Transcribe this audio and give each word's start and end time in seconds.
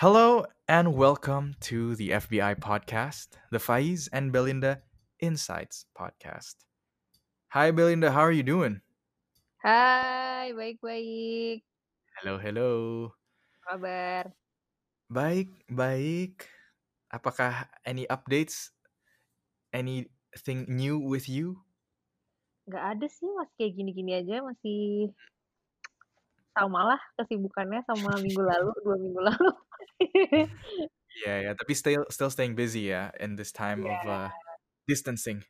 Hello 0.00 0.48
and 0.64 0.96
welcome 0.96 1.60
to 1.68 1.92
the 1.92 2.16
FBI 2.16 2.56
podcast, 2.56 3.36
the 3.52 3.60
Faiz 3.60 4.08
and 4.08 4.32
Belinda 4.32 4.80
Insights 5.20 5.84
podcast. 5.92 6.64
Hi 7.52 7.68
Belinda, 7.68 8.08
how 8.08 8.24
are 8.24 8.32
you 8.32 8.40
doing? 8.40 8.80
Hai, 9.60 10.56
baik-baik. 10.56 11.60
Hello, 12.16 12.40
hello. 12.40 12.72
Kabar? 13.68 14.32
Baik, 15.12 15.52
baik. 15.68 16.48
Apakah 17.12 17.68
any 17.84 18.08
updates? 18.08 18.72
Anything 19.76 20.64
new 20.64 20.96
with 20.96 21.28
you? 21.28 21.60
Nggak 22.72 22.84
ada 22.96 23.04
sih, 23.04 23.28
masih 23.36 23.52
kayak 23.60 23.76
gini-gini 23.76 24.16
aja, 24.16 24.40
masih 24.40 25.12
sama 26.56 26.88
lah 26.88 27.00
kesibukannya 27.20 27.84
sama 27.84 28.16
minggu 28.16 28.40
lalu, 28.40 28.72
dua 28.80 28.96
minggu 28.96 29.20
lalu. 29.28 29.52
Yeah, 31.26 31.38
yeah. 31.50 31.54
Tapi 31.58 31.72
still 31.74 32.06
still 32.08 32.30
staying 32.30 32.54
busy 32.54 32.94
ya 32.94 33.10
in 33.18 33.34
this 33.36 33.50
time 33.52 33.82
Iya. 33.82 33.92
of 33.98 34.00
uh, 34.08 34.28
distancing. 34.86 35.42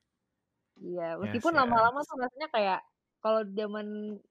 Iya, 0.80 1.20
Yes, 1.20 1.20
meskipun 1.20 1.52
lama-lama 1.60 2.00
yes. 2.00 2.08
tuh 2.08 2.16
rasanya 2.24 2.48
kayak 2.54 2.80
kalau 3.20 3.40
zaman 3.52 3.86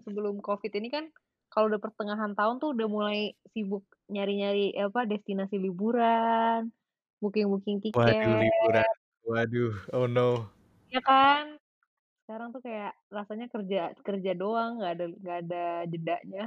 sebelum 0.05 0.36
Covid 0.42 0.72
ini 0.82 0.90
kan, 0.90 1.05
kalau 1.54 1.70
udah 1.70 1.82
pertengahan 1.82 2.34
tahun 2.34 2.58
tuh 2.62 2.73
udah 2.73 2.88
mulai 2.90 3.20
sibuk 3.54 3.86
nyari-nyari 4.09 4.73
apa 4.82 5.05
destinasi 5.05 5.55
liburan, 5.62 6.73
booking-booking 7.22 7.80
Waduh, 7.94 8.34
tiket. 8.42 8.42
liburan. 8.42 8.94
Waduh, 9.30 9.73
oh 9.94 10.08
no. 10.09 10.50
Iya 10.90 11.02
kan? 11.06 11.45
Sekarang 12.26 12.48
tuh 12.54 12.62
kayak 12.66 12.94
rasanya 13.17 13.48
kerja 13.54 13.80
kerja 14.08 14.31
doang, 14.42 14.72
nggak 14.81 14.92
ada 14.98 15.06
nggak 15.22 15.38
ada 15.45 15.64
jedanya. 15.94 16.44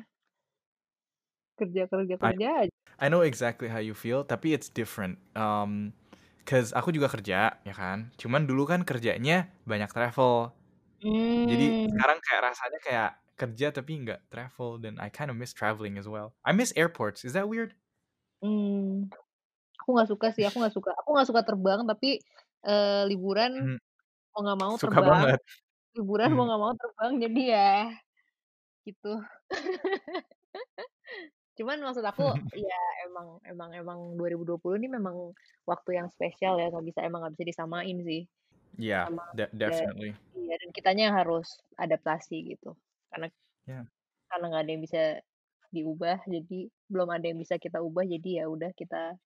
Kerja 1.58 1.82
kerja 1.90 2.16
I 2.20 2.32
kerja 2.32 2.46
aja. 2.64 2.72
I 3.00 3.08
know 3.10 3.22
exactly 3.22 3.68
how 3.68 3.78
you 3.82 3.94
feel, 3.94 4.24
tapi 4.24 4.54
it's 4.54 4.68
different. 4.70 5.18
Um, 5.36 5.92
cause 6.48 6.72
aku 6.76 6.92
juga 6.94 7.08
kerja, 7.12 7.58
ya 7.66 7.74
kan. 7.74 8.12
Cuman 8.20 8.46
dulu 8.48 8.64
kan 8.68 8.82
kerjanya 8.86 9.50
banyak 9.68 9.90
travel. 9.92 10.54
Jadi 11.48 11.74
Mmm. 11.80 11.96
sekarang 11.96 12.18
kayak 12.24 12.42
rasanya 12.52 12.80
kayak 12.84 13.10
kerja 13.40 13.66
tapi 13.74 13.92
nggak 14.06 14.20
travel 14.32 14.78
dan 14.82 14.96
I 15.02 15.08
kind 15.12 15.30
of 15.32 15.36
miss 15.40 15.52
traveling 15.56 15.96
as 16.00 16.06
well. 16.08 16.36
I 16.46 16.52
miss 16.56 16.72
airports. 16.78 17.24
Is 17.26 17.34
that 17.36 17.48
weird? 17.50 17.74
Mmm. 18.42 19.06
Aku 19.82 19.88
nggak 19.94 20.10
suka 20.12 20.26
sih, 20.36 20.44
aku 20.48 20.56
nggak 20.62 20.74
suka 20.78 20.90
aku 21.00 21.08
nggak 21.14 21.28
suka 21.30 21.42
terbang 21.48 21.80
tapi, 21.90 22.08
eee, 22.66 23.02
liburan 23.10 23.52
Mhm. 23.60 23.78
mau 24.32 24.40
nggak 24.44 24.58
mau 24.62 24.74
Suka 24.80 25.00
terbang, 25.04 25.10
banget. 25.10 25.40
liburan 25.96 26.30
mau 26.36 26.44
Mhm. 26.44 26.48
nggak 26.48 26.62
mau 26.64 26.74
terbang, 26.80 27.12
jadi 27.24 27.40
ya 27.54 27.66
gitu. 28.86 29.08
Cuman 31.62 31.78
maksud 31.86 32.02
aku 32.02 32.34
ya 32.58 32.78
emang 33.06 33.38
emang 33.46 33.70
emang 33.78 34.00
2020 34.18 34.82
ini 34.82 34.90
memang 34.90 35.30
waktu 35.70 35.90
yang 36.02 36.08
spesial 36.10 36.58
ya, 36.58 36.66
nggak 36.74 36.86
bisa 36.90 37.00
emang 37.06 37.22
nggak 37.22 37.34
bisa 37.38 37.46
disamain 37.54 37.98
sih 38.02 38.26
Yeah, 38.78 39.08
sama 39.08 39.22
de 39.34 39.48
ya 39.62 39.78
definitely. 39.86 40.16
iya, 40.38 40.54
dan 40.62 40.70
kitanya 40.76 41.02
yang 41.12 41.16
harus 41.22 41.48
adaptasi 41.78 42.36
gitu. 42.56 42.74
Karena 43.12 43.28
Yeah. 43.66 43.84
karena 44.30 44.44
nggak 44.50 44.62
ada 44.64 44.72
yang 44.74 44.84
bisa 44.86 45.02
diubah, 45.74 46.18
jadi 46.28 46.58
belum 46.92 47.08
ada 47.16 47.26
yang 47.30 47.40
bisa 47.44 47.56
kita 47.60 47.78
ubah, 47.84 48.04
jadi 48.08 48.30
ya 48.42 48.46
udah 48.50 48.70
kita 48.76 49.16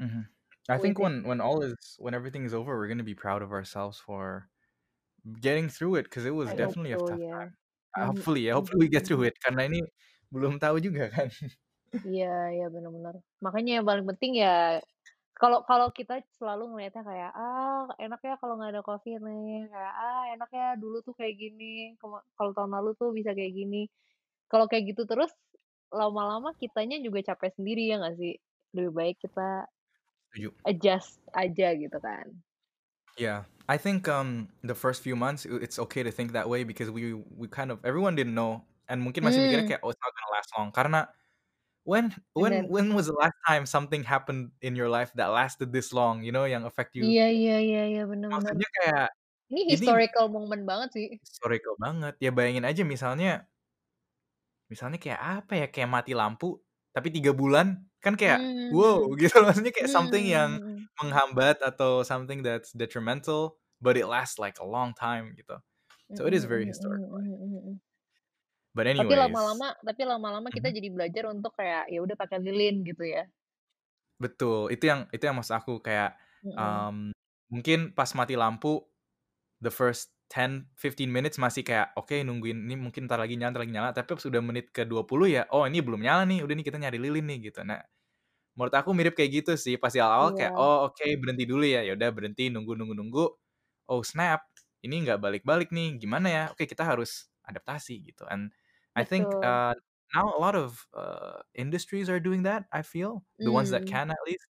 Mhm. 0.00 0.28
I 0.68 0.78
think 0.78 0.98
when 0.98 1.24
when 1.24 1.40
all 1.40 1.62
is 1.62 1.74
when 1.98 2.14
everything 2.14 2.44
is 2.44 2.54
over, 2.54 2.76
we're 2.78 2.88
gonna 2.88 3.02
be 3.02 3.14
proud 3.14 3.42
of 3.42 3.52
ourselves 3.52 3.98
for 3.98 4.48
getting 5.40 5.68
through 5.70 5.96
it, 5.96 6.10
cause 6.10 6.24
it 6.26 6.32
was 6.32 6.54
I 6.54 6.54
definitely 6.54 6.92
a 6.92 6.98
so, 6.98 7.08
tough 7.10 7.20
ya. 7.22 7.38
time. 7.38 7.56
Mhm 7.98 8.08
Hopefully 8.08 8.42
ya, 8.48 8.54
mhm 8.54 8.54
hopefully 8.54 8.86
we 8.86 8.90
get 8.90 9.06
through 9.06 9.22
mhm. 9.22 9.30
it 9.30 9.34
karena 9.44 9.62
ini 9.70 9.82
belum 10.34 10.54
tahu 10.62 10.76
juga 10.86 11.10
kan. 11.14 11.28
Iya 12.08 12.24
iya, 12.54 12.64
bener. 12.74 13.14
Makanya 13.44 13.70
yang 13.76 13.86
paling 13.90 14.06
penting 14.10 14.32
ya 14.42 14.48
kalau 15.40 15.58
kalau 15.70 15.88
kita 15.98 16.14
selalu 16.38 16.62
ngelihatnya 16.70 17.02
kayak, 17.10 17.30
"Ah, 17.38 17.80
enak 18.04 18.20
ya 18.28 18.34
kalau 18.40 18.54
nggak 18.58 18.72
ada 18.74 18.82
Covid 18.88 19.18
nih," 19.28 19.68
kayak, 19.72 19.94
"Ah, 20.04 20.22
enak 20.34 20.50
ya 20.58 20.66
dulu 20.82 20.96
tuh 21.06 21.14
kayak 21.20 21.34
gini, 21.42 21.64
kalau 22.38 22.52
tahun 22.56 22.72
lalu 22.76 22.90
tuh 23.00 23.10
bisa 23.18 23.30
kayak 23.38 23.52
gini." 23.60 23.78
Kalau 24.52 24.66
kayak 24.70 24.84
gitu 24.94 25.02
terus, 25.10 25.32
lama-lama 26.00 26.50
kitanya 26.62 26.96
juga 27.06 27.20
capek 27.34 27.52
sendiri, 27.58 27.82
ya 27.90 27.96
nggak 28.02 28.16
sih? 28.22 28.34
Lebih 28.76 28.92
baik 28.98 29.16
kita 29.24 29.48
Setuju. 30.32 30.54
adjust 30.70 31.20
aja 31.42 31.68
gitu 31.82 31.98
kan. 32.06 32.26
Yeah, 33.18 33.44
I 33.68 33.76
think 33.76 34.08
um 34.08 34.48
the 34.62 34.74
first 34.74 35.02
few 35.02 35.16
months 35.16 35.44
it's 35.44 35.78
okay 35.78 36.02
to 36.02 36.10
think 36.10 36.32
that 36.32 36.48
way 36.48 36.64
because 36.64 36.90
we 36.90 37.12
we 37.14 37.48
kind 37.48 37.70
of 37.70 37.84
everyone 37.84 38.14
didn't 38.14 38.34
know 38.34 38.64
and 38.90 39.00
mungkin 39.04 39.22
masih 39.26 39.40
mikirnya 39.44 39.64
Mmm. 39.64 39.78
kayak, 39.78 39.82
"Oh, 39.86 39.90
it's 39.94 40.02
not 40.02 40.12
gonna 40.16 40.32
last 40.34 40.50
long." 40.58 40.68
Karena 40.74 41.00
when 41.86 42.12
when 42.36 42.54
Bener. 42.54 42.70
when 42.70 42.94
was 42.96 43.08
the 43.10 43.16
last 43.18 43.36
time 43.48 43.64
something 43.68 44.04
happened 44.06 44.52
in 44.64 44.76
your 44.78 44.88
life 44.92 45.12
that 45.18 45.30
lasted 45.34 45.72
this 45.74 45.92
long, 45.94 46.22
you 46.26 46.32
know, 46.34 46.44
yang 46.48 46.64
affect 46.68 46.94
you 46.98 47.06
Iya 47.06 47.22
iya 47.36 47.52
iya 47.66 47.80
iya, 47.90 48.00
bener 48.10 48.30
bener. 48.36 48.56
maksudnya 48.56 48.68
kayak 48.76 49.08
Ini 49.50 49.62
ini 49.74 49.88
historical 49.94 50.26
moment 50.36 50.62
banget 50.70 50.90
sih. 50.96 51.06
historical 51.24 51.74
banget. 51.80 52.14
Ya 52.24 52.30
bayangin 52.32 52.64
aja 52.68 52.82
misalnya 52.86 53.50
misalnya 54.70 54.98
kayak 55.02 55.20
apa 55.42 55.52
ya, 55.58 55.66
kayak 55.74 55.90
mati 55.90 56.12
lampu 56.14 56.62
tapi 56.94 57.10
3 57.14 57.30
bulan, 57.34 57.86
kan 58.02 58.14
kayak, 58.18 58.50
wow, 58.70 59.02
Mmm. 59.02 59.18
gitu. 59.18 59.34
Maksudnya 59.46 59.70
kayak 59.74 59.90
something 59.90 60.22
yang 60.26 60.58
Mhm 60.58 60.64
mhm. 60.64 60.88
menghambat 61.02 61.58
atau 61.62 62.02
something 62.06 62.42
that's 62.46 62.70
detrimental, 62.74 63.58
but 63.82 63.98
it 63.98 64.06
lasts 64.06 64.38
like 64.38 64.58
a 64.62 64.66
long 64.66 64.94
time 64.94 65.34
gitu. 65.38 65.58
So 66.18 66.26
it 66.30 66.34
is 66.36 66.46
Mhm 66.48 66.50
very 66.50 66.66
mhm 66.70 66.70
historical, 66.70 67.18
I 67.18 67.24
mhm 67.24 67.34
think. 67.34 67.42
mhm 67.42 67.56
mhm. 67.58 67.80
But 68.74 68.86
Tapi 68.98 69.12
anyways 69.12 69.14
lama-lama 69.14 69.78
tapi 69.86 70.02
lama-lama 70.02 70.48
kita 70.50 70.68
Mhm. 70.68 70.74
jadi 70.74 70.88
belajar 70.90 71.24
untuk 71.30 71.52
kayak, 71.54 71.86
ya 71.94 71.98
udah 72.02 72.16
pakai 72.18 72.38
lilin 72.42 72.82
gitu 72.82 73.04
ya. 73.06 73.30
Betul, 74.20 74.68
itu 74.68 74.84
yang 74.84 75.08
itu 75.16 75.24
yang 75.24 75.32
maksud 75.40 75.56
aku 75.56 75.80
kayak, 75.80 76.12
Mhm. 76.42 76.90
mmm, 76.92 77.08
mungkin 77.48 77.96
pas 77.96 78.12
mati 78.12 78.36
lampu, 78.36 78.84
the 79.64 79.70
first 79.72 80.12
10, 80.32 80.68
15 80.76 81.08
minutes 81.12 81.38
masih 81.40 81.62
kayak, 81.64 81.92
oke 81.96 82.16
nungguin 82.26 82.68
ini 82.68 82.76
mungkin 82.80 83.06
entar 83.08 83.16
lagi 83.20 83.36
nyala 83.38 83.50
entar 83.56 83.62
lagi 83.64 83.74
nyala, 83.76 83.90
tapi 83.96 84.06
pas 84.18 84.26
udah 84.28 84.42
menit 84.44 84.66
ke-20 84.74 85.28
ya, 85.30 85.44
oh 85.54 85.64
ini 85.68 85.80
belum 85.84 86.00
nyala 86.04 86.24
nih, 86.28 86.40
udah 86.44 86.54
nih 86.58 86.66
kita 86.68 86.78
nyari 86.82 86.98
lilin 87.00 87.26
nih 87.30 87.38
gitu. 87.52 87.60
Nah, 87.64 87.80
menurut 88.58 88.74
aku 88.76 88.90
mirip 88.96 89.14
kayak 89.18 89.32
gitu 89.44 89.52
sih, 89.60 89.76
pas 89.80 89.92
di 89.94 90.00
awal-awal 90.02 90.32
kayak, 90.38 90.52
Iya. 90.52 90.60
oh 90.60 90.90
oke 90.90 91.04
berhenti 91.22 91.44
dulu 91.48 91.64
ya, 91.66 91.80
ya 91.86 91.94
udah 91.98 92.10
berhenti 92.14 92.48
nunggu 92.52 92.74
nunggu 92.78 92.94
nunggu, 92.98 93.24
oh 93.90 94.02
snap, 94.06 94.44
ini 94.86 95.04
nggak 95.06 95.18
balik-balik 95.22 95.70
nih, 95.74 95.96
gimana 96.02 96.28
ya? 96.32 96.44
Oke 96.54 96.66
kita 96.70 96.84
harus 96.86 97.30
adaptasi 97.46 98.02
gitu. 98.06 98.24
And 98.30 98.52
I 98.96 99.04
think, 99.04 99.36
uh, 99.42 99.74
now 100.14 100.34
a 100.36 100.40
lot 100.40 100.54
of, 100.56 100.86
uh, 100.94 101.42
industries 101.54 102.08
are 102.10 102.20
doing 102.20 102.42
that, 102.44 102.66
I 102.72 102.82
feel, 102.82 103.24
the 103.44 103.52
ones 103.52 103.70
that 103.70 103.86
Mmm. 103.86 103.90
can 103.90 104.10
at 104.10 104.18
least, 104.26 104.46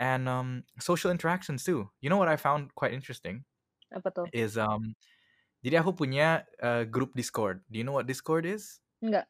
and, 0.00 0.28
um, 0.28 0.64
social 0.80 1.10
interactions 1.10 1.64
too. 1.64 1.90
You 2.00 2.10
know 2.10 2.18
what 2.18 2.28
I 2.28 2.36
found 2.36 2.74
quite 2.76 2.94
interesting? 2.94 3.44
Apa 3.90 4.08
tuh? 4.14 4.30
Is, 4.32 4.58
um, 4.58 4.94
jadi 5.64 5.82
aku 5.84 5.94
punya, 5.96 6.46
eee, 6.62 6.86
grup 6.90 7.14
Discord. 7.16 7.64
Do 7.70 7.78
you 7.80 7.84
know 7.86 7.94
what 7.96 8.06
Discord 8.08 8.46
is? 8.46 8.80
Enggak. 9.02 9.28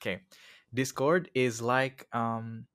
Okay, 0.00 0.24
Discord 0.72 1.28
is 1.34 1.60
like, 1.60 2.08
um, 2.16 2.66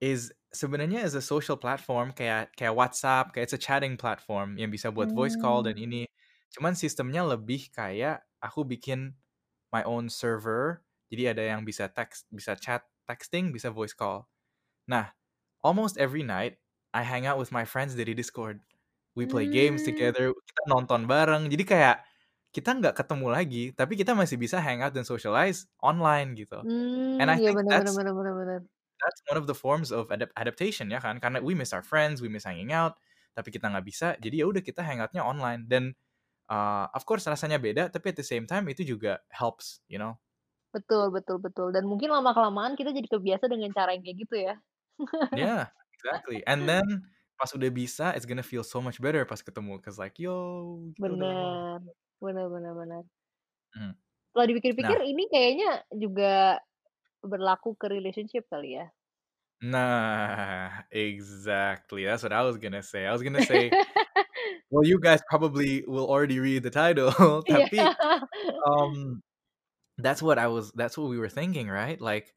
is 0.00 0.32
sebenarnya 0.54 1.04
is 1.04 1.14
a 1.16 1.22
social 1.24 1.56
platform 1.58 2.12
kayak 2.14 2.54
kayak 2.58 2.74
WhatsApp, 2.76 3.32
kayak 3.34 3.44
it's 3.50 3.56
a 3.56 3.60
chatting 3.62 3.96
platform 3.98 4.56
yang 4.60 4.70
bisa 4.70 4.90
buat 4.94 5.10
voice 5.14 5.36
call 5.38 5.62
dan 5.66 5.74
Mmm. 5.74 5.80
ini. 5.80 6.06
Cuman 6.54 6.74
sistemnya 6.78 7.24
lebih 7.26 7.70
kayak 7.74 8.24
aku 8.42 8.62
bikin 8.68 9.14
my 9.74 9.82
own 9.86 10.06
server, 10.12 10.86
jadi 11.10 11.34
ada 11.34 11.42
yang 11.56 11.66
bisa 11.66 11.90
teks 11.90 12.26
bisa 12.30 12.54
chat, 12.58 12.86
texting, 13.10 13.50
bisa 13.50 13.74
voice 13.74 13.94
call. 13.96 14.30
Nah, 14.88 15.12
almost 15.64 15.96
every 16.00 16.22
night, 16.26 16.60
I 16.96 17.02
hang 17.06 17.26
out 17.28 17.38
with 17.40 17.52
my 17.54 17.64
friends 17.68 17.94
dari 17.98 18.14
Discord. 18.16 18.62
We 19.18 19.26
play 19.30 19.46
games 19.50 19.82
Mmm. 19.82 19.84
together, 19.86 20.32
kita 20.34 20.62
nonton 20.70 21.06
bareng, 21.10 21.48
jadi 21.52 21.64
kayak 21.66 21.96
kita 22.54 22.70
nggak 22.80 22.94
ketemu 23.00 23.26
lagi, 23.32 23.64
tapi 23.76 23.94
kita 24.00 24.14
masih 24.18 24.38
bisa 24.40 24.58
hang 24.62 24.82
out 24.84 24.94
dan 24.96 25.04
socialize 25.06 25.66
online 25.82 26.34
gitu. 26.38 26.66
And 27.20 27.28
Mmm, 27.28 27.32
I 27.32 27.38
iya 27.40 27.50
think 27.50 27.58
bener 27.58 27.72
that's 27.72 27.96
bener 27.96 28.12
bener 28.18 28.34
bener. 28.40 28.60
that's 29.02 29.20
one 29.28 29.36
of 29.38 29.46
the 29.46 29.54
forms 29.56 29.90
of 29.92 30.08
adap 30.14 30.30
adaptation 30.38 30.88
ya 30.90 31.00
kan, 31.02 31.18
karena 31.20 31.42
we 31.42 31.52
miss 31.54 31.74
our 31.74 31.82
friends, 31.84 32.22
we 32.22 32.30
miss 32.30 32.46
hanging 32.46 32.70
out, 32.72 32.96
tapi 33.36 33.50
kita 33.52 33.66
nggak 33.70 33.84
bisa, 33.86 34.14
jadi 34.22 34.44
ya 34.44 34.46
udah 34.50 34.62
kita 34.64 34.80
hang 34.86 35.02
out-nya 35.02 35.22
online 35.26 35.66
dan, 35.68 35.92
uh, 36.50 36.86
of 36.94 37.04
course 37.08 37.24
rasanya 37.28 37.58
beda, 37.60 37.88
tapi 37.92 38.12
at 38.14 38.18
the 38.20 38.26
same 38.26 38.44
time 38.48 38.66
itu 38.72 38.82
juga 38.86 39.20
helps, 39.32 39.80
you 39.88 39.98
know? 40.00 40.16
Betul 40.74 41.04
betul 41.14 41.38
betul, 41.38 41.68
dan 41.70 41.84
mungkin 41.86 42.10
lama-kelamaan 42.10 42.74
kita 42.74 42.90
jadi 42.90 43.06
kebiasa 43.06 43.46
dengan 43.46 43.70
cara 43.70 43.94
yang 43.94 44.02
kayak 44.02 44.18
gitu 44.26 44.36
ya. 44.42 44.54
Yeah, 45.32 45.68
exactly. 45.94 46.42
And 46.46 46.68
then 46.68 47.10
pas 47.38 47.50
udah 47.54 47.70
bisa, 47.74 48.14
it's 48.14 48.26
gonna 48.26 48.46
feel 48.46 48.62
so 48.64 48.78
much 48.80 49.00
better 49.02 49.24
pas 49.26 49.42
ketemu, 49.42 49.82
cause 49.82 49.98
like, 49.98 50.18
"Yo, 50.22 50.34
kita 50.94 51.10
udah" 51.18 51.34
Bener, 51.38 51.80
bener 52.20 52.48
bener 52.50 52.74
bener. 52.74 53.04
Mhm. 53.76 53.94
Setelah 54.30 54.46
dipikir-pikir 54.50 54.98
Nah 54.98 55.04
ini 55.06 55.24
kayaknya 55.32 55.70
juga 55.94 56.58
berlaku 57.24 57.70
ke 57.80 57.86
relationship 57.96 58.44
kali 58.52 58.78
ya? 58.78 58.86
Nah, 59.62 60.82
exactly, 60.90 62.04
that's 62.04 62.22
what 62.22 62.32
I 62.32 62.42
was 62.42 62.58
gonna 62.58 62.82
say. 62.82 63.06
I 63.06 63.12
was 63.12 63.22
gonna 63.22 63.40
say, 63.40 63.78
well, 64.74 64.84
you 64.84 64.98
guys 64.98 65.22
probably 65.30 65.84
will 65.86 66.10
already 66.10 66.40
read 66.40 66.64
the 66.66 66.70
title, 66.74 67.12
tapi, 67.48 67.78
um, 68.66 69.22
that's 69.98 70.18
what 70.20 70.38
I 70.38 70.48
was 70.50 70.72
that's 70.74 70.98
what 70.98 71.08
we 71.08 71.18
were 71.18 71.30
thinking, 71.30 71.70
right? 71.70 72.00
Like, 72.00 72.34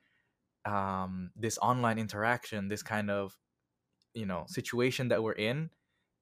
um, 0.66 1.31
this 1.34 1.57
online 1.57 1.98
interaction, 1.98 2.69
this 2.69 2.84
kind 2.84 3.10
of 3.10 3.34
you 4.13 4.30
know 4.30 4.45
situation 4.45 5.10
that 5.10 5.24
we're 5.25 5.34
in, 5.34 5.74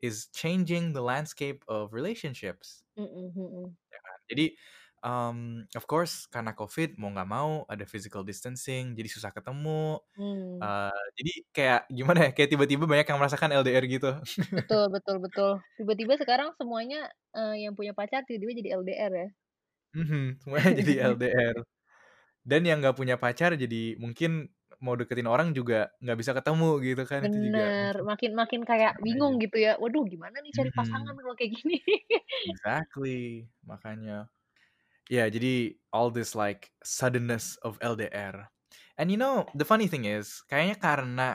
is 0.01 0.27
changing 0.31 0.93
the 0.95 1.03
landscape 1.03 1.67
of 1.67 1.91
relationships. 1.91 2.83
Ya 2.95 3.99
kan? 3.99 4.17
Jadi, 4.31 4.55
um, 5.05 5.63
of 5.77 5.85
course 5.89 6.25
karena 6.33 6.51
COVID 6.57 6.97
mau 7.01 7.09
nggak 7.13 7.29
mau 7.29 7.51
ada 7.71 7.85
physical 7.87 8.23
distancing, 8.27 8.93
jadi 8.97 9.09
susah 9.11 9.31
ketemu. 9.35 10.01
Mmm. 10.17 10.65
Eee, 10.65 10.91
jadi 11.19 11.31
kayak 11.55 11.81
gimana 11.97 12.19
ya, 12.27 12.31
kayak 12.37 12.49
tiba-tiba 12.53 12.85
banyak 12.91 13.07
yang 13.09 13.19
merasakan 13.21 13.51
LDR 13.55 13.85
gitu. 13.89 14.09
Betul 14.57 14.83
betul 14.95 15.17
betul. 15.25 15.51
Tiba-tiba 15.77 16.13
sekarang 16.21 16.49
semuanya, 16.59 16.99
eee, 17.37 17.55
yang 17.67 17.73
punya 17.77 17.93
pacar 17.99 18.21
tiba-tiba 18.27 18.53
jadi 18.59 18.69
LDR 18.79 19.11
ya. 19.21 19.27
Mhm, 19.95 20.41
semuanya 20.43 20.69
jadi 20.79 20.91
LDR. 21.11 21.55
Dan 22.49 22.61
yang 22.69 22.77
nggak 22.83 22.97
punya 22.99 23.15
pacar 23.23 23.51
jadi 23.63 23.77
mungkin 24.03 24.31
mau 24.83 24.95
deketin 24.99 25.29
orang 25.29 25.49
juga 25.57 25.75
nggak 26.03 26.17
bisa 26.21 26.33
ketemu 26.37 26.67
gitu 26.87 27.03
kan, 27.11 27.21
itu 27.29 27.37
juga 27.47 27.63
Bener, 27.63 27.93
makin 28.03 28.31
makin 28.35 28.61
kayak 28.67 28.93
aja. 28.93 29.05
bingung 29.05 29.39
gitu 29.39 29.55
ya, 29.55 29.79
"Waduh 29.79 30.03
gimana 30.03 30.35
nih 30.43 30.51
cari 30.51 30.71
pasangan 30.75 31.15
Mhm. 31.15 31.23
kalau 31.23 31.35
kayak 31.39 31.51
gini?" 31.55 31.79
Exactly, 32.43 33.49
makanya. 33.63 34.29
Ya, 35.09 35.29
jadi 35.29 35.77
all 35.93 36.09
this 36.09 36.33
like 36.33 36.73
suddenness 36.81 37.57
of 37.61 37.77
LDR. 37.81 38.49
And 38.97 39.13
you 39.13 39.17
know, 39.21 39.45
the 39.53 39.65
funny 39.67 39.85
thing 39.85 40.05
is, 40.09 40.41
kayaknya 40.49 40.77
karena 40.81 41.29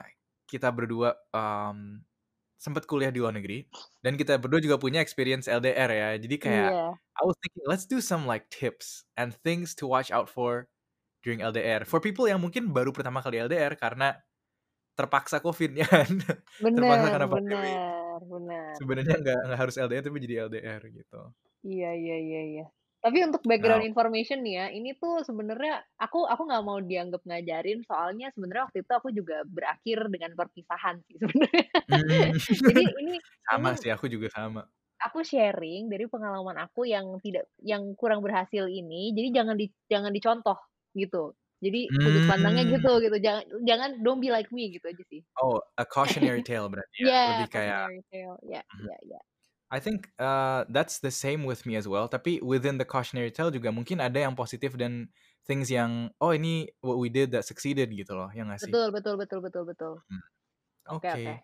kita 0.50 0.74
berdua, 0.74 1.14
mmm, 1.30 2.02
sempet 2.60 2.84
kuliah 2.90 3.10
di 3.14 3.20
luar 3.22 3.34
negeri, 3.36 3.66
dan 4.04 4.16
kita 4.18 4.36
berdua 4.42 4.60
juga 4.62 4.76
punya 4.80 5.00
experience 5.04 5.46
LDR 5.50 5.90
ya. 5.92 6.10
Jadi 6.18 6.36
kayak, 6.40 6.72
Iya. 6.72 7.00
I 7.20 7.22
was 7.26 7.36
thinking, 7.44 7.64
let's 7.68 7.86
do 7.86 8.00
some 8.02 8.24
like 8.26 8.48
tips 8.50 9.04
and 9.20 9.34
things 9.46 9.76
to 9.78 9.86
watch 9.86 10.10
out 10.10 10.26
for 10.32 10.68
during 11.24 11.40
LDR. 11.44 11.84
For 11.86 12.00
people 12.02 12.26
yang 12.30 12.40
mungkin 12.42 12.72
baru 12.74 12.90
pertama 12.96 13.20
kali 13.24 13.38
LDR 13.42 13.76
karena 13.78 14.16
terpaksa 14.98 15.40
COVID 15.44 15.70
ya 15.82 15.86
kan, 15.88 16.10
terpaksa 16.76 17.08
Bener 17.08 17.12
karena 17.12 17.28
pandemi. 17.30 17.74
bener 17.74 18.20
bener. 18.30 18.78
Sebenarnya 18.78 19.14
nggak 19.22 19.38
nggak 19.46 19.58
harus 19.62 19.76
LDR 19.78 20.02
tapi 20.06 20.18
jadi 20.24 20.36
LDR 20.48 20.82
gitu. 20.94 21.20
Iya 21.68 21.88
iya 22.00 22.16
iya 22.26 22.40
iya. 22.50 22.64
Tapi 23.00 23.18
untuk 23.24 23.40
background 23.48 23.80
Now 23.80 23.88
information 23.88 24.44
nih 24.44 24.54
ya, 24.60 24.66
ini 24.76 24.92
tuh 25.00 25.24
sebenarnya 25.24 25.80
aku 25.96 26.28
aku 26.28 26.42
nggak 26.44 26.64
mau 26.68 26.78
dianggap 26.84 27.24
ngajarin, 27.24 27.80
soalnya 27.88 28.28
sebenarnya 28.36 28.68
waktu 28.68 28.78
itu 28.84 28.92
aku 28.92 29.08
juga 29.16 29.40
berakhir 29.48 29.98
dengan 30.12 30.36
perpisahan 30.36 31.00
sih 31.08 31.16
sebenarnya. 31.16 31.64
Mmm, 31.88 32.36
Jadi 32.68 32.82
ini 33.00 33.16
ini 33.16 33.16
sama 33.48 33.70
sih, 33.80 33.90
aku 33.94 34.06
juga 34.12 34.28
sama. 34.30 34.70
aku 35.00 35.18
sharing 35.24 35.88
dari 35.92 36.04
pengalaman 36.12 36.56
aku 36.60 36.84
yang 36.88 37.16
tidak 37.24 37.48
yang 37.64 37.96
kurang 37.96 38.20
berhasil 38.20 38.68
ini, 38.68 39.12
jadi 39.16 39.28
jangan 39.42 39.56
di 39.60 39.66
jangan 39.88 40.12
dicontoh 40.12 40.58
gitu. 40.96 41.32
Jadi 41.64 41.92
sudut 42.00 42.24
pandangnya 42.24 42.64
Mmm. 42.68 42.80
gitu 42.80 43.00
gitu, 43.04 43.16
jangan 43.20 43.44
jangan 43.68 43.90
don't 44.04 44.20
be 44.24 44.28
like 44.32 44.48
me 44.52 44.72
gitu 44.76 44.86
aja 44.92 45.04
sih. 45.08 45.22
Oh, 45.38 45.60
a 45.78 45.84
cautionary 45.86 46.42
tale 46.42 46.66
berarti 46.68 46.98
ya, 47.06 47.12
Iya, 47.22 47.22
lebih 47.28 47.46
kayak 47.54 47.88
cautionary 47.88 48.00
tale, 48.10 48.36
iya 48.46 48.60
mhm. 48.74 48.88
iya 48.88 48.96
iya. 49.06 49.20
I 49.70 49.78
think, 49.78 50.10
eee, 50.18 50.64
that's 50.68 50.98
the 50.98 51.10
same 51.14 51.44
with 51.46 51.62
me 51.66 51.76
as 51.78 51.86
well, 51.86 52.08
tapi 52.10 52.42
within 52.42 52.78
the 52.78 52.84
cautionary 52.84 53.30
tale 53.30 53.54
juga 53.54 53.70
mungkin 53.70 54.02
ada 54.02 54.18
yang 54.18 54.34
positif 54.34 54.74
dan 54.74 55.14
things 55.46 55.70
yang, 55.70 56.10
"Oh 56.18 56.34
ini 56.34 56.66
what 56.82 56.98
we 56.98 57.06
did 57.06 57.30
that 57.30 57.46
succeeded," 57.46 57.94
gitu 57.94 58.18
loh, 58.18 58.34
ya 58.34 58.42
nggak 58.42 58.58
sih? 58.58 58.74
Betul 58.74 58.92
betul 58.92 59.14
betul 59.16 59.40
betul 59.40 59.64
betul. 59.70 59.92
Mhm. 60.08 60.20
Oke 60.90 61.08
Oke. 61.14 61.18
oke. 61.18 61.42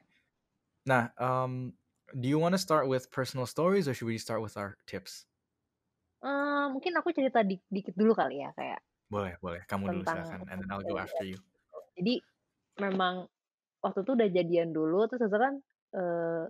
Nah, 0.87 1.11
um, 1.19 1.75
do 2.21 2.29
you 2.29 2.39
wanna 2.39 2.59
start 2.59 2.89
with 2.89 3.11
personal 3.11 3.47
stories 3.47 3.89
or 3.89 3.95
should 3.95 4.07
we 4.09 4.19
start 4.19 4.43
with 4.43 4.57
our 4.57 4.79
tips? 4.87 5.27
Eee, 6.25 6.65
mungkin 6.73 6.93
aku 6.97 7.13
cerita 7.17 7.45
dik 7.45 7.61
dikit 7.69 7.93
dulu 8.01 8.13
kali 8.17 8.41
ya, 8.41 8.49
kayak 8.57 8.81
Boleh 9.11 9.39
boleh, 9.39 9.63
kamu 9.71 9.87
dulu 9.93 10.03
silakan, 10.11 10.43
and 10.51 10.59
then 10.59 10.71
I'll 10.75 10.83
go 10.83 10.99
after 10.99 11.23
you. 11.23 11.39
Jadi 11.99 12.21
memang 12.81 13.29
waktu 13.85 14.01
itu 14.05 14.13
udah 14.19 14.29
jadian 14.33 14.71
dulu, 14.75 15.07
terus 15.11 15.31
kan, 15.33 15.55
eee, 15.97 16.45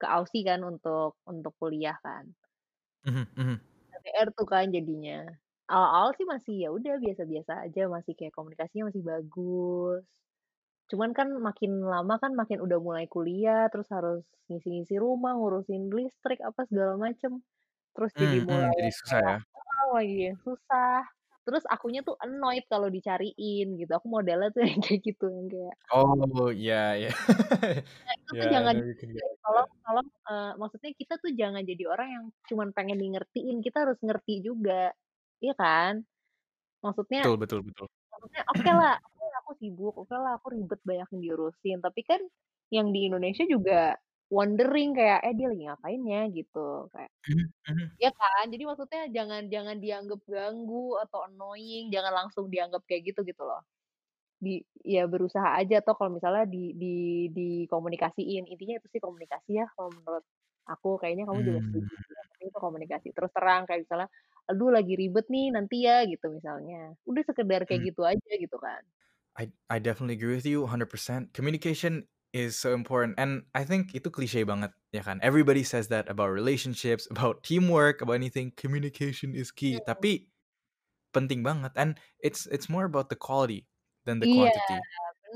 ke 0.00 0.06
Aussie 0.16 0.44
kan 0.48 0.60
untuk 0.70 1.16
untuk 1.30 1.52
kuliah 1.60 1.96
kan. 2.06 2.24
Mhm. 3.04 3.60
LDR 3.94 4.28
tuh 4.36 4.46
kan 4.52 4.66
jadinya. 4.76 5.18
Awal-awal 5.66 6.10
sih 6.18 6.26
masih 6.32 6.54
ya 6.62 6.68
udah 6.70 6.94
biasa-biasa 7.02 7.52
aja, 7.66 7.82
masih 7.90 8.12
kayak 8.18 8.34
komunikasinya 8.38 8.84
masih 8.90 9.02
bagus. 9.02 10.04
Cuman 10.90 11.10
kan 11.18 11.28
makin 11.48 11.72
lama 11.82 12.14
kan 12.22 12.32
makin 12.40 12.58
udah 12.66 12.78
mulai 12.82 13.06
kuliah, 13.10 13.66
terus 13.72 13.88
harus 13.96 14.22
ngisi-ngisi 14.50 14.96
rumah, 15.02 15.34
ngurusin 15.38 15.90
listrik, 15.94 16.38
apa 16.44 16.62
segala 16.70 16.94
macem. 17.00 17.42
Terus 17.96 18.12
jadi 18.20 18.38
Mmm 18.38 18.46
mmm, 18.48 18.66
mulai 18.70 18.72
jadi 18.78 18.90
susah 18.94 19.20
ya? 19.26 19.36
lagi 19.94 20.16
yang 20.32 20.38
susah. 20.46 21.15
Terus 21.46 21.64
akunya 21.70 22.00
tuh 22.08 22.16
annoyed 22.24 22.64
kalau 22.72 22.88
dicariin 22.90 23.66
gitu, 23.80 23.92
aku 23.98 24.06
modelnya 24.10 24.50
tuh 24.54 24.62
yang 24.70 24.80
kayak 24.84 25.00
gitu, 25.06 25.26
yang 25.30 25.48
kayak 25.52 25.76
Oh, 25.92 26.50
iya 26.52 26.74
iya. 26.98 27.08
Nah 28.04 28.14
itu 28.20 28.30
tuh 28.40 28.46
Yeah, 28.46 28.54
jangan 28.54 28.76
can 28.98 29.10
get 29.14 29.24
digituin, 29.24 29.30
like 29.30 29.40
that. 29.50 29.64
tolong 29.64 29.68
tolong, 29.84 30.08
eee, 30.30 30.50
maksudnya 30.60 30.90
kita 31.00 31.14
tuh 31.22 31.30
jangan 31.40 31.62
jadi 31.66 31.84
orang 31.90 32.08
yang 32.14 32.24
cuman 32.50 32.68
pengen 32.76 32.98
di 33.02 33.06
ngertiin, 33.14 33.56
kita 33.64 33.78
harus 33.88 33.98
ngerti 34.04 34.34
juga, 34.44 34.92
iya 35.42 35.52
kan? 35.58 36.04
Maksudnya 36.84 37.22
Betul 37.22 37.36
betul 37.38 37.62
betul. 37.62 37.88
maksudnya 38.12 38.42
oke 38.52 39.26
aku 39.44 39.52
sibuk, 39.62 39.94
okelah 40.02 40.38
aku 40.40 40.48
ribet 40.56 40.80
banyak 40.86 41.08
yang 41.14 41.22
diurusin, 41.24 41.78
tapi 41.84 42.02
kan 42.06 42.20
yang 42.74 42.90
di 42.94 43.08
Indonesia 43.10 43.44
juga 43.48 43.96
wondering 44.32 44.94
kayak, 44.98 45.20
"Eh 45.26 45.34
dia 45.38 45.46
lagi 45.52 45.64
ngapain 45.68 46.02
ya?" 46.06 46.20
Gitu, 46.32 46.58
kayak 46.94 47.10
Mhm 47.28 47.52
mhm. 47.68 47.98
iya 48.00 48.10
kan? 48.14 48.44
Jadi 48.52 48.64
maksudnya 48.68 49.02
jangan 49.16 49.42
jangan 49.54 49.76
dianggap 49.84 50.20
ganggu 50.28 50.98
atau 51.04 51.26
annoying, 51.28 51.90
jangan 51.94 52.12
langsung 52.26 52.46
dianggap 52.52 52.82
kayak 52.88 53.02
gitu, 53.14 53.20
gitu 53.28 53.42
loh. 53.46 53.62
Di 54.42 54.62
ya 54.84 55.06
berusaha 55.10 55.56
aja 55.60 55.80
atau 55.84 55.94
kalau 55.98 56.12
misalnya 56.18 56.44
di 56.50 56.74
di 56.78 56.94
dikomunikasiin, 57.34 58.44
intinya 58.50 58.76
itu 58.80 58.88
sih 58.94 59.02
komunikasi 59.04 59.50
ya 59.62 59.66
kalau 59.76 59.90
menurut 59.98 60.24
aku, 60.70 60.98
kayaknya 61.02 61.24
kamu 61.30 61.40
juga 61.48 61.60
Mmm. 61.60 61.88
setuju 61.88 61.94
sih, 61.98 62.14
penting 62.36 62.48
itu 62.52 62.60
komunikasi. 62.62 63.08
Terus 63.16 63.32
terang 63.36 63.62
kayak 63.68 63.80
misalnya, 63.88 64.08
"Aduh 64.50 64.70
lagi 64.74 64.94
ribet 65.00 65.26
nih, 65.32 65.46
nanti 65.56 65.76
ya," 65.88 66.04
gitu 66.10 66.26
misalnya. 66.34 66.94
Udah 67.08 67.22
sekedar 67.28 67.62
kayak 67.68 67.80
Mmm. 67.80 67.86
gitu 67.94 68.02
aja 68.06 68.32
gitu 68.40 68.56
kan. 68.60 68.82
I 69.38 69.52
I 69.68 69.78
definitely 69.78 70.14
agree 70.14 70.34
with 70.36 70.46
you 70.46 70.64
100%. 70.66 71.34
Communication 71.34 72.08
is 72.32 72.58
so 72.58 72.74
important 72.74 73.14
and 73.18 73.44
I 73.54 73.64
think 73.64 73.94
itu 73.94 74.10
klise 74.12 74.42
banget, 74.46 74.72
ya 74.92 75.02
kan? 75.06 75.18
Everybody 75.22 75.62
says 75.64 75.88
that 75.94 76.08
about 76.10 76.30
relationships, 76.34 77.06
about 77.14 77.42
teamwork, 77.46 78.02
about 78.02 78.18
anything, 78.18 78.52
communication 78.56 79.34
is 79.34 79.50
key. 79.54 79.78
Mhm. 79.78 79.86
Tapi 79.86 80.28
penting 81.14 81.40
banget 81.46 81.72
and 81.80 81.96
it's 82.20 82.44
it's 82.52 82.68
more 82.68 82.84
about 82.84 83.08
the 83.08 83.16
quality 83.18 83.66
than 84.04 84.20
the 84.20 84.28
Iya, 84.28 84.28
quantity. 84.28 84.84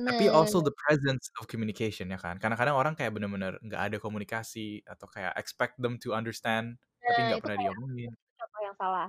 Tapi 0.09 0.29
bener. 0.29 0.33
also 0.33 0.61
the 0.65 0.75
presence 0.89 1.31
of 1.41 1.47
communication, 1.49 2.11
ya 2.13 2.19
kan? 2.21 2.37
Kadang-kadang 2.43 2.75
orang 2.77 2.95
kayak 2.99 3.13
bener-bener 3.17 3.57
nggak 3.63 3.83
ada 3.93 3.97
komunikasi 4.03 4.83
atau 4.89 5.07
kayak 5.11 5.33
expect 5.39 5.79
them 5.83 5.97
to 6.01 6.13
understand, 6.17 6.79
tapi 7.07 7.23
Nah 7.23 7.31
nggak 7.31 7.41
pernah 7.45 7.59
diomongin. 7.61 8.13
contoh 8.39 8.61
yang 8.65 8.77
salah. 8.81 9.09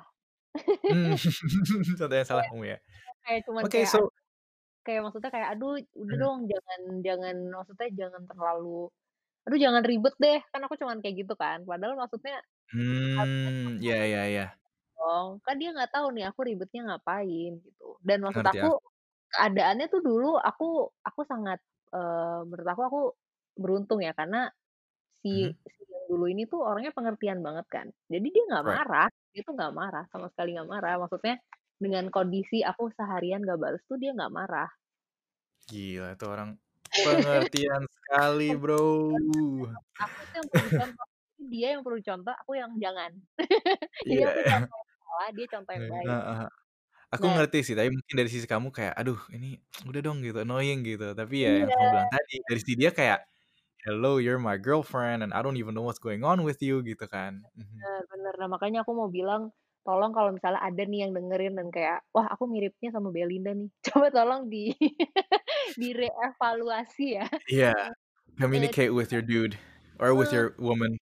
Mmm, 0.89 1.15
contoh 1.99 2.15
yang 2.17 2.27
salah 2.29 2.43
kamu 2.49 2.63
ya? 2.75 2.77
kayak 3.25 3.41
cuman 3.47 3.65
Oke, 3.65 3.85
ad 3.85 3.89
so 3.89 4.11
kayak 4.85 5.01
maksudnya 5.05 5.31
kayak, 5.35 5.49
"Aduh 5.55 5.71
udah 6.01 6.15
Mhm. 6.15 6.23
dong 6.23 6.37
jangan 6.51 6.81
jangan" 7.07 7.35
maksudnya 7.57 7.87
jangan 8.01 8.23
terlalu, 8.29 8.69
"Aduh 9.47 9.59
jangan 9.65 9.83
ribet 9.89 10.15
deh," 10.23 10.39
kan 10.53 10.61
aku 10.65 10.75
cuman 10.81 10.99
kayak 11.03 11.15
gitu 11.25 11.33
kan. 11.43 11.59
Padahal 11.69 11.95
maksudnya 12.01 12.35
Mmm, 12.73 13.79
iya 13.83 13.95
iya 14.07 14.21
iya. 14.31 14.43
dong, 14.97 15.27
kan 15.45 15.55
dia 15.61 15.69
nggak 15.75 15.91
tahu 15.95 16.07
nih 16.15 16.25
aku 16.31 16.41
ribetnya 16.49 16.81
ngapain 16.87 17.51
gitu. 17.65 17.85
Dan 18.07 18.19
maksud 18.25 18.43
Ngerti 18.43 18.55
aku, 18.55 18.67
aku. 18.67 18.91
keadaannya 19.33 19.87
tuh 19.93 20.01
dulu 20.05 20.37
aku 20.39 20.65
aku 21.07 21.21
sangat, 21.31 21.59
eee, 21.95 22.39
menurut 22.49 22.67
aku 22.73 22.83
aku 22.89 22.99
beruntung 23.61 23.99
ya 24.05 24.13
karena 24.17 24.49
si 25.23 25.29
Mhm. 25.31 25.55
si 25.67 25.81
yang 25.93 26.05
dulu 26.11 26.25
ini 26.33 26.43
tuh 26.51 26.61
orangnya 26.65 26.91
pengertian 26.97 27.39
banget 27.47 27.67
kan. 27.71 27.87
Jadi 28.13 28.27
dia 28.35 28.43
nggak 28.49 28.65
Right. 28.65 28.81
marah, 28.81 29.07
dia 29.33 29.41
tuh 29.47 29.53
nggak 29.57 29.73
marah, 29.75 30.03
sama 30.13 30.27
sekali 30.33 30.55
nggak 30.57 30.69
marah. 30.71 30.93
Maksudnya 31.03 31.35
dengan 31.83 32.05
kondisi 32.15 32.57
aku 32.71 32.83
seharian 32.97 33.41
nggak 33.45 33.59
bales 33.63 33.83
tuh 33.89 33.97
dia 34.01 34.11
nggak 34.17 34.33
marah. 34.37 34.71
Gila 35.69 36.07
itu 36.15 36.25
orang 36.33 36.49
pengertian 37.03 37.83
sekali, 37.95 38.43
Bro. 38.61 38.77
Aku 40.03 40.19
tuh 40.29 40.35
yang 40.41 40.47
perlu 40.51 40.63
dicontoh, 40.69 41.05
tapi 41.37 41.43
dia 41.53 41.67
yang 41.75 41.81
perlu 41.85 41.97
dicontoh, 42.01 42.33
aku 42.41 42.51
yang 42.61 42.71
jangan. 42.83 43.11
Jadi 44.09 44.21
Iya. 44.21 44.27
aku 44.29 44.39
contoh 44.49 44.75
yang 44.81 44.89
salah, 45.01 45.29
dia 45.37 45.47
contoh 45.53 45.73
yang 45.77 45.87
baik. 45.95 46.19
heeh. 46.27 46.47
Aku 47.15 47.27
Nah 47.27 47.35
ngerti 47.35 47.57
sih, 47.67 47.75
tapi 47.79 47.89
mungkin 47.97 48.15
dari 48.19 48.29
sisi 48.33 48.47
kamu 48.53 48.69
kayak, 48.77 48.93
"Aduh 49.01 49.19
ini 49.35 49.47
udah 49.89 50.01
dong," 50.05 50.17
gitu, 50.25 50.37
"annoying," 50.45 50.79
gitu. 50.89 51.05
Tapi 51.19 51.35
ya 51.45 51.51
yang 51.61 51.71
kamu 51.75 51.87
bilang 51.93 52.09
Iya. 52.09 52.15
tadi, 52.15 52.33
dari 52.47 52.59
sisi 52.63 52.75
dia 52.81 52.91
kayak, 52.99 53.19
"Hello, 53.85 54.17
you're 54.23 54.41
my 54.41 54.57
girlfriend 54.61 55.19
and 55.25 55.31
I 55.35 55.41
don't 55.45 55.57
even 55.61 55.73
know 55.75 55.85
what's 55.87 56.01
going 56.03 56.23
on 56.27 56.43
with 56.47 56.59
you," 56.65 56.81
gitu 56.85 57.05
kan. 57.11 57.47
Mhm. 57.57 57.89
Bener 57.89 58.01
bener. 58.11 58.33
Nah 58.41 58.49
makanya 58.53 58.79
aku 58.83 58.91
mau 58.99 59.09
bilang, 59.09 59.41
tolong 59.81 60.11
kalau 60.13 60.31
misalnya 60.33 60.61
ada 60.61 60.83
nih 60.85 61.07
yang 61.07 61.11
dengerin 61.15 61.57
dan 61.57 61.67
kayak, 61.73 61.99
"Wah 62.13 62.29
aku 62.29 62.45
miripnya 62.47 62.89
sama 62.93 63.09
Belinda 63.09 63.51
nih," 63.53 63.69
coba 63.87 64.07
tolong 64.13 64.47
di 64.47 64.73
direevaluasi 65.81 67.05
ya. 67.17 67.27
Iya, 67.49 67.73
Eee, 67.73 67.91
communicate 68.37 68.93
with 68.93 69.09
your 69.09 69.23
dude 69.25 69.57
or 69.97 70.13
with 70.13 70.31
your 70.33 70.53
woman. 70.61 70.97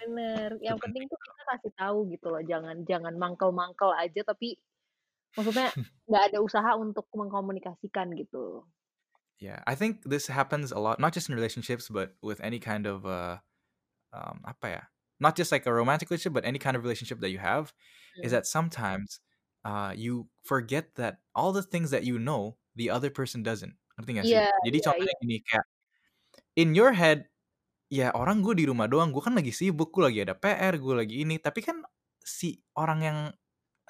Bener, 0.00 0.60
yang 0.60 0.76
penting 0.76 1.08
penting 1.08 1.12
tuh 1.12 1.18
kita 1.20 1.42
kasih 1.56 1.72
tahu 1.80 1.98
gitu 2.12 2.26
loh, 2.28 2.42
jangan 2.44 2.76
jangan 2.84 3.14
mangkel-mangkel 3.16 3.88
aja 3.96 4.20
tapi 4.26 4.60
Maksudnya 5.34 5.68
nggak 6.08 6.24
ada 6.32 6.38
usaha 6.40 6.70
untuk 6.78 7.06
mengkomunikasikan 7.12 8.14
gitu. 8.18 8.62
Yeah, 9.42 9.60
I 9.66 9.74
think 9.74 10.06
this 10.06 10.30
happens 10.30 10.70
a 10.70 10.78
lot, 10.78 11.02
not 11.02 11.12
just 11.12 11.28
in 11.28 11.34
relationships, 11.34 11.90
but 11.90 12.14
with 12.22 12.38
any 12.40 12.62
kind 12.62 12.86
of 12.86 13.02
uh, 13.02 13.42
um, 14.14 14.46
apa 14.46 14.66
ya? 14.70 14.82
Not 15.18 15.34
just 15.34 15.50
like 15.50 15.66
a 15.66 15.74
romantic 15.74 16.08
relationship, 16.08 16.38
but 16.38 16.46
any 16.46 16.62
kind 16.62 16.78
of 16.78 16.86
relationship 16.86 17.18
that 17.20 17.34
you 17.34 17.42
have, 17.42 17.74
is 18.22 18.30
Hmm. 18.30 18.36
that 18.36 18.46
sometimes 18.46 19.20
uh, 19.64 19.92
you 19.96 20.28
forget 20.44 20.94
that 20.96 21.20
all 21.34 21.52
the 21.52 21.62
things 21.64 21.90
that 21.90 22.04
you 22.04 22.18
know, 22.18 22.58
the 22.76 22.90
other 22.90 23.10
person 23.10 23.42
doesn't. 23.42 23.74
Ngerti 23.98 24.12
gak 24.18 24.28
sih? 24.30 24.42
Jadi 24.64 24.78
iya 24.78 24.90
contohnya 24.90 25.12
iya. 25.12 25.14
gini, 25.22 25.38
kayak 25.46 25.66
in 26.56 26.74
your 26.76 26.92
head, 26.94 27.28
ya 27.92 28.10
orang 28.16 28.42
gue 28.44 28.54
di 28.58 28.66
rumah 28.68 28.86
doang, 28.90 29.10
gue 29.14 29.22
kan 29.24 29.34
lagi 29.38 29.52
sibuk, 29.54 29.90
gue 29.94 30.04
lagi 30.06 30.20
ada 30.26 30.34
PR, 30.38 30.74
gue 30.80 30.94
lagi 30.96 31.16
ini, 31.26 31.36
tapi 31.42 31.60
kan 31.64 31.82
si 32.24 32.60
orang 32.78 33.00
yang 33.04 33.18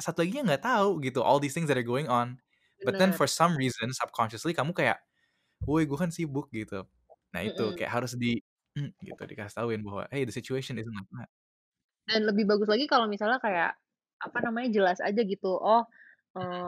satu 0.00 0.22
laginya 0.26 0.54
nggak 0.56 0.64
tahu 0.68 1.00
gitu 1.04 1.20
all 1.24 1.38
these 1.42 1.54
things 1.56 1.68
that 1.70 1.78
are 1.80 1.86
going 1.86 2.08
on. 2.10 2.40
But 2.86 2.98
then 3.00 3.10
Bener. 3.10 3.16
for 3.16 3.26
some 3.30 3.54
reason 3.58 3.90
subconsciously 3.96 4.54
kamu 4.56 4.72
kayak, 4.76 4.98
"Woi, 5.68 5.84
gue 5.88 5.98
kan 6.00 6.10
sibuk," 6.14 6.50
gitu. 6.54 6.86
Nah 7.34 7.42
itu 7.46 7.72
Mhm. 7.72 7.78
kayak 7.78 7.92
harus 8.02 8.14
di 8.18 8.40
mmm, 8.78 8.92
gitu 9.04 9.22
dikasih 9.30 9.56
tahuin 9.64 9.82
bahwa, 9.86 10.04
"Hey, 10.12 10.24
the 10.28 10.34
situation 10.34 10.76
isn't 10.80 10.94
like 10.96 11.10
that." 11.18 11.30
Dan 12.08 12.28
lebih 12.28 12.44
bagus 12.44 12.68
lagi 12.68 12.84
kalau 12.84 13.08
misalnya 13.08 13.40
kayak, 13.40 13.80
apa 14.26 14.38
namanya, 14.44 14.68
jelas 14.76 14.98
aja 15.04 15.20
gitu, 15.24 15.48
oh, 15.60 15.82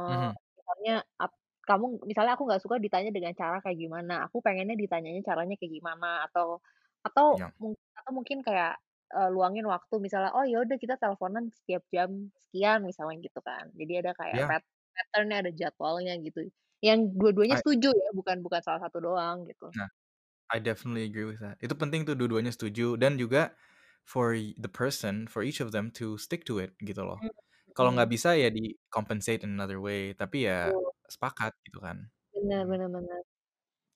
Mhm. 0.09 0.37
misalnya 0.59 0.95
ap 1.23 1.33
kamu 1.69 1.87
misalnya 2.11 2.33
aku 2.39 2.45
nggak 2.49 2.63
suka 2.65 2.77
ditanya 2.83 3.11
dengan 3.17 3.35
cara 3.39 3.59
kayak 3.65 3.79
gimana, 3.85 4.15
aku 4.31 4.39
pengennya 4.45 4.77
ditanyanya 4.79 5.23
caranya 5.29 5.55
kayak 5.61 5.73
gimana, 5.83 6.07
atau 6.31 6.61
atau 7.07 7.27
Ya. 7.33 7.53
mung 7.63 7.75
atau 7.99 8.13
mungkin 8.19 8.39
kayak, 8.47 8.79
eee, 9.15 9.29
luangin 9.35 9.67
waktu 9.71 9.95
misalnya, 10.03 10.31
"Oh 10.37 10.45
ya 10.47 10.63
udah 10.65 10.77
kita 10.83 10.95
teleponan 11.03 11.51
setiap 11.55 11.83
jam 11.95 12.31
sekian," 12.49 12.81
misalnya 12.89 13.17
gitu 13.27 13.41
kan. 13.45 13.71
Jadi 13.79 13.93
ada 14.03 14.13
kayak 14.19 14.41
Yeah. 14.41 14.51
pat 14.51 14.63
pattern-nya, 14.97 15.37
ada 15.47 15.53
jadwalnya 15.55 16.15
gitu. 16.27 16.41
Yang 16.87 17.01
dua-duanya 17.21 17.55
I 17.55 17.63
setuju 17.63 17.89
ya, 17.97 18.11
bukan 18.17 18.39
bukan 18.47 18.61
salah 18.65 18.81
satu 18.87 18.99
doang 19.05 19.47
gitu. 19.51 19.75
Nah, 19.75 19.89
I 20.53 20.59
definitely 20.61 21.05
agree 21.09 21.27
with 21.29 21.41
that. 21.43 21.59
Itu 21.63 21.75
penting 21.79 22.07
tuh 22.07 22.15
dua-duanya 22.19 22.53
setuju 22.55 22.97
dan 23.01 23.19
juga 23.21 23.55
for 24.07 24.35
the 24.37 24.71
person, 24.71 25.27
for 25.27 25.43
each 25.43 25.61
of 25.63 25.73
them 25.75 25.91
to 25.99 26.19
stick 26.21 26.47
to 26.47 26.59
it 26.63 26.77
gitu 26.83 27.03
loh. 27.05 27.23
Mmm, 27.23 27.31
Kalau 27.77 27.91
nggak 27.95 28.09
mhm. 28.09 28.15
bisa 28.15 28.31
ya 28.41 28.49
di-compensate 28.57 29.45
in 29.47 29.53
another 29.57 29.79
way, 29.85 30.17
tapi 30.21 30.49
ya 30.49 30.55
Betul. 30.65 30.93
sepakat 31.15 31.53
gitu 31.67 31.79
kan. 31.87 31.99
Bener 32.35 32.67
Mhm. 32.67 32.71
bener 32.71 32.89
bener. 32.93 33.23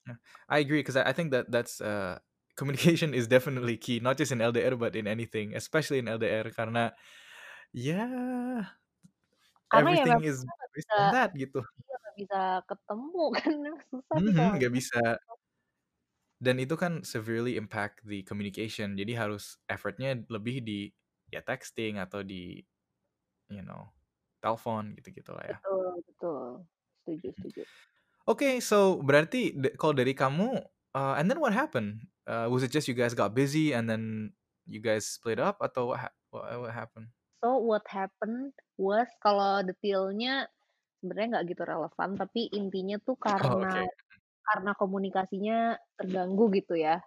Yeah, 0.07 0.17
I 0.49 0.59
agree 0.61 0.83
'cause 0.83 0.97
I 0.97 1.11
I 1.11 1.13
think 1.13 1.31
that 1.33 1.51
that's, 1.51 1.81
uh, 1.81 2.19
communication 2.57 3.15
is 3.15 3.27
definitely 3.29 3.77
key, 3.77 4.01
not 4.01 4.17
just 4.19 4.33
in 4.33 4.41
LDR 4.41 4.77
but 4.77 4.97
in 4.97 5.07
anything, 5.07 5.55
especially 5.57 5.99
in 6.01 6.09
LDR 6.09 6.51
karena 6.53 6.93
ya 7.73 8.05
Karena 9.73 9.91
ya 9.99 10.03
everything 10.03 10.19
memang 10.19 10.27
is 10.27 10.43
kita 10.43 10.51
nggak 10.59 10.71
based 10.75 10.91
bisa 10.91 10.97
on 10.99 11.11
that 11.15 11.31
gitu. 11.39 11.63
iya, 11.85 11.95
nggak 12.01 12.15
bisa 12.21 12.39
ketemu 12.69 13.21
kan 13.39 13.55
susah 13.91 14.19
kalau 14.35 14.49
Mhm, 14.49 14.59
nggak 14.59 14.67
nggak 14.67 14.73
bisa 14.75 14.79
bisa. 14.79 14.99
ketemu. 14.99 15.35
Dan 16.41 16.57
itu 16.57 16.73
kan 16.81 17.05
severely 17.05 17.61
impact 17.61 18.01
the 18.09 18.25
communication, 18.25 18.97
jadi 18.97 19.13
harus 19.29 19.61
effort-nya 19.69 20.25
lebih 20.33 20.65
di 20.65 20.89
ya 21.29 21.45
texting 21.45 22.01
atau 22.01 22.25
di 22.25 22.65
you 23.51 23.63
know, 23.63 23.91
telepon 24.41 24.95
gitu-gitulah 24.97 25.45
ya. 25.45 25.59
Betul 25.59 25.91
betul. 26.07 26.43
Setuju 27.05 27.29
Mhm. 27.37 27.37
setuju. 27.39 27.63
Oke, 28.29 28.63
so 28.63 29.01
berarti 29.03 29.57
kalau 29.75 29.95
dari 29.97 30.15
kamu, 30.15 30.63
uh, 30.95 31.15
and 31.19 31.27
then 31.27 31.41
what 31.43 31.51
happened? 31.57 32.07
Uh, 32.29 32.47
was 32.47 32.63
it 32.63 32.71
just 32.71 32.87
you 32.87 32.95
guys 32.95 33.17
got 33.17 33.35
busy 33.35 33.75
and 33.75 33.91
then 33.91 34.31
you 34.69 34.79
guys 34.79 35.09
split 35.09 35.41
up 35.43 35.59
atau 35.59 35.91
what 35.91 35.99
ha 35.99 36.09
what 36.31 36.47
what 36.63 36.71
happened? 36.75 37.11
So 37.41 37.57
what 37.65 37.83
happened 37.89 38.53
was 38.77 39.09
kalau 39.25 39.65
detailnya 39.65 40.47
sebenarnya 41.01 41.29
nggak 41.41 41.47
gitu 41.57 41.63
relevan, 41.65 42.11
tapi 42.21 42.53
intinya 42.53 43.01
tuh 43.01 43.17
Oh, 43.25 43.27
karena 43.27 43.65
oke. 43.65 43.81
Mhm. 43.81 44.21
karena 44.47 44.71
komunikasinya 44.77 45.59
terganggu 45.99 46.45
gitu 46.55 46.75
ya. 46.77 47.01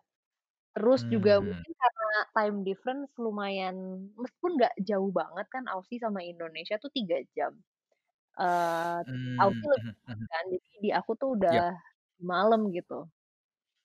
Terus 0.76 1.02
juga 1.14 1.38
Mmm. 1.38 1.46
mungkin 1.46 1.72
karena 1.78 2.08
time 2.34 2.58
difference 2.66 3.12
lumayan 3.22 3.76
meskipun 4.18 4.52
nggak 4.58 4.74
jauh 4.90 5.12
banget 5.14 5.46
kan 5.54 5.64
Aussie 5.70 6.02
sama 6.02 6.26
Indonesia 6.26 6.76
tuh 6.82 6.90
3 6.90 7.18
jam. 7.38 7.54
Eee, 8.40 9.00
Mmm, 9.06 9.16
Aussie 9.42 9.68
lebih 9.74 9.84
mhm 9.84 9.96
mhm. 10.08 10.28
kan, 10.32 10.44
jadi 10.54 10.70
di 10.86 10.90
aku 11.00 11.12
tuh 11.22 11.30
Iya. 11.50 11.64
udah 11.64 11.74
malam 12.24 12.62
gitu. 12.76 13.10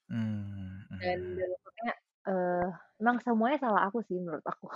Mmm, 0.08 0.86
Dan 0.98 1.18
mhm. 1.18 1.38
dan 1.38 1.48
maksudnya, 1.54 1.92
eee, 2.28 2.66
emang 3.00 3.16
semuanya 3.22 3.58
salah 3.62 3.82
aku 3.88 3.98
sih 4.06 4.18
menurut 4.18 4.42
aku. 4.42 4.66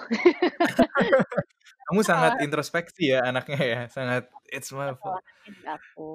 Kamu 1.88 2.00
sangat 2.06 2.34
Salah 2.34 2.40
introspeksi 2.44 3.02
ya 3.14 3.18
anaknya 3.30 3.58
ya, 3.72 3.80
sangat 3.90 4.22
it's 4.50 4.70
my 4.72 4.92
fault. 5.00 5.22
Kesalahannya 5.22 5.50
di 5.58 5.64
aku. 5.66 6.08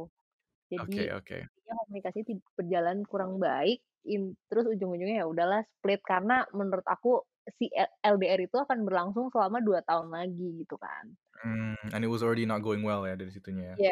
Jadi 0.72 0.84
Oke 0.84 1.12
oke. 1.14 1.48
intinya 1.56 1.74
komunikasi 1.86 2.20
berjalan 2.58 3.00
kurang 3.12 3.34
baik, 3.42 3.80
in 4.08 4.34
terus 4.50 4.66
ujung-ujungnya 4.72 5.24
ya 5.24 5.28
udahlah 5.30 5.62
split 5.80 6.02
karena 6.08 6.48
menurut 6.56 6.86
aku 6.88 7.22
si 7.60 7.68
LDR 8.04 8.40
itu 8.48 8.58
akan 8.60 8.84
berlangsung 8.88 9.28
selama 9.34 9.60
2 9.64 9.80
tahun 9.88 10.10
lagi 10.12 10.64
gitu 10.64 10.76
kan. 10.80 11.18
Mmm, 11.46 11.76
and 11.94 12.04
it 12.04 12.08
was 12.08 12.24
already 12.24 12.46
not 12.46 12.62
going 12.64 12.84
well 12.84 13.06
ya 13.08 13.16
dari 13.16 13.30
situnya 13.32 13.64
ya. 13.76 13.78
Iya, 13.80 13.92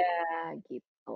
gitu. 0.68 1.12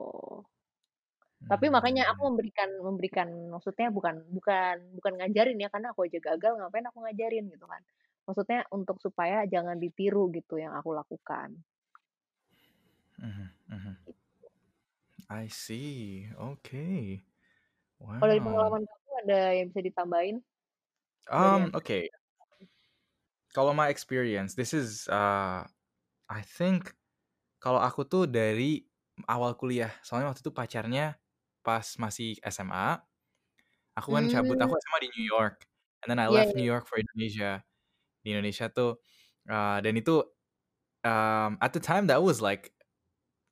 Tapi 1.49 1.65
makanya 1.73 2.05
aku 2.13 2.21
Mmm. 2.21 2.29
memberikan 2.29 2.69
memberikan 2.77 3.29
maksudnya 3.49 3.89
bukan 3.89 4.21
bukan 4.37 4.75
bukan 5.01 5.13
ngajarin 5.17 5.57
ya, 5.57 5.65
karena 5.73 5.89
aku 5.97 6.05
aja 6.05 6.21
gagal 6.21 6.53
ngapain 6.61 6.85
aku 6.85 6.99
ngajarin 7.01 7.49
gitu 7.49 7.65
kan. 7.65 7.81
Maksudnya 8.29 8.59
untuk 8.69 9.01
supaya 9.01 9.49
jangan 9.49 9.81
ditiru 9.81 10.29
gitu 10.29 10.61
yang 10.61 10.77
aku 10.77 10.93
lakukan. 10.93 11.65
Mhm 13.17 13.49
mhm. 13.67 13.97
Gitu. 14.07 14.49
I 15.29 15.47
see, 15.47 16.29
oke. 16.37 17.21
Kalau 18.19 18.29
dari 18.35 18.43
Wow. 18.43 18.43
pengalaman 18.43 18.83
kamu 18.83 19.09
ada 19.23 19.39
yang 19.55 19.65
bisa 19.71 19.81
ditambahin? 19.87 20.35
Dari 21.39 21.55
Um, 21.55 21.63
yang 21.63 21.71
oke. 21.73 22.09
Kalau 23.55 23.73
my 23.73 23.89
experience, 23.89 24.53
this 24.53 24.73
is, 24.77 25.09
uh, 25.09 25.65
I 26.29 26.41
think 26.45 26.93
kalau 27.63 27.79
aku 27.81 28.05
tuh 28.07 28.25
dari 28.29 28.85
awal 29.29 29.55
kuliah, 29.59 29.91
soalnya 30.05 30.31
waktu 30.33 30.41
itu 30.45 30.53
pacarnya 30.53 31.17
pas 31.65 31.85
masih 32.01 32.37
SMA, 32.45 33.01
aku 33.97 34.09
kan 34.17 34.25
cabut 34.31 34.57
aku 34.61 34.73
SMA 34.79 34.99
di 35.05 35.09
New 35.19 35.27
York, 35.27 35.67
and 36.03 36.09
then 36.11 36.19
I 36.21 36.27
Iya 36.27 36.41
left 36.41 36.55
New 36.57 36.65
iya. 36.65 36.67
York 36.67 36.85
for 36.89 36.97
Indonesia. 37.01 37.63
Di 38.25 38.33
Indonesia 38.35 38.67
tuh, 38.71 38.99
eee, 39.49 39.77
dan 39.85 39.93
itu, 39.99 40.23
um, 41.07 41.57
at 41.63 41.71
the 41.75 41.81
time 41.83 42.07
that 42.11 42.21
was 42.23 42.39
like 42.43 42.73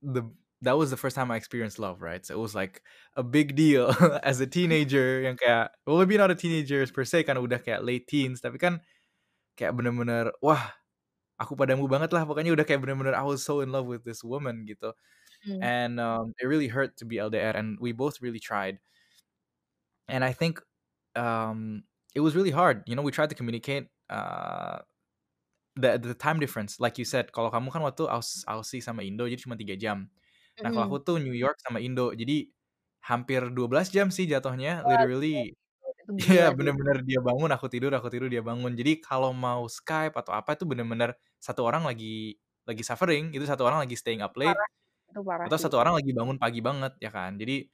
the 0.03 0.23
that 0.61 0.77
was 0.77 0.89
the 0.89 0.97
first 0.97 1.15
time 1.15 1.29
I 1.31 1.37
experienced 1.37 1.79
love, 1.79 2.01
right? 2.01 2.25
So 2.25 2.33
it 2.35 2.41
was 2.41 2.55
like 2.55 2.81
a 3.15 3.23
big 3.23 3.55
deal 3.55 3.93
as 4.23 4.39
a 4.41 4.47
teenager 4.47 5.21
yang 5.21 5.37
kayak 5.37 5.71
well 5.85 5.97
maybe 6.01 6.17
not 6.17 6.31
a 6.31 6.35
teenagers 6.37 6.89
per 6.91 7.05
se 7.05 7.23
kan 7.29 7.37
udah 7.37 7.61
kayak 7.61 7.85
late 7.85 8.07
teens, 8.09 8.41
tapi 8.41 8.57
kan 8.57 8.81
kayak 9.59 9.73
bener-bener, 9.77 10.31
wah 10.43 10.73
aku 11.41 11.55
padamu 11.57 11.85
banget 11.91 12.11
lah, 12.15 12.25
pokoknya 12.29 12.53
udah 12.55 12.65
kayak 12.67 12.81
bener-bener 12.83 13.13
I 13.17 13.25
was 13.25 13.43
so 13.45 13.61
in 13.61 13.71
love 13.73 13.87
with 13.89 14.03
this 14.07 14.23
woman 14.25 14.65
gitu. 14.69 14.93
Mmm. 15.47 15.61
And, 15.63 15.99
um, 16.01 16.33
it 16.41 16.47
really 16.47 16.69
hurt 16.69 16.97
to 17.01 17.05
be 17.07 17.17
LDR 17.21 17.55
and 17.57 17.77
we 17.81 17.91
both 17.93 18.21
really 18.21 18.39
tried. 18.41 18.79
And 20.07 20.23
I 20.23 20.31
think, 20.33 20.59
um, 21.15 21.83
it 22.15 22.21
was 22.21 22.35
really 22.35 22.51
hard, 22.51 22.83
you 22.87 22.95
know, 22.95 23.01
we 23.01 23.11
tried 23.11 23.29
to 23.29 23.35
communicate, 23.35 23.87
uh, 24.09 24.79
the 25.75 25.97
the 25.97 26.13
time 26.15 26.39
difference, 26.39 26.79
like 26.79 26.97
you 26.97 27.05
said, 27.05 27.31
kalau 27.31 27.53
kamu 27.53 27.69
kan 27.71 27.81
waktu 27.85 28.09
Aus 28.09 28.43
Aussie 28.49 28.81
sama 28.83 29.05
Indo 29.05 29.25
jadi 29.29 29.39
cuma 29.41 29.55
3 29.55 29.77
jam. 29.77 30.09
Nah 30.63 30.69
kalau 30.73 30.85
aku 30.89 30.97
Mhm. 30.97 31.05
tuh 31.05 31.17
New 31.23 31.35
York 31.35 31.57
sama 31.63 31.79
Indo, 31.83 32.11
jadi 32.17 32.49
hampir 33.05 33.41
12 33.55 33.87
jam 33.93 34.09
sih 34.13 34.25
jatuhnya, 34.29 34.83
literally 34.89 35.53
iya 36.19 36.49
bener-bener 36.55 37.01
dia 37.07 37.19
bangun, 37.23 37.49
aku 37.55 37.67
tidur 37.73 37.91
aku 37.97 38.07
tidur, 38.13 38.29
dia 38.33 38.43
bangun. 38.45 38.73
Jadi 38.79 38.99
kalau 39.03 39.31
mau 39.35 39.65
Skype 39.69 40.15
atau 40.17 40.33
apa 40.35 40.55
itu 40.57 40.65
bener-bener 40.69 41.15
satu 41.41 41.61
orang 41.67 41.83
lagi 41.89 42.37
lagi 42.69 42.83
suffering, 42.85 43.31
itu 43.35 43.45
satu 43.49 43.63
orang 43.67 43.81
lagi 43.85 43.95
staying 43.99 44.21
up 44.25 44.33
late, 44.39 44.59
parah 44.59 44.69
itu 45.09 45.21
parah 45.27 45.47
atau 45.47 45.57
satu 45.59 45.77
orang 45.81 45.95
lagi 45.99 46.11
bangun 46.15 46.37
pagi 46.41 46.59
banget, 46.65 46.93
ya 47.03 47.11
kan. 47.13 47.35
Jadi 47.41 47.67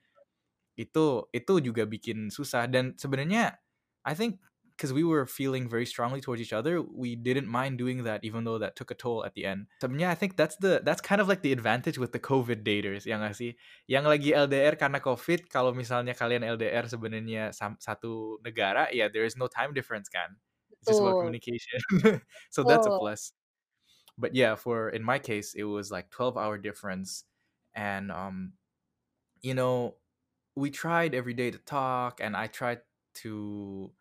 itu 0.79 1.05
itu 1.35 1.53
juga 1.61 1.83
bikin 1.85 2.33
susah 2.33 2.65
dan 2.69 2.97
sebenarnya 2.97 3.57
I 4.05 4.13
think 4.17 4.41
'cause 4.77 4.93
we 4.93 5.03
were 5.03 5.25
feeling 5.27 5.69
very 5.69 5.85
strongly 5.85 6.21
towards 6.21 6.41
each 6.41 6.53
other, 6.53 6.81
we 6.81 7.15
didn't 7.15 7.47
mind 7.47 7.77
doing 7.77 8.03
that 8.03 8.23
even 8.23 8.43
though 8.45 8.57
that 8.59 8.75
took 8.75 8.91
a 8.91 8.95
toll 8.95 9.25
at 9.25 9.33
the 9.35 9.45
end. 9.45 9.67
Yeah, 9.95 10.09
I 10.11 10.15
think 10.15 10.37
that's 10.37 10.55
the 10.57 10.81
that's 10.83 11.01
kind 11.01 11.21
of 11.21 11.27
like 11.27 11.41
the 11.43 11.51
advantage 11.51 11.97
with 11.99 12.13
the 12.13 12.19
COVID 12.19 12.63
daters, 12.63 13.05
ya 13.05 13.19
nggak 13.19 13.35
sih? 13.37 13.53
Yang 13.85 14.05
lagi 14.09 14.29
LDR 14.33 14.73
karena 14.79 14.97
Covid, 15.03 15.51
kalau 15.51 15.69
misalnya 15.75 16.15
kalian 16.17 16.41
LDR 16.41 16.87
sebenarnya 16.89 17.53
satu 17.53 18.39
negara, 18.41 18.89
yeah, 18.95 19.05
there 19.11 19.25
is 19.27 19.35
no 19.37 19.45
time 19.51 19.69
difference 19.75 20.09
kan. 20.09 20.39
It's 20.81 20.87
just 20.89 20.99
about 21.03 21.19
communication. 21.19 21.79
So 22.49 22.63
that's 22.63 22.87
a 22.87 22.91
plus. 22.95 23.33
But 24.17 24.35
yeah, 24.35 24.55
for 24.55 24.89
in 24.91 25.03
my 25.03 25.19
case, 25.19 25.53
it 25.55 25.65
was 25.65 25.91
like 25.91 26.09
12 26.11 26.37
hour 26.37 26.57
difference 26.59 27.25
and, 27.75 28.11
um, 28.11 28.53
you 29.41 29.53
know, 29.55 29.97
we 30.55 30.71
tried 30.71 31.15
every 31.15 31.33
day 31.35 31.51
to 31.51 31.59
talk 31.59 32.19
and 32.21 32.35
I 32.37 32.47
tried 32.47 32.81
to, 33.25 33.91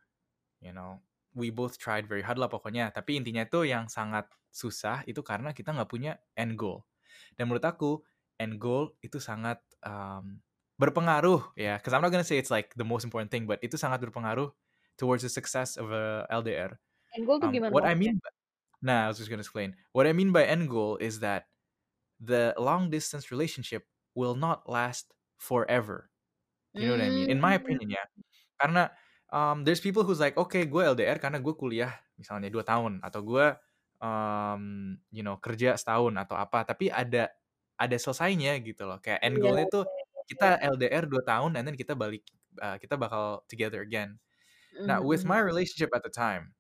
you 0.62 0.72
know, 0.72 1.02
we 1.34 1.50
both 1.50 1.76
tried 1.80 2.06
very 2.08 2.22
hard 2.24 2.38
lah 2.38 2.48
pokoknya, 2.48 2.92
tapi 2.94 3.18
intinya 3.18 3.44
tuh 3.48 3.66
yang 3.68 3.88
sangat 3.90 4.28
susah 4.52 5.02
itu 5.08 5.20
karena 5.24 5.50
kita 5.56 5.72
nggak 5.74 5.90
punya 5.90 6.20
end 6.38 6.54
goal. 6.60 6.84
Dan 7.36 7.48
menurut 7.50 7.64
aku 7.64 7.90
end 8.40 8.56
goal 8.60 8.94
itu 9.04 9.18
sangat 9.20 9.60
um, 9.84 10.40
berpengaruh 10.80 11.54
ya. 11.58 11.78
Cause 11.80 11.92
I'm 11.96 12.02
not 12.04 12.12
gonna 12.12 12.26
say 12.26 12.38
it's 12.40 12.52
like 12.52 12.72
the 12.76 12.86
most 12.86 13.04
important 13.04 13.30
thing, 13.32 13.44
but 13.48 13.60
itu 13.64 13.76
sangat 13.80 14.00
berpengaruh 14.04 14.50
towards 15.00 15.24
the 15.24 15.32
success 15.32 15.76
of 15.80 15.90
a 15.92 16.24
LDR. 16.30 16.78
End 17.16 17.24
goal 17.28 17.40
tuh 17.40 17.48
Um, 17.48 17.52
gimana 17.52 17.72
what 17.72 17.84
I 17.84 17.94
mean, 17.98 18.20
by, 18.22 18.30
nah, 18.82 19.06
I 19.06 19.08
was 19.10 19.18
just 19.18 19.30
gonna 19.30 19.44
explain. 19.44 19.76
What 19.92 20.06
I 20.06 20.12
mean 20.14 20.32
by 20.32 20.44
end 20.46 20.70
goal 20.70 20.96
is 21.00 21.20
that 21.20 21.48
the 22.20 22.54
long 22.58 22.90
distance 22.90 23.30
relationship 23.30 23.88
will 24.14 24.34
not 24.34 24.68
last 24.68 25.12
forever. 25.38 26.10
You 26.78 26.86
know 26.86 26.92
what 26.96 27.04
I 27.04 27.10
mean? 27.10 27.30
In 27.30 27.40
my 27.40 27.54
Mmm. 27.54 27.58
opinion 27.58 27.90
ya. 27.94 28.04
Karena 28.60 28.90
um, 29.32 29.64
there's 29.64 29.80
people 29.80 30.04
who's 30.04 30.20
like, 30.20 30.36
oke, 30.36 30.54
gue 30.54 30.82
LDR 30.84 31.18
karena 31.18 31.40
gue 31.40 31.54
kuliah 31.56 31.96
misalnya 32.20 32.52
dua 32.52 32.62
tahun 32.62 33.00
atau 33.02 33.20
gue 33.24 33.46
um, 33.98 34.94
you 35.10 35.24
know 35.24 35.40
kerja 35.40 35.74
setahun 35.74 36.14
atau 36.20 36.36
apa. 36.36 36.68
Tapi 36.68 36.92
ada 36.92 37.32
ada 37.80 37.96
selesainya 37.96 38.60
gitu 38.62 38.84
loh. 38.84 39.00
Kayak 39.00 39.24
end 39.24 39.40
Iya 39.40 39.42
goalnya 39.42 39.66
tuh 39.72 39.84
kita. 40.28 40.60
LDR 40.62 41.08
dua 41.08 41.22
tahun 41.26 41.58
and 41.58 41.64
then 41.66 41.74
kita 41.74 41.96
balik 41.98 42.22
uh, 42.60 42.76
kita 42.78 42.94
bakal 42.94 43.42
together 43.48 43.82
again. 43.82 44.20
Mhm 44.76 44.88
Nah, 44.88 45.04
with 45.04 45.24
mhm. 45.24 45.36
my 45.36 45.40
relationship 45.40 45.92
at 45.92 46.00
the 46.00 46.08
time, 46.08 46.56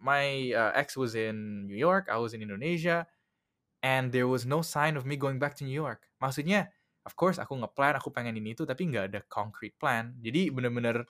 my 0.00 0.50
uh, 0.56 0.72
ex 0.74 0.96
was 0.96 1.14
in 1.14 1.66
New 1.70 1.78
York, 1.78 2.08
I 2.10 2.18
was 2.18 2.34
in 2.34 2.42
Indonesia, 2.42 3.06
and 3.84 4.10
there 4.10 4.26
was 4.26 4.42
no 4.42 4.64
sign 4.64 4.96
of 4.96 5.06
me 5.06 5.14
going 5.14 5.38
back 5.38 5.54
to 5.60 5.64
New 5.64 5.76
York. 5.76 6.08
Maksudnya, 6.18 6.72
of 7.06 7.14
course 7.14 7.38
aku 7.38 7.54
ngeplan, 7.54 7.94
aku 7.94 8.10
pengen 8.10 8.34
ini 8.34 8.56
itu, 8.58 8.66
tapi 8.66 8.90
nggak 8.90 9.14
ada 9.14 9.20
concrete 9.30 9.76
plan. 9.78 10.18
Jadi 10.18 10.50
bener-bener 10.50 11.06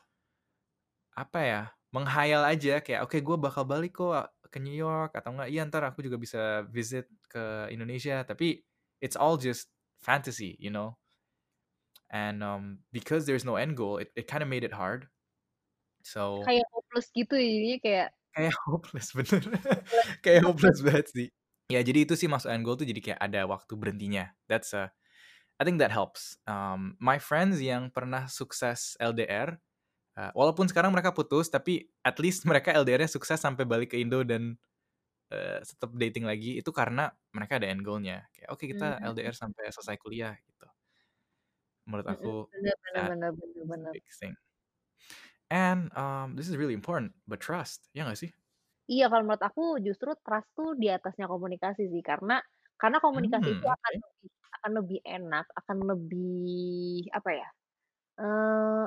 apa 1.14 1.40
ya, 1.42 1.62
menghayal 1.90 2.42
aja 2.46 2.78
kayak, 2.82 3.06
oke 3.06 3.18
gue 3.18 3.36
bakal 3.40 3.66
balik 3.66 3.98
kok 3.98 4.30
ke 4.50 4.58
New 4.58 4.74
York 4.74 5.14
atau 5.14 5.30
enggak, 5.34 5.48
iya 5.50 5.62
ntar 5.66 5.86
aku 5.86 6.02
juga 6.02 6.18
bisa 6.18 6.66
visit 6.70 7.06
ke 7.30 7.70
Indonesia. 7.70 8.26
Tapi 8.26 8.62
it's 8.98 9.14
all 9.14 9.38
just 9.38 9.70
fantasy, 10.02 10.58
you 10.58 10.70
know. 10.70 10.98
And 12.10 12.42
um, 12.42 12.82
because 12.90 13.24
there's 13.24 13.46
no 13.46 13.54
end 13.54 13.78
goal, 13.78 14.02
it, 14.02 14.10
it 14.18 14.26
kind 14.26 14.42
of 14.42 14.50
made 14.50 14.66
it 14.66 14.74
hard. 14.74 15.06
So 16.02 16.42
Kayak 16.42 16.66
hopeless 16.74 17.06
gitu 17.14 17.34
ya, 17.38 17.46
jadinya 17.46 17.78
kayak 17.78 18.08
kayak 18.34 18.54
hopeless 18.66 19.08
bener, 19.14 19.42
kayak 20.24 20.40
ya. 20.42 20.46
hopeless 20.46 20.80
banget 20.82 21.06
sih. 21.14 21.28
Ya 21.70 21.80
jadi 21.86 22.02
itu 22.02 22.18
sih 22.18 22.26
masuk 22.26 22.50
end 22.50 22.66
goal 22.66 22.74
tuh 22.74 22.88
jadi 22.88 22.98
kayak 22.98 23.20
ada 23.22 23.46
waktu 23.46 23.78
berhentinya. 23.78 24.34
That's 24.50 24.74
a, 24.74 24.90
I 25.60 25.62
think 25.62 25.78
that 25.78 25.94
helps. 25.94 26.34
Um, 26.50 26.98
my 26.98 27.22
friends 27.22 27.62
yang 27.62 27.94
pernah 27.94 28.26
sukses 28.26 28.98
LDR, 28.98 29.62
uh, 30.20 30.32
walaupun 30.36 30.68
sekarang 30.68 30.92
mereka 30.92 31.16
putus, 31.16 31.48
tapi 31.48 31.88
at 32.04 32.20
least 32.20 32.44
mereka 32.50 32.76
LDR-nya 32.76 33.08
sukses 33.10 33.40
sampai 33.40 33.64
balik 33.64 33.96
ke 33.96 33.98
Indo 34.04 34.20
dan 34.28 34.60
uh, 35.34 35.60
tetap 35.64 35.90
dating 35.98 36.26
lagi. 36.28 36.58
Itu 36.60 36.70
karena 36.76 37.12
mereka 37.36 37.58
ada 37.62 37.68
end 37.70 37.82
goal-nya. 37.86 38.28
Kayak 38.36 38.48
oke 38.54 38.64
kita 38.68 38.88
Mmm. 38.98 39.12
LDR 39.12 39.34
sampai 39.36 39.70
selesai 39.74 39.96
kuliah 40.00 40.34
gitu. 40.46 40.66
Menurut 41.88 42.08
Mhm, 42.08 42.14
aku 42.14 42.48
bener 42.52 42.74
bener 42.84 43.02
that 43.02 43.12
bener 43.12 43.30
bener 43.38 43.64
is 43.64 43.72
the 43.76 43.84
bener. 43.84 43.94
big 43.94 44.04
thing. 44.20 44.34
And 45.50 45.96
um, 45.96 46.36
this 46.36 46.48
is 46.48 46.56
really 46.56 46.74
important, 46.74 47.14
but 47.26 47.40
trust, 47.40 47.90
ya 47.92 48.04
nggak 48.06 48.18
sih? 48.18 48.30
Iya, 48.92 49.04
kalau 49.10 49.22
menurut 49.26 49.44
aku 49.48 49.62
justru 49.86 50.08
trust 50.24 50.48
tuh 50.56 50.68
di 50.80 50.86
atasnya 50.96 51.26
komunikasi 51.32 51.82
sih, 51.92 52.02
karena 52.10 52.34
karena 52.80 52.98
komunikasi 53.04 53.48
itu 53.54 53.64
Hmm, 53.64 53.74
akan 53.76 53.92
oke. 53.92 54.04
lebih 54.04 54.30
akan 54.56 54.70
lebih 54.78 54.98
enak, 55.16 55.44
akan 55.60 55.78
lebih 55.90 56.32
apa 57.18 57.30
ya, 57.40 57.48
eee 58.22 58.84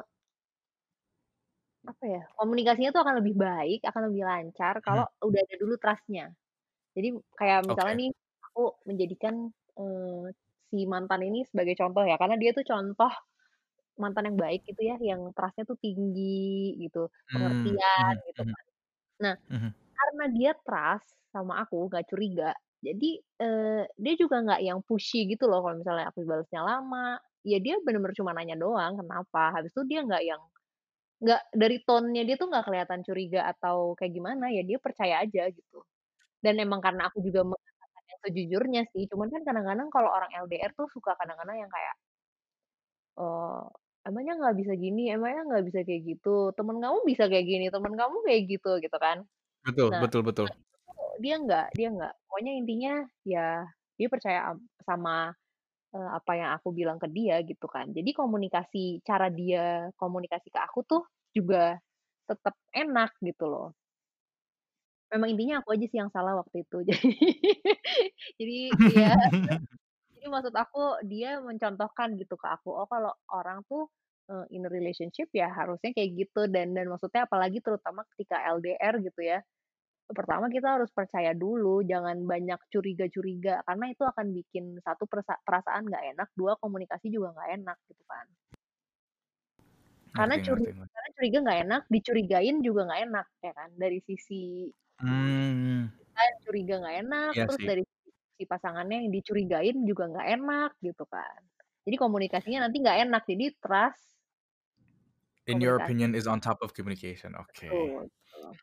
apa 1.90 2.04
ya, 2.08 2.22
komunikasinya 2.40 2.90
tuh 2.96 3.02
akan 3.04 3.16
lebih 3.20 3.36
baik, 3.36 3.80
akan 3.90 4.02
lebih 4.12 4.24
lancar 4.30 4.76
kalau 4.86 5.04
Mhm. 5.04 5.06
udah 5.28 5.40
ada 5.44 5.56
dulu 5.60 5.76
trust-nya. 5.82 6.32
Jadi 6.96 7.08
kayak 7.40 7.60
misalnya 7.70 7.94
Oke. 7.94 8.04
nih, 8.08 8.12
aku 8.48 8.62
menjadikan, 8.90 9.36
eee, 9.80 10.26
si 10.72 10.78
mantan 10.90 11.22
ini 11.28 11.40
sebagai 11.50 11.76
contoh 11.82 12.04
ya, 12.08 12.16
karena 12.22 12.36
dia 12.42 12.52
tuh 12.58 12.66
contoh 12.68 13.12
mantan 14.02 14.26
yang 14.34 14.38
baik 14.42 14.62
gitu 14.70 14.82
ya, 14.90 14.96
yang 15.02 15.22
trust-nya 15.38 15.64
tuh 15.70 15.78
tinggi 15.82 16.76
gitu, 16.84 17.10
Mmm, 17.32 17.36
pengertian 17.36 18.14
mhm 18.18 18.20
gitu 18.30 18.42
mhm. 18.42 18.54
kan. 18.54 18.64
Nah, 19.26 19.36
Mhm. 19.50 19.76
karena 19.98 20.26
dia 20.38 20.52
trust 20.66 21.10
sama 21.34 21.54
aku, 21.66 21.90
nggak 21.92 22.06
curiga, 22.12 22.52
jadi, 22.86 23.10
eee, 23.44 23.84
dia 24.00 24.14
juga 24.20 24.38
nggak 24.46 24.62
yang 24.68 24.80
pushy 24.88 25.26
gitu 25.32 25.46
loh 25.52 25.62
kalau 25.66 25.78
misalnya 25.82 26.08
aku 26.14 26.22
balesnya 26.28 26.62
lama, 26.66 27.18
ya 27.48 27.58
dia 27.64 27.78
bener-bener 27.86 28.16
cuma 28.18 28.32
nanya 28.38 28.56
doang, 28.60 29.00
"Kenapa?" 29.02 29.52
Habis 29.56 29.72
itu 29.76 29.84
dia 29.92 30.02
nggak 30.08 30.24
yang 30.28 30.42
nggak 31.24 31.42
dari 31.56 31.78
tone-nya 31.88 32.24
dia 32.28 32.36
tuh 32.42 32.48
nggak 32.52 32.66
kelihatan 32.68 33.00
curiga 33.08 33.42
atau 33.54 33.96
kayak 34.00 34.14
gimana, 34.18 34.46
ya 34.56 34.62
dia 34.68 34.78
percaya 34.82 35.24
aja 35.24 35.50
gitu. 35.52 35.80
Dan 36.44 36.60
emang 36.64 36.82
karena 36.86 37.10
aku 37.12 37.20
juga 37.26 37.42
mengatakan 37.48 38.04
yang 38.12 38.20
sejujurnya 38.28 38.82
sih, 38.94 39.04
cuman 39.12 39.30
kan 39.34 39.42
kadang-kadang 39.48 39.90
kalau 39.94 40.10
orang 40.14 40.32
LDR 40.46 40.72
tuh 40.78 40.88
suka 40.94 41.14
kadang-kadang 41.20 41.58
yang 41.68 41.72
kayak 41.74 41.96
eee, 43.20 43.62
"Emangnya 44.10 44.34
nggak 44.40 44.56
bisa 44.60 44.74
gini? 44.76 45.02
Emangnya 45.16 45.42
nggak 45.50 45.64
bisa 45.70 45.80
kayak 45.88 46.02
gitu? 46.10 46.52
Temen 46.58 46.78
kamu 46.84 46.98
bisa 47.10 47.24
kayak 47.32 47.46
gini, 47.48 47.66
temen 47.74 47.94
kamu 47.96 48.18
kayak 48.28 48.42
gitu," 48.52 48.70
gitu 48.84 48.98
kan. 49.00 49.18
Betul 49.66 49.92
Nah, 49.92 50.04
betul 50.04 50.22
betul. 50.28 50.50
dia 51.24 51.36
nggak 51.42 51.68
dia 51.78 51.88
nggak. 51.94 52.14
Pokoknya 52.28 52.52
intinya 52.60 52.94
ya 53.28 53.48
dia 54.00 54.08
percaya 54.12 54.40
am 54.54 54.58
sama, 54.88 55.34
eee, 55.96 56.10
apa 56.20 56.32
yang 56.40 56.50
aku 56.58 56.70
bilang 56.76 56.98
ke 57.02 57.08
dia 57.12 57.42
gitu 57.46 57.66
kan. 57.70 57.90
Jadi 57.94 58.12
komunikasi 58.18 59.02
cara 59.08 59.28
dia 59.34 59.90
komunikasi 60.02 60.50
ke 60.54 60.60
aku 60.62 60.82
tuh 60.88 61.04
juga 61.36 61.78
tetep 62.30 62.56
enak 62.76 63.12
gitu 63.24 63.46
loh. 63.50 63.74
Memang 65.12 65.30
intinya 65.36 65.56
aku 65.62 65.70
aja 65.76 65.86
sih 65.92 66.00
yang 66.02 66.12
salah 66.14 66.34
waktu 66.40 66.64
itu. 66.66 66.78
Jadi 66.90 67.00
jadi 68.40 68.58
ya 68.90 69.14
jadi 70.16 70.26
maksud 70.32 70.54
aku 70.56 71.04
dia 71.08 71.40
mencontohkan 71.44 72.16
gitu 72.20 72.36
ke 72.40 72.48
aku, 72.48 72.72
oh 72.74 72.88
kalau 72.90 73.12
orang 73.34 73.62
tuh, 73.70 73.90
eee, 74.32 74.46
in 74.58 74.64
relationship 74.68 75.28
ya 75.36 75.52
harusnya 75.52 75.92
kayak 75.96 76.12
gitu 76.28 76.48
dan 76.52 76.72
dan 76.78 76.88
maksudnya 76.92 77.28
apalagi 77.28 77.60
terutama 77.66 78.08
ketika 78.16 78.40
LDR 78.56 78.96
gitu 79.04 79.22
ya, 79.24 79.40
pertama 80.18 80.46
kita 80.56 80.68
harus 80.80 80.90
percaya 80.94 81.32
dulu, 81.44 81.82
jangan 81.92 82.18
banyak 82.32 82.60
curiga-curiga, 82.74 83.62
karena 83.68 83.86
itu 83.94 84.04
akan 84.12 84.28
bikin 84.38 84.66
satu 84.86 85.04
perasa 85.12 85.34
perasaan 85.48 85.84
nggak 85.90 86.04
enak, 86.18 86.30
2 86.40 86.54
komunikasi 86.64 87.08
juga 87.16 87.28
nggak 87.36 87.50
enak 87.62 87.78
gitu 87.90 88.04
kan. 88.10 88.26
Karena 90.16 90.36
Ngerti 90.36 90.40
curi 90.46 90.64
ngerti 90.64 90.70
ngerti. 90.78 90.94
karena 90.94 91.10
curiga 91.18 91.38
nggak 91.44 91.60
enak, 91.66 91.82
dicurigain 91.90 92.58
juga 92.62 92.82
nggak 92.88 93.02
enak, 93.10 93.28
ya 93.42 93.52
kan. 93.58 93.70
Dari 93.82 93.98
sisi 94.06 94.70
Mmm. 95.02 95.90
kita 95.98 96.20
yang 96.28 96.38
curiga 96.46 96.74
nggak 96.82 96.98
enak, 97.06 97.34
Iya 97.34 97.48
terus 97.48 97.62
sih. 97.62 97.70
dari 97.70 97.84
si 98.38 98.44
pasangannya 98.50 98.98
yang 99.06 99.12
dicurigain 99.14 99.78
juga 99.90 100.04
nggak 100.12 100.28
enak 100.38 100.72
gitu 100.86 101.04
kan. 101.10 101.42
Jadi 101.86 101.96
komunikasinya 102.00 102.60
nanti 102.70 102.78
nggak 102.84 103.00
enak, 103.10 103.24
jadi 103.30 103.46
trust 103.62 104.00
In 105.48 105.60
your 105.60 105.76
opinion 105.76 106.16
is 106.16 106.26
on 106.26 106.40
top 106.40 106.62
of 106.62 106.74
communication, 106.74 107.36
oke. 107.36 107.70
Betul 107.70 108.10
betul. 108.10 108.60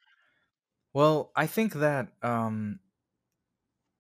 Well, 0.94 1.31
I 1.37 1.46
think 1.46 1.74
that, 1.74 2.12
um 2.22 2.81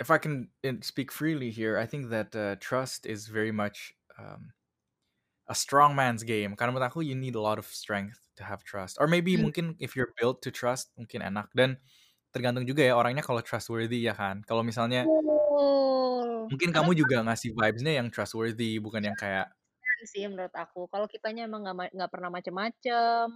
if 0.00 0.10
I 0.10 0.16
can 0.16 0.48
in 0.64 0.80
speak 0.80 1.12
freely 1.12 1.50
here, 1.50 1.76
I 1.76 1.84
think 1.84 2.08
that, 2.08 2.34
uh, 2.34 2.56
trust 2.56 3.04
is 3.04 3.28
very 3.28 3.52
much, 3.52 3.92
um, 4.16 4.52
a 5.48 5.54
strong 5.54 5.96
man's 5.96 6.22
game. 6.24 6.56
Karena 6.56 6.72
menurut 6.74 6.88
aku 6.92 7.00
you 7.04 7.14
need 7.18 7.34
a 7.36 7.42
lot 7.42 7.58
of 7.60 7.66
strength 7.68 8.28
to 8.38 8.44
have 8.44 8.64
trust. 8.64 8.98
Or 9.00 9.08
maybe 9.08 9.36
Mmm. 9.36 9.50
mungkin 9.50 9.76
if 9.80 9.96
you're 9.96 10.14
built 10.20 10.42
to 10.46 10.50
trust, 10.54 10.92
mungkin 10.96 11.20
enak. 11.26 11.50
Dan 11.56 11.78
tergantung 12.34 12.64
juga 12.68 12.84
ya 12.86 12.94
orangnya 12.96 13.22
kalau 13.26 13.42
trustworthy 13.44 14.04
ya 14.06 14.14
kan. 14.16 14.42
Kalau 14.46 14.62
misalnya 14.66 15.08
Betul. 15.08 16.50
mungkin 16.50 16.70
Karena 16.72 16.76
kamu 16.76 16.90
kan 16.92 16.98
juga 16.98 17.20
ngasih 17.26 17.52
vibes-nya 17.52 17.92
yang 18.00 18.08
trustworthy, 18.08 18.80
bukan 18.80 19.02
yang 19.04 19.16
kayak 19.18 19.52
Bener 19.82 19.98
sih 20.12 20.22
menurut 20.28 20.54
aku. 20.56 20.80
Kalau 20.92 21.06
kitanya 21.08 21.42
emang 21.48 21.60
nggak 21.64 21.76
ma 21.76 21.84
nggak 21.96 22.12
pernah 22.12 22.30
macem-macem, 22.32 23.26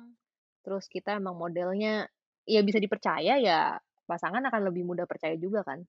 terus 0.64 0.84
kita 0.92 1.16
emang 1.20 1.36
modelnya 1.36 2.08
ya 2.48 2.60
bisa 2.66 2.78
dipercaya, 2.82 3.38
ya 3.40 3.78
pasangan 4.08 4.44
akan 4.48 4.62
lebih 4.68 4.84
mudah 4.86 5.06
percaya 5.08 5.36
juga 5.40 5.64
kan. 5.64 5.86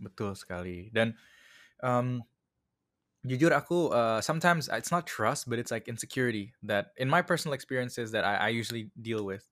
Betul 0.00 0.34
sekali. 0.34 0.90
Dan, 0.90 1.14
um, 1.84 2.24
jujur 3.26 3.52
aku, 3.54 3.90
uh, 3.94 4.20
sometimes 4.22 4.68
it's 4.72 4.92
not 4.92 5.06
trust, 5.06 5.48
but 5.50 5.58
it's 5.58 5.70
like 5.72 5.88
insecurity 5.88 6.54
that 6.62 6.92
in 6.98 7.08
my 7.10 7.22
personal 7.22 7.54
experiences 7.54 8.12
that 8.12 8.24
I 8.24 8.48
I 8.48 8.50
usually 8.54 8.90
deal 9.00 9.24
with. 9.26 9.48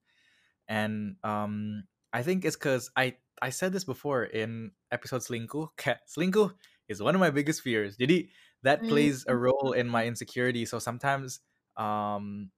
And, 0.68 1.16
um, 1.25 1.85
I 2.14 2.22
think 2.25 2.44
it's 2.46 2.57
'cause 2.57 2.90
I 2.96 3.18
I 3.42 3.51
said 3.51 3.72
this 3.72 3.85
before 3.85 4.25
in 4.27 4.72
episode 4.92 5.22
selingkuh, 5.27 5.77
kayak 5.79 6.07
selingkuh 6.09 6.55
is 6.88 7.03
one 7.03 7.14
of 7.16 7.20
my 7.22 7.31
biggest 7.33 7.62
fears. 7.62 7.96
Jadi 7.98 8.31
that 8.64 8.83
Mmm. 8.83 8.83
plays 8.88 9.25
a 9.29 9.37
role 9.37 9.72
in 9.77 9.88
my 9.90 10.07
insecurity. 10.07 10.64
So 10.66 10.79
sometimes, 10.81 11.40
um 11.77 12.53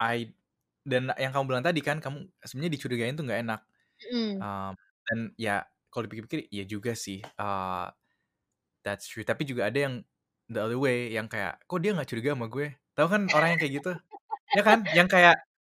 I 0.00 0.34
dan 0.86 1.10
yang 1.18 1.32
kamu 1.34 1.44
bilang 1.50 1.66
tadi 1.66 1.80
kan, 1.84 1.98
kamu 2.04 2.30
sebenarnya 2.46 2.72
dicurigain 2.78 3.14
tuh 3.18 3.24
nggak 3.28 3.40
enak. 3.46 3.60
Mhm. 4.12 4.44
Um, 4.44 4.74
dan 5.08 5.18
ya 5.40 5.64
kalau 5.92 6.06
dipikir-pikir 6.08 6.48
iya 6.54 6.64
juga 6.68 6.92
sih, 6.98 7.22
eee, 7.24 7.86
that's 8.84 9.06
true. 9.10 9.24
Tapi 9.26 9.42
juga 9.48 9.68
ada 9.70 9.78
yang 9.78 9.94
the 10.50 10.60
other 10.62 10.78
way, 10.80 11.10
yang 11.12 11.26
kayak, 11.30 11.62
"Kok 11.68 11.78
dia 11.82 11.92
nggak 11.96 12.08
curiga 12.10 12.30
sama 12.36 12.46
gue?" 12.50 12.68
Tahu 12.96 13.08
kan 13.10 13.22
orang 13.34 13.56
yang 13.56 13.60
kayak 13.62 13.74
gitu? 13.82 13.92
Ya 14.56 14.62
kan? 14.66 14.88
Yang 14.92 15.08
kayak, 15.14 15.36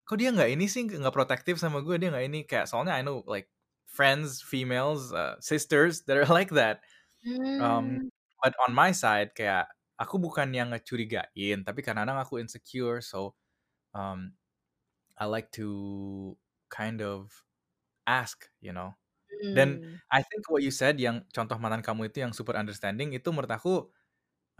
"Kok 0.07 0.17
dia 0.21 0.29
nggak 0.35 0.49
ini 0.53 0.65
sih, 0.71 0.83
nggak 0.87 1.15
protektif 1.15 1.57
sama 1.61 1.81
gue, 1.85 1.95
dia 2.01 2.09
nggak 2.13 2.25
ini." 2.29 2.39
Kayak 2.49 2.67
soalnya 2.71 2.95
I 2.97 3.03
know 3.05 3.23
like 3.27 3.49
friends, 3.89 4.41
females, 4.43 5.11
uh, 5.15 5.37
sisters 5.43 6.05
that 6.09 6.17
are 6.19 6.29
like 6.31 6.51
that. 6.55 6.83
Um 7.59 7.97
Mmm. 7.97 8.09
but 8.43 8.53
on 8.67 8.73
my 8.75 8.91
side 8.93 9.33
kayak 9.37 9.69
aku 9.99 10.17
bukan 10.21 10.53
yang 10.53 10.69
ngecurigain, 10.73 11.65
tapi 11.65 11.81
kadang-kadang 11.85 12.21
aku 12.21 12.37
insecure, 12.41 13.01
so, 13.01 13.33
um, 13.95 14.33
I 15.19 15.25
like 15.29 15.51
to 15.59 16.37
kind 16.69 17.01
of 17.01 17.43
ask, 18.07 18.49
you 18.61 18.73
know. 18.73 18.95
Dan 19.53 19.81
Mmm. 19.83 19.99
I 20.11 20.23
think 20.23 20.49
what 20.51 20.63
you 20.63 20.71
said 20.73 20.99
yang 21.01 21.25
contoh 21.35 21.57
mantan 21.61 21.81
kamu 21.85 22.11
itu 22.11 22.23
yang 22.25 22.33
super 22.35 22.55
understanding 22.59 23.13
itu 23.15 23.29
menurut 23.33 23.51
aku, 23.51 23.89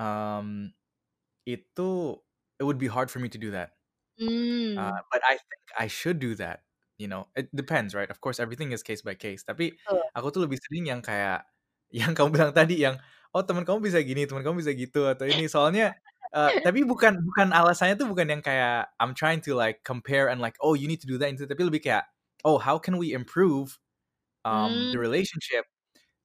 um, 0.01 0.71
itu 1.47 1.89
it 2.59 2.65
would 2.67 2.79
be 2.81 2.87
hard 2.91 3.09
for 3.11 3.19
me 3.23 3.29
to 3.31 3.39
do 3.41 3.51
that. 3.53 3.77
Uh, 4.77 4.91
Mmm. 4.91 4.99
but 5.11 5.21
I 5.25 5.35
think 5.41 5.63
I 5.79 5.87
should 5.87 6.19
do 6.19 6.35
that, 6.37 6.63
you 7.01 7.07
know. 7.09 7.27
It 7.35 7.49
depends, 7.55 7.95
right? 7.97 8.09
Of 8.09 8.21
course 8.21 8.37
everything 8.39 8.71
is 8.71 8.83
case 8.85 9.01
by 9.01 9.15
case, 9.17 9.41
tapi 9.41 9.73
Betul. 9.85 10.07
aku 10.13 10.29
tuh 10.33 10.41
lebih 10.45 10.59
sering 10.61 10.85
yang 10.91 11.01
kayak 11.01 11.49
yang 11.93 12.13
kamu 12.13 12.29
bilang 12.35 12.51
tadi 12.53 12.83
yang, 12.83 12.99
"Oh 13.33 13.41
temen 13.41 13.63
kamu 13.65 13.79
bisa 13.89 13.99
gini, 14.05 14.27
temen 14.29 14.43
kamu 14.45 14.61
bisa 14.61 14.73
gitu," 14.77 15.07
atau 15.09 15.25
ini. 15.25 15.47
Soalnya, 15.49 15.95
eee, 16.35 16.53
tapi 16.63 16.83
bukan 16.87 17.21
bukan 17.23 17.51
alasannya 17.55 17.95
tuh 17.99 18.07
bukan 18.11 18.27
yang 18.33 18.43
kayak 18.43 18.91
I'm 18.99 19.13
trying 19.15 19.39
to 19.47 19.55
like 19.55 19.83
compare 19.87 20.27
and 20.31 20.39
like, 20.43 20.55
"Oh 20.63 20.73
you 20.75 20.87
need 20.91 20.99
to 21.03 21.09
do 21.09 21.17
that," 21.21 21.29
itu 21.35 21.45
tapi 21.47 21.63
lebih 21.67 21.81
kayak, 21.87 22.07
"Oh 22.47 22.57
how 22.59 22.77
can 22.81 22.97
we 22.99 23.13
improve, 23.15 23.79
um, 24.47 24.87
the 24.91 24.97
Mmm. 24.97 25.01
relationship? 25.01 25.65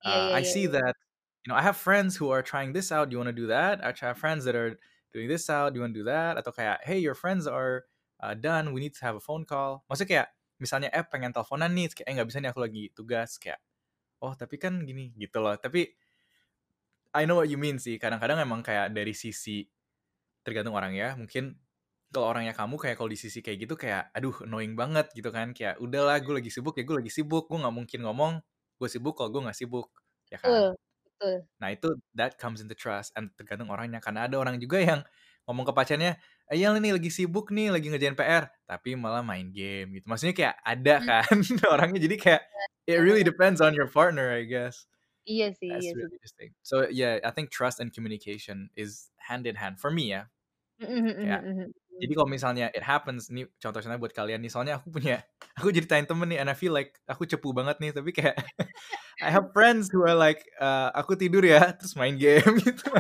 Iya 0.07 0.17
Uh, 0.17 0.27
iya 0.27 0.35
I 0.35 0.43
iya 0.45 0.49
see 0.49 0.67
iya. 0.67 0.73
that, 0.73 0.95
you 1.47 1.51
know, 1.53 1.59
I 1.59 1.63
have 1.65 1.77
friends 1.79 2.17
who 2.19 2.31
are 2.35 2.43
trying 2.45 2.73
this 2.77 2.93
out, 2.93 3.11
do 3.11 3.15
you 3.17 3.21
wanna 3.23 3.35
do 3.37 3.49
that? 3.53 3.81
I 3.85 3.93
have 3.97 4.19
friends 4.19 4.45
that 4.47 4.55
are 4.59 4.79
doing 5.15 5.29
this 5.31 5.51
out, 5.51 5.75
do 5.75 5.79
you 5.81 5.85
wanna 5.87 5.97
do 5.99 6.07
that?" 6.11 6.39
Atau 6.41 6.55
kayak, 6.57 6.85
"Hey 6.87 6.99
your 7.03 7.15
friends 7.19 7.47
are, 7.51 7.87
uh, 8.23 8.35
done, 8.39 8.73
we 8.77 8.81
need 8.85 8.95
to 8.99 9.05
have 9.07 9.17
a 9.19 9.25
phone 9.25 9.45
call." 9.49 9.85
Maksudnya 9.91 10.09
kayak 10.11 10.29
misalnya, 10.63 10.91
"Eh 10.95 11.05
pengen 11.09 11.33
teleponan 11.35 11.73
nih," 11.75 11.93
kayak, 11.97 12.07
"Eh 12.11 12.15
nggak 12.19 12.29
bisa 12.33 12.39
nih 12.45 12.51
aku 12.55 12.63
lagi 12.65 12.85
tugas," 12.97 13.37
kayak, 13.43 13.61
"Oh 14.25 14.35
tapi 14.39 14.57
kan 14.61 14.83
gini," 14.89 15.13
gitu 15.19 15.41
loh. 15.45 15.57
Tapi 15.61 15.95
I 17.15 17.29
know 17.29 17.37
what 17.37 17.53
you 17.53 17.61
mean 17.61 17.77
sih, 17.77 18.01
kadang-kadang 18.01 18.41
emang 18.41 18.65
kayak 18.65 18.97
dari 18.97 19.13
sisi 19.13 19.69
tergantung 20.47 20.75
orangnya, 20.79 21.15
mungkin 21.19 21.59
kalau 22.13 22.29
orangnya 22.35 22.53
kamu 22.57 22.77
kayak 22.81 22.97
kalau 23.01 23.11
di 23.13 23.19
sisi 23.21 23.41
kayak 23.45 23.59
gitu 23.69 23.75
kayak, 23.81 24.13
aduh 24.17 24.35
annoying 24.47 24.75
banget 24.79 25.09
gitu 25.17 25.31
kan, 25.35 25.53
kayak, 25.57 25.81
"Udahlah 25.83 26.19
gue 26.25 26.35
lagi 26.43 26.51
sibuk 26.53 26.77
ya 26.79 26.85
gue 26.89 26.97
lagi 27.05 27.13
sibuk, 27.13 27.49
gue 27.51 27.59
nggak 27.63 27.75
mungkin 27.77 28.01
ngomong 28.07 28.33
gue 28.81 28.89
sibuk 28.93 29.15
kalau 29.19 29.31
gue 29.35 29.43
nggak 29.49 29.59
sibuk," 29.59 29.89
ya 30.33 30.39
kan? 30.41 30.55
Betul 30.55 30.77
betul. 31.05 31.47
Nah 31.63 31.71
itu 31.75 31.89
that 32.19 32.37
comes 32.41 32.59
into 32.65 32.75
trust 32.77 33.15
and 33.19 33.31
tergantung 33.39 33.71
orangnya, 33.71 34.01
karena 34.03 34.27
ada 34.29 34.37
orang 34.41 34.59
juga 34.59 34.81
yang 34.83 35.01
ngomong 35.47 35.67
ke 35.71 35.73
pacarnya, 35.77 36.13
"Iya 36.51 36.75
nih 36.79 36.95
lagi 36.99 37.11
sibuk 37.13 37.51
nih, 37.55 37.71
lagi 37.75 37.87
ngerjain 37.93 38.17
PR," 38.19 38.45
tapi 38.69 38.95
malah 38.99 39.23
main 39.27 39.51
game 39.55 39.95
gitu. 39.99 40.07
Maksudnya 40.11 40.35
kayak 40.37 40.57
ada 40.65 40.95
Mmm. 40.99 41.09
kan 41.09 41.37
orangnya, 41.75 42.01
jadi 42.07 42.17
kayak 42.19 42.43
it 42.91 42.99
Bener 42.99 43.05
really 43.05 43.23
bener. 43.23 43.27
depends 43.27 43.61
on 43.63 43.75
your 43.79 43.87
partner 43.91 44.33
I 44.35 44.45
guess. 44.49 44.87
Sih 45.27 45.39
That's 45.71 45.87
sih. 45.87 45.95
really 45.95 46.11
interesting. 46.13 46.51
So 46.63 46.89
yeah, 46.91 47.19
I 47.25 47.31
think 47.31 47.51
trust 47.51 47.81
and 47.81 47.93
communication 47.93 48.71
is 48.77 49.11
hand 49.19 49.47
in 49.47 49.57
hand 49.57 49.81
for 49.81 49.91
me 49.91 50.11
ya. 50.13 50.29
Mhm 50.79 50.91
mhm 51.07 51.21
Kayak 51.23 51.43
mhm 51.45 51.59
mhm. 51.61 51.73
jadi 52.03 52.13
kalau 52.19 52.29
misalnya 52.31 52.67
it 52.75 52.83
happens 52.85 53.31
nih 53.31 53.47
contohnya 53.63 53.97
buat 53.97 54.11
kalian 54.13 54.43
nih, 54.43 54.51
soalnya 54.53 54.83
aku 54.83 54.91
punya 54.91 55.23
aku 55.55 55.71
ceritain 55.71 56.05
temen 56.05 56.27
nih 56.29 56.43
and 56.43 56.51
I 56.51 56.57
feel 56.59 56.75
like 56.75 56.99
aku 57.07 57.25
cepu 57.31 57.55
banget 57.55 57.79
nih, 57.79 57.95
tapi 57.95 58.11
kayak 58.13 58.37
I 59.25 59.31
have 59.31 59.55
friends 59.55 59.89
who 59.93 60.03
are 60.05 60.17
like, 60.19 60.43
eee, 60.61 60.89
aku 60.99 61.15
tidur 61.17 61.47
ya, 61.47 61.71
terus 61.79 61.95
main 61.97 62.19
game 62.19 62.59
gitu. 62.67 62.91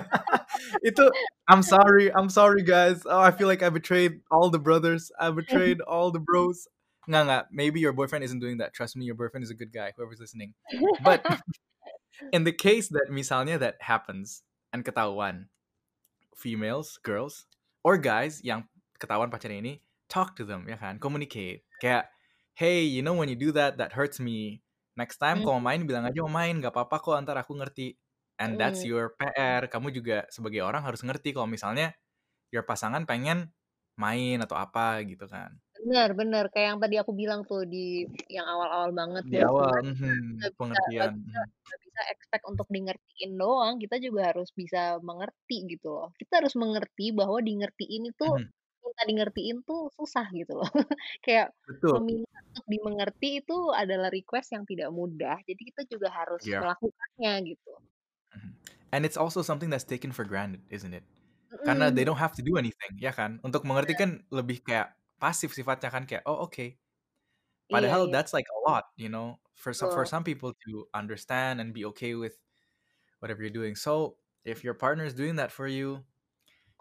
Itu 0.87 1.11
I'm 1.51 1.63
sorry 1.67 2.09
I'm 2.15 2.31
sorry 2.31 2.63
guys, 2.63 3.03
oh 3.07 3.21
I 3.21 3.33
feel 3.35 3.51
like 3.51 3.63
I 3.67 3.71
betrayed 3.75 4.23
all 4.31 4.49
the 4.53 4.63
brothers, 4.63 5.11
I 5.19 5.31
betrayed 5.35 5.83
all 5.85 6.11
the 6.15 6.23
bros. 6.23 6.69
Nggak 7.11 7.23
nggak, 7.29 7.45
maybe 7.53 7.83
your 7.83 7.93
boyfriend 7.97 8.23
isn't 8.25 8.39
doing 8.41 8.59
that, 8.63 8.73
trust 8.77 8.95
me 8.97 9.05
your 9.07 9.19
boyfriend 9.19 9.43
is 9.45 9.51
a 9.53 9.59
good 9.59 9.75
guy, 9.75 9.93
whoever's 9.99 10.23
listening. 10.23 10.55
But 11.03 11.27
in 12.33 12.45
the 12.45 12.53
case 12.55 12.89
that 12.93 13.09
misalnya 13.13 13.59
that 13.61 13.81
happens 13.83 14.43
and 14.73 14.85
ketahuan, 14.85 15.49
females, 16.37 16.99
girls, 17.03 17.47
or 17.85 17.99
guys 17.99 18.41
yang 18.45 18.69
ketahuan 19.01 19.31
pacarnya 19.33 19.61
ini, 19.63 19.75
talk 20.11 20.35
to 20.39 20.45
them 20.47 20.67
ya 20.71 20.77
kan, 20.81 20.99
communicate. 21.03 21.65
Kayak, 21.83 22.13
"Hey, 22.57 22.85
you 22.87 23.03
know 23.05 23.17
when 23.17 23.29
you 23.33 23.39
do 23.39 23.53
that, 23.57 23.79
that 23.81 23.95
hurts 23.97 24.21
me. 24.23 24.63
Next 24.99 25.19
time 25.23 25.41
Mmm. 25.41 25.47
kalau 25.47 25.61
main 25.63 25.85
bilang 25.89 26.05
aja 26.09 26.21
mau 26.25 26.33
main, 26.33 26.59
nggak 26.61 26.73
apa-apa 26.75 26.97
kok 27.03 27.17
entar 27.21 27.37
aku 27.41 27.57
ngerti." 27.59 27.97
And 28.41 28.59
that's 28.61 28.83
Mhm. 28.83 28.89
your 28.89 29.15
PR. 29.19 29.69
Kamu 29.71 29.93
juga 29.95 30.27
sebagai 30.33 30.63
orang 30.67 30.83
harus 30.87 31.03
ngerti 31.07 31.33
kalau 31.37 31.47
misalnya 31.51 31.95
your 32.55 32.65
pasangan 32.67 33.05
pengen 33.09 33.53
main 34.01 34.41
atau 34.45 34.57
apa 34.59 35.03
gitu 35.07 35.27
kan. 35.31 35.61
Bener 35.81 36.09
bener, 36.21 36.45
kayak 36.53 36.67
yang 36.71 36.81
tadi 36.85 36.97
aku 37.03 37.13
bilang 37.21 37.41
tuh 37.49 37.61
di 37.73 37.79
yang 38.37 38.47
awal-awal 38.53 38.91
banget 39.01 39.25
Di 39.31 39.39
bahwa 39.39 39.49
awal, 39.49 39.81
nggak 40.37 40.51
pengertian, 40.59 41.13
bisa 41.17 41.17
mhm. 41.29 41.47
Bisa 41.93 42.03
expect 42.13 42.45
untuk 42.49 42.67
di 42.73 42.81
ngertiin 42.89 43.33
doang, 43.37 43.75
kita 43.83 43.97
juga 44.01 44.33
harus 44.33 44.49
bisa 44.57 44.97
mengerti 45.05 45.57
gitu 45.77 45.89
loh. 45.93 46.09
Kita 46.21 46.41
harus 46.41 46.55
mengerti 46.57 47.13
bahwa 47.13 47.39
di 47.45 47.53
ngertiin 47.61 48.05
itu 48.13 48.25
Mhm. 48.25 48.53
minta 48.83 49.03
di 49.09 49.15
ngertiin 49.21 49.57
tuh 49.69 49.81
susah 49.99 50.27
gitu 50.35 50.53
loh. 50.59 50.69
Kayak 51.25 51.53
Betul. 51.67 52.03
meminta 52.03 52.33
untuk 52.53 52.67
dimengerti 52.73 53.29
itu 53.45 53.55
adalah 53.77 54.09
request 54.13 54.49
yang 54.57 54.65
tidak 54.69 54.89
mudah, 54.97 55.37
jadi 55.49 55.61
kita 55.69 55.83
juga 55.93 56.09
harus 56.13 56.43
Iya. 56.43 56.63
melakukannya 56.63 57.33
gitu. 57.53 57.73
Mhm. 58.35 58.53
And 58.93 59.05
it's 59.07 59.17
also 59.17 59.43
something 59.43 59.71
that's 59.71 59.85
taken 59.85 60.13
for 60.13 60.25
granted, 60.25 60.63
isn't 60.71 60.93
it? 60.95 61.05
Karena 61.65 61.91
they 61.91 62.05
Mhm. 62.05 62.09
don't 62.09 62.19
have 62.21 62.35
to 62.37 62.43
do 62.45 62.57
anything, 62.59 62.99
ya 62.99 63.13
kan? 63.15 63.39
Untuk 63.47 63.63
mengerti 63.69 63.95
Bener. 63.95 63.99
kan 63.99 64.27
lebih 64.35 64.65
kayak 64.67 64.99
pasif 65.23 65.55
sifatnya 65.55 65.91
kan, 65.95 66.05
kayak, 66.09 66.25
"Oh 66.27 66.43
oke." 66.49 66.79
Iya 67.69 67.91
Padahal 67.91 68.07
iya. 68.07 68.15
that's 68.15 68.33
like 68.37 68.47
a 68.53 68.59
lot, 68.69 68.93
you 68.97 69.09
know, 69.09 69.41
for 69.63 69.73
some 69.73 69.95
for 69.95 70.05
some 70.05 70.27
people 70.27 70.53
to 70.67 70.91
understand 70.91 71.63
and 71.63 71.71
be 71.71 71.87
okay 71.95 72.19
with 72.19 72.35
whatever 73.23 73.43
you're 73.43 73.55
doing. 73.55 73.79
So, 73.79 74.19
if 74.45 74.67
your 74.67 74.75
partner 74.75 75.07
is 75.07 75.15
doing 75.15 75.39
that 75.39 75.55
for 75.55 75.71
you, 75.71 76.03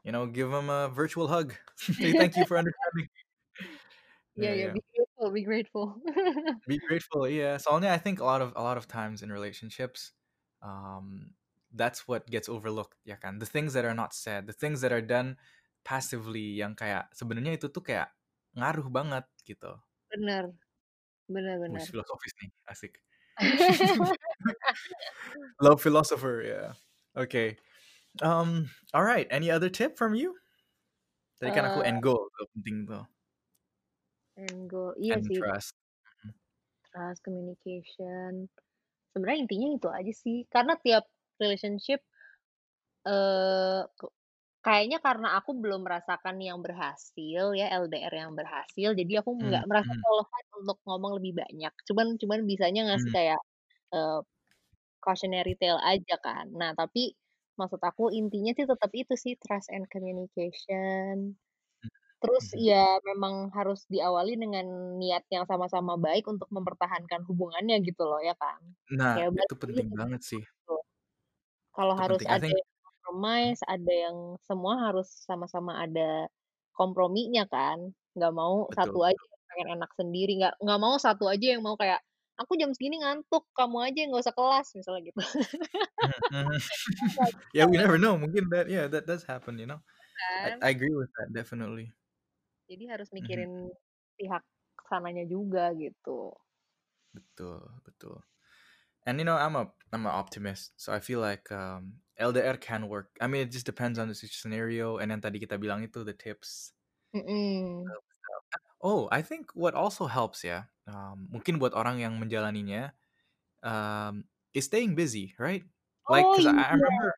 you 0.04 0.12
know, 0.12 0.26
give 0.26 0.50
them 0.50 0.74
a 0.74 0.90
virtual 0.90 1.30
hug. 1.30 1.54
Say 1.78 2.12
thank 2.18 2.34
you 2.36 2.46
for 2.50 2.58
understanding. 2.62 3.08
Yeah 4.34 4.56
iya, 4.56 4.66
yeah. 4.66 4.74
be 4.74 4.82
grateful 4.90 5.28
be 5.30 5.44
grateful. 5.46 5.88
Be 6.72 6.78
grateful, 6.82 7.30
iya. 7.30 7.62
Soalnya 7.62 7.94
I 7.94 8.00
think 8.02 8.18
a 8.18 8.26
lot 8.26 8.42
of 8.42 8.56
a 8.58 8.64
lot 8.64 8.80
of 8.80 8.90
times 8.90 9.22
in 9.22 9.30
relationships, 9.30 10.16
um, 10.66 11.38
that's 11.76 12.08
what 12.10 12.26
gets 12.26 12.50
overlooked 12.50 12.98
ya 13.06 13.20
kan, 13.22 13.38
the 13.38 13.46
things 13.46 13.78
that 13.78 13.86
are 13.86 13.94
not 13.94 14.16
said, 14.18 14.48
the 14.50 14.56
things 14.56 14.82
that 14.82 14.90
are 14.90 15.04
done 15.04 15.38
passively 15.86 16.58
yang 16.58 16.74
kayak 16.74 17.12
sebenarnya 17.14 17.60
itu 17.60 17.68
tuh 17.70 17.84
kayak 17.86 18.10
ngaruh 18.58 18.88
banget 18.90 19.26
gitu. 19.46 19.78
Bener. 20.10 20.56
Bener. 21.34 21.88
filosofis 21.92 22.34
nih, 22.42 22.50
asik. 22.72 22.94
Love 25.62 25.82
philosopher, 25.82 26.42
yeah. 26.44 26.74
Oke. 27.16 27.58
Um, 28.22 28.70
alright, 28.94 29.28
any 29.32 29.52
other 29.52 29.70
tip 29.70 29.98
from 29.98 30.16
you? 30.16 30.36
Tadi 31.40 31.52
kan 31.52 31.66
aku 31.68 31.82
Eee 31.82 31.84
end 31.84 32.04
goal 32.04 32.30
tuh, 32.38 32.48
penting 32.56 32.88
tuh. 32.88 33.04
End 34.38 34.70
goal, 34.70 34.94
iya 35.00 35.16
And 35.16 35.24
sih. 35.28 35.34
trust. 35.34 35.74
Trust, 36.92 37.24
communication. 37.24 38.50
Sebenarnya 39.14 39.40
intinya 39.48 39.68
itu 39.78 39.88
aja 39.92 40.14
sih, 40.16 40.38
karena 40.54 40.74
tiap 40.84 41.04
relationship 41.42 42.02
eee, 43.06 43.82
ke 43.98 44.06
kayaknya 44.66 44.98
karena 45.06 45.28
aku 45.40 45.52
belum 45.62 45.82
merasakan 45.88 46.38
yang 46.42 46.60
berhasil 46.66 47.44
ya, 47.60 47.66
LDR 47.84 48.14
yang 48.14 48.34
berhasil, 48.40 48.90
jadi 49.00 49.14
aku 49.22 49.32
Mmm, 49.40 49.50
nggak 49.50 49.64
merasa 49.70 49.92
mhm. 49.92 50.04
qualified 50.04 50.48
untuk 50.62 50.78
ngomong 50.88 51.14
lebih 51.22 51.34
banyak. 51.42 51.74
Cuman 51.90 52.08
cuman 52.22 52.40
bisanya 52.50 52.82
ngasih 52.94 53.10
Mmm. 53.10 53.16
kayak, 53.16 53.42
eee, 53.96 54.20
cautionary 55.06 55.54
tale 55.62 55.82
aja 55.84 56.16
kan. 56.26 56.46
Nah 56.60 56.72
tapi 56.78 57.14
maksud 57.60 57.82
aku 57.84 58.04
intinya 58.20 58.52
sih 58.58 58.66
tetap 58.70 58.92
itu 58.98 59.14
sih, 59.20 59.34
trust 59.42 59.70
and 59.76 59.86
communication. 59.94 61.38
Terus 62.22 62.46
mhm. 62.54 62.62
ya 62.70 63.00
memang 63.10 63.50
harus 63.58 63.86
diawali 63.94 64.34
dengan 64.40 64.66
niat 65.02 65.24
yang 65.34 65.46
sama-sama 65.50 65.96
baik 66.02 66.26
untuk 66.30 66.50
mempertahankan 66.54 67.22
hubungannya 67.30 67.78
gitu 67.88 68.04
loh, 68.10 68.22
ya 68.24 68.34
kan. 68.38 68.62
Nah, 69.00 69.16
balik 69.36 69.36
itu 69.42 69.54
lagi 69.62 69.62
penting 69.62 69.88
ke 69.90 69.96
banget 70.00 70.22
sih. 70.30 70.44
situ. 70.50 70.74
Kalau 71.78 71.96
Itu 71.96 72.04
harus 72.04 72.24
penting, 72.24 72.30
I 72.32 72.40
ada 72.40 72.48
think. 72.48 72.60
Compromise, 73.12 73.60
ada 73.68 73.92
yang 73.92 74.18
semua 74.48 74.74
harus 74.88 75.08
sama-sama 75.28 75.84
ada 75.84 76.32
komprominya 76.76 77.44
kan. 77.52 77.92
Nggak 78.16 78.34
mau 78.36 78.68
Betul 78.70 78.96
satu 78.96 79.04
aja 79.08 79.20
pengen 79.52 79.76
enak 79.80 79.92
sendiri, 80.00 80.40
nggak 80.40 80.56
nggak 80.64 80.80
mau 80.80 80.96
satu 80.96 81.28
aja 81.28 81.46
yang 81.60 81.64
mau 81.66 81.76
kayak, 81.76 82.00
"Aku 82.40 82.56
jam 82.56 82.72
segini 82.72 83.04
ngantuk, 83.04 83.44
kamu 83.58 83.78
aja 83.92 83.98
yang 84.08 84.10
nggak 84.16 84.24
usah 84.28 84.36
kelas," 84.38 84.68
misalnya 84.80 85.02
gitu. 85.12 85.20
Yeah, 87.54 87.66
we 87.66 87.78
ya. 87.78 87.82
never 87.82 87.98
know, 87.98 88.18
mungkin 88.18 88.50
that 88.50 88.70
yeah, 88.70 88.88
that 88.88 89.06
does 89.08 89.24
happen, 89.24 89.60
you 89.60 89.66
know. 89.68 89.82
I 90.44 90.52
Kan. 90.52 90.62
I 90.62 90.70
agree 90.72 90.94
with 90.96 91.10
that, 91.20 91.34
definitely. 91.34 91.94
Jadi 92.70 92.84
harus 92.90 93.10
Mhm. 93.20 93.46
mikirin 93.46 93.70
pihak 94.18 94.44
sananya 94.90 95.24
juga 95.30 95.64
gitu. 95.78 96.34
Betul 97.14 97.60
betul. 97.84 98.24
And 99.06 99.20
you 99.20 99.26
know, 99.26 99.38
I'm 99.38 99.56
a 99.56 99.72
I'm 99.94 100.06
a 100.08 100.14
optimist, 100.14 100.74
so 100.80 100.94
I 100.94 101.00
feel 101.02 101.20
like, 101.22 101.52
um, 101.52 102.02
LDR 102.22 102.58
can 102.58 102.88
work. 102.90 103.18
I 103.22 103.28
mean, 103.28 103.42
it 103.48 103.52
just 103.52 103.66
depends 103.66 104.00
on 104.00 104.08
the 104.10 104.16
scenario 104.16 104.98
and 105.00 105.12
then 105.12 105.22
tadi 105.22 105.40
kita 105.42 105.58
bilang 105.60 105.84
itu, 105.84 106.06
the 106.06 106.14
tips. 106.16 106.74
Mhm. 107.14 107.96
Oh, 108.82 109.08
I 109.12 109.22
think 109.22 109.52
what 109.54 109.76
also 109.76 110.08
helps 110.10 110.44
ya, 110.44 110.66
um, 110.90 111.30
mungkin 111.30 111.62
buat 111.62 111.74
orang 111.78 112.02
yang 112.02 112.18
menjalaninya, 112.18 112.94
um, 113.64 114.26
is 114.54 114.66
staying 114.68 114.96
busy, 114.96 115.36
right? 115.40 115.66
Like, 116.10 116.32
Oh 116.32 116.34
'cause 116.34 116.48
I 116.48 116.74
I 116.76 116.76
remember 116.76 117.16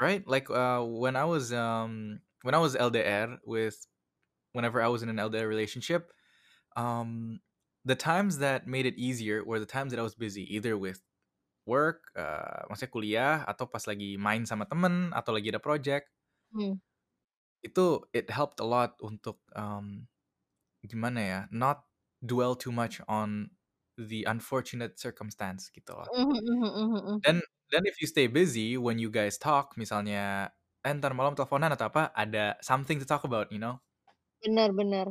right? 0.00 0.26
Like 0.26 0.50
uh, 0.50 0.82
when 0.84 1.16
I 1.16 1.24
was 1.24 1.52
um 1.52 2.20
when 2.42 2.54
I 2.54 2.58
was 2.58 2.76
LDR 2.76 3.38
with 3.44 3.86
whenever 4.52 4.82
I 4.82 4.88
was 4.88 5.02
in 5.02 5.08
an 5.10 5.18
LDR 5.18 5.48
relationship, 5.48 6.12
um, 6.76 7.40
the 7.84 7.96
times 7.96 8.38
that 8.40 8.66
made 8.68 8.86
it 8.86 8.96
easier 8.98 9.44
were 9.44 9.60
the 9.60 9.66
times 9.66 9.92
that 9.92 10.00
I 10.00 10.04
was 10.04 10.14
busy, 10.16 10.44
either 10.54 10.76
with 10.78 11.02
work, 11.68 12.08
uh, 12.16 12.64
maksudnya 12.72 12.92
kuliah, 12.92 13.34
atau 13.44 13.68
pas 13.68 13.84
lagi 13.84 14.16
main 14.16 14.48
sama 14.48 14.64
temen, 14.64 15.12
atau 15.12 15.36
lagi 15.36 15.52
ada 15.52 15.60
project. 15.62 16.08
Hmm. 16.52 16.78
Itu 17.62 18.06
it 18.14 18.30
helped 18.30 18.60
a 18.62 18.66
lot 18.66 18.94
untuk 19.02 19.42
um, 19.58 20.06
gimana 20.86 21.20
ya, 21.22 21.40
not 21.52 21.86
dwell 22.24 22.54
too 22.56 22.72
much 22.72 23.00
on 23.08 23.50
the 23.98 24.24
unfortunate 24.26 24.98
circumstance 25.00 25.70
gitu 25.74 25.94
loh. 25.94 26.12
Mhm 26.16 26.38
mhm 26.50 26.96
mhm. 26.96 27.24
Dan 27.24 27.42
dan 27.70 27.82
if 27.86 27.98
you 28.00 28.06
stay 28.06 28.26
busy 28.30 28.78
when 28.78 28.98
you 28.98 29.10
guys 29.10 29.36
talk, 29.38 29.74
misalnya, 29.76 30.54
eh 30.86 30.92
ntar 30.94 31.12
malam 31.18 31.34
teleponan 31.34 31.74
atau 31.74 31.90
apa, 31.90 32.14
ada 32.14 32.54
something 32.62 32.96
to 33.02 33.06
talk 33.06 33.26
about, 33.26 33.50
you 33.50 33.58
know? 33.60 33.82
Bener 34.42 34.70
bener. 34.70 35.06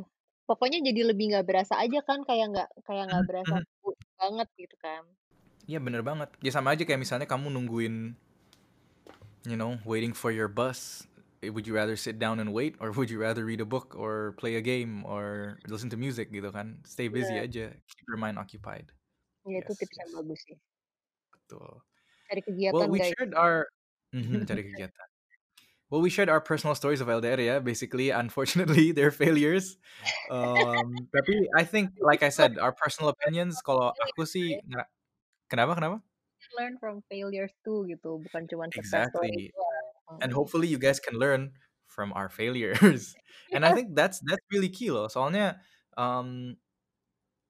Pokoknya 0.48 0.80
jadi 0.80 1.00
lebih 1.12 1.24
nggak 1.32 1.46
berasa 1.48 1.74
aja 1.76 2.00
kan, 2.08 2.24
kayak 2.24 2.46
nggak 2.52 2.68
kayak 2.88 3.04
nggak 3.12 3.24
berasa 3.28 3.54
banget 4.20 4.48
gitu 4.56 4.76
kan. 4.80 5.04
Iya 5.68 5.78
bener 5.84 6.00
banget. 6.00 6.32
Ya 6.40 6.48
sama 6.48 6.72
aja 6.72 6.82
kayak 6.88 6.96
misalnya 6.96 7.28
kamu 7.28 7.52
nungguin, 7.52 8.16
you 9.44 9.56
know, 9.56 9.76
waiting 9.84 10.16
for 10.16 10.32
your 10.32 10.48
bus. 10.48 11.04
Eh, 11.44 11.52
Would 11.52 11.68
you 11.68 11.74
rather 11.76 11.94
sit 11.94 12.18
down 12.18 12.40
and 12.42 12.50
wait, 12.50 12.74
or 12.82 12.90
would 12.90 13.12
you 13.12 13.20
rather 13.20 13.44
read 13.46 13.60
a 13.60 13.68
book, 13.68 13.94
or 13.94 14.34
play 14.40 14.56
a 14.58 14.64
game, 14.64 15.06
or 15.06 15.60
listen 15.70 15.86
to 15.92 15.98
music 16.00 16.32
gitu 16.34 16.50
kan? 16.50 16.82
Stay 16.82 17.06
busy 17.06 17.38
Bener. 17.38 17.46
aja, 17.46 17.64
keep 17.86 18.06
your 18.10 18.18
mind 18.18 18.40
occupied. 18.40 18.90
Ya 19.46 19.62
itu 19.62 19.70
Yes 19.70 19.78
tips 19.78 19.96
yang 20.02 20.10
yes. 20.10 20.16
bagus 20.18 20.40
sih. 20.48 20.56
Betul. 21.30 21.70
Cari 22.28 22.40
Well, 22.42 22.48
kegiatan 22.48 22.88
we 22.90 22.98
guys. 22.98 23.12
shared 23.14 23.32
our 23.38 23.68
mhm, 24.16 24.48
cari 24.50 24.62
kegiatan. 24.66 25.06
Well, 25.88 26.02
we 26.04 26.10
shared 26.10 26.28
our 26.28 26.40
personal 26.42 26.74
stories 26.76 27.00
of 27.00 27.08
LDR 27.08 27.40
ya. 27.40 27.56
Basically, 27.64 28.10
unfortunately, 28.10 28.90
they're 28.96 29.14
failures. 29.14 29.78
Um, 30.28 31.08
tapi 31.14 31.48
I 31.56 31.64
think, 31.64 31.96
like 32.02 32.20
I 32.26 32.28
said, 32.28 32.58
our 32.64 32.74
personal 32.76 33.08
opinions. 33.14 33.62
Kalau 33.64 33.94
aku 33.96 34.26
sih, 34.28 34.60
nggak. 34.68 34.88
Kenapa 35.48 35.74
kenapa? 35.76 35.98
Learn 36.58 36.74
from 36.82 37.02
failures 37.10 37.52
too 37.64 37.84
gitu, 37.90 38.18
bukan 38.24 38.42
cuman 38.50 38.70
success 38.74 39.04
story 39.10 39.32
Exactly. 39.32 39.52
doang. 39.54 40.20
And 40.20 40.32
hopefully 40.32 40.68
you 40.68 40.78
guys 40.78 41.00
can 41.00 41.14
learn 41.18 41.52
from 41.86 42.12
our 42.14 42.28
failures. 42.28 43.16
And 43.54 43.64
I 43.66 43.72
think 43.72 43.96
that's 43.96 44.20
that's 44.24 44.44
really 44.52 44.68
key 44.68 44.90
loh. 44.90 45.08
Soalnya, 45.08 45.60
um, 45.96 46.58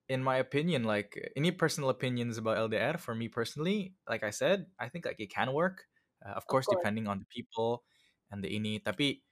in 0.08 0.22
my 0.22 0.36
opinion, 0.38 0.84
like 0.84 1.16
any 1.36 1.50
personal 1.52 1.90
opinions 1.90 2.38
about 2.38 2.58
LDR 2.58 2.98
for 2.98 3.14
me 3.14 3.28
personally, 3.28 3.94
like 4.08 4.22
I 4.22 4.30
said, 4.30 4.66
I 4.78 4.88
think 4.88 5.04
like 5.06 5.20
it 5.20 5.30
can 5.30 5.52
work. 5.52 5.86
Uh, 6.24 6.32
of 6.32 6.46
Of 6.48 6.56
course, 6.56 6.66
course. 6.66 6.88
depending 6.88 7.06
on 7.08 7.18
the 7.20 7.26
people 7.26 7.84
and 8.30 8.42
the 8.44 8.48
ini. 8.48 8.82
Tapi 8.84 9.22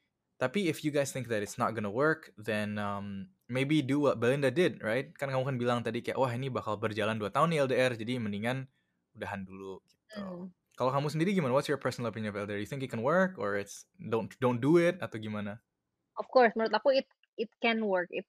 tapi 0.41 0.69
if 0.69 0.85
you 0.85 0.91
guys 0.91 1.13
think 1.13 1.29
that 1.29 1.43
it's 1.43 1.59
not 1.59 1.75
gonna 1.75 1.91
work, 1.91 2.31
then 2.37 2.79
um, 2.79 3.31
maybe 3.51 3.83
do 3.85 4.01
what 4.03 4.19
Belinda 4.23 4.51
did, 4.55 4.83
right? 4.83 5.11
Kan 5.17 5.31
kamu 5.33 5.45
kan 5.49 5.57
bilang 5.63 5.81
tadi 5.87 6.03
kayak 6.05 6.19
wah 6.19 6.31
ini 6.35 6.49
bakal 6.53 6.77
berjalan 6.81 7.17
2 7.21 7.31
tahun 7.35 7.53
nih 7.55 7.59
LDR, 7.67 7.93
jadi 7.99 8.13
mendingan 8.23 8.67
udahan 9.17 9.43
dulu 9.47 9.81
gitu. 9.89 9.99
Hmm. 10.15 10.49
Kalau 10.77 10.91
kamu 10.93 11.09
sendiri 11.13 11.31
gimana? 11.37 11.53
What's 11.57 11.71
your 11.71 11.81
personal 11.81 12.11
opinion 12.13 12.35
of 12.35 12.39
LDR? 12.41 12.61
You 12.61 12.69
think 12.69 12.85
it 12.85 12.93
can 12.93 13.03
work 13.05 13.39
or 13.41 13.57
it's 13.59 13.87
don't 13.99 14.31
don't 14.43 14.61
do 14.61 14.77
it 14.81 15.01
atau 15.01 15.17
gimana? 15.21 15.63
Of 16.17 16.27
course, 16.33 16.53
menurut 16.57 16.73
aku 16.73 16.89
it 16.97 17.07
it 17.37 17.53
can 17.61 17.85
work, 17.85 18.09
it 18.09 18.25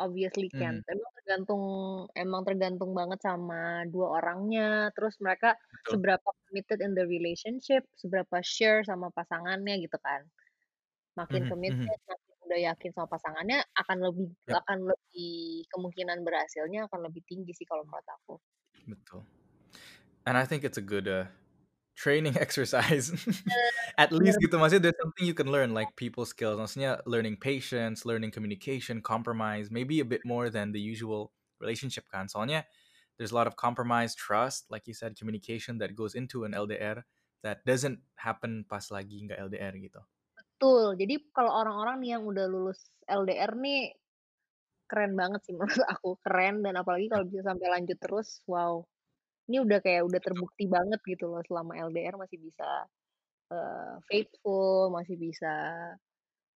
obviously 0.00 0.52
can. 0.56 0.76
Mhm. 0.76 0.86
Emang 0.88 1.12
tergantung 1.20 1.62
emang 2.16 2.42
tergantung 2.48 2.92
banget 2.96 3.20
sama 3.24 3.84
dua 3.92 4.20
orangnya, 4.20 4.88
terus 4.96 5.16
mereka 5.20 5.56
Betul. 5.72 5.96
seberapa 5.96 6.24
committed 6.48 6.80
in 6.80 6.92
the 6.96 7.04
relationship, 7.08 7.84
seberapa 8.00 8.40
share 8.44 8.80
sama 8.88 9.12
pasangannya 9.12 9.80
gitu 9.84 9.96
kan. 10.00 10.28
Makin 11.20 11.44
Mhm 11.44 11.56
mhm. 11.66 11.92
committed, 11.92 11.98
makin 12.10 12.25
udah 12.46 12.60
yakin 12.72 12.90
sama 12.94 13.10
pasangannya, 13.10 13.60
akan 13.74 13.98
lebih 14.06 14.28
Yap. 14.46 14.62
akan 14.64 14.78
lebih 14.88 15.66
kemungkinan 15.74 16.22
berhasilnya 16.22 16.86
akan 16.86 17.10
lebih 17.10 17.22
tinggi 17.26 17.52
sih 17.52 17.66
kalau 17.66 17.82
menurut 17.82 18.06
aku. 18.22 18.34
Betul. 18.86 19.20
And 20.26 20.34
I 20.38 20.46
think 20.46 20.62
it's 20.62 20.78
a 20.78 20.82
good 20.82 21.06
uh, 21.06 21.26
training 21.98 22.38
exercise. 22.44 23.10
At 23.98 24.12
least 24.14 24.38
gitu 24.38 24.58
maksudnya 24.58 24.90
there's 24.90 25.00
something 25.02 25.26
you 25.26 25.34
can 25.34 25.50
learn 25.50 25.74
like 25.74 25.90
people 25.98 26.24
skills. 26.28 26.58
Maksudnya 26.60 27.02
learning 27.06 27.38
patience, 27.42 28.06
learning 28.06 28.30
communication, 28.30 29.02
compromise, 29.02 29.70
maybe 29.70 29.98
a 29.98 30.06
bit 30.06 30.22
more 30.22 30.50
than 30.50 30.70
the 30.70 30.80
usual 30.80 31.34
relationship 31.58 32.06
kan. 32.10 32.30
Soalnya 32.30 32.68
there's 33.18 33.32
a 33.32 33.38
lot 33.38 33.46
of 33.46 33.56
compromise, 33.56 34.14
trust, 34.14 34.68
like 34.68 34.86
you 34.86 34.94
said, 34.94 35.16
communication 35.16 35.78
that 35.78 35.96
goes 35.96 36.14
into 36.14 36.44
an 36.44 36.52
LDR 36.52 37.02
that 37.42 37.64
doesn't 37.64 38.02
happen 38.18 38.66
pas 38.68 38.90
lagi 38.92 39.24
nggak 39.24 39.38
LDR 39.38 39.74
gitu. 39.78 40.02
Betul. 40.60 40.96
Jadi 40.96 41.14
kalau 41.36 41.52
orang-orang 41.52 42.00
nih 42.00 42.10
yang 42.16 42.24
udah 42.24 42.48
lulus 42.48 42.80
LDR 43.04 43.52
nih, 43.60 43.92
keren 44.90 45.12
banget 45.20 45.40
sih 45.46 45.54
menurut 45.58 45.84
aku, 45.92 46.10
keren 46.24 46.64
dan 46.66 46.74
apalagi 46.80 47.06
kalau 47.12 47.24
bisa 47.28 47.42
sampai 47.50 47.68
lanjut 47.74 47.98
terus, 48.00 48.28
wow. 48.48 48.84
Ini 49.48 49.58
udah 49.66 49.78
kayak 49.84 50.02
udah 50.08 50.20
terbukti 50.24 50.64
banget 50.70 51.00
gitu 51.06 51.26
loh 51.32 51.42
selama 51.48 51.72
LDR 51.78 52.16
masih 52.20 52.38
bisa, 52.40 52.88
eee, 53.52 53.94
faithful, 54.10 54.92
masih 54.96 55.16
bisa 55.20 55.52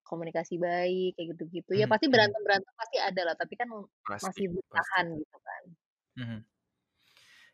komunikasi 0.08 0.56
baik, 0.60 1.16
kayak 1.18 1.28
gitu-gitu. 1.38 1.72
Ya 1.78 1.84
Mhm 1.84 1.92
pasti 1.92 2.06
mhm. 2.10 2.10
berantem-berantem 2.12 2.74
pasti 2.78 2.98
ada 3.00 3.22
lah, 3.32 3.36
tapi 3.38 3.54
kan 3.60 3.68
Pasti 4.06 4.24
masih 4.24 4.46
pasti. 4.70 5.00
bertahan 5.00 5.06
gitu 5.20 5.38
kan. 5.42 5.64
Mhm. 6.16 6.44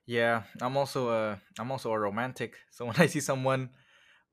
Yeah, 0.07 0.45
I'm 0.63 0.77
also 0.77 1.11
a 1.11 1.43
I'm 1.59 1.71
also 1.73 1.91
a 1.93 1.99
romantic. 1.99 2.55
So 2.71 2.87
when 2.87 2.97
I 2.97 3.07
see 3.07 3.21
someone 3.21 3.71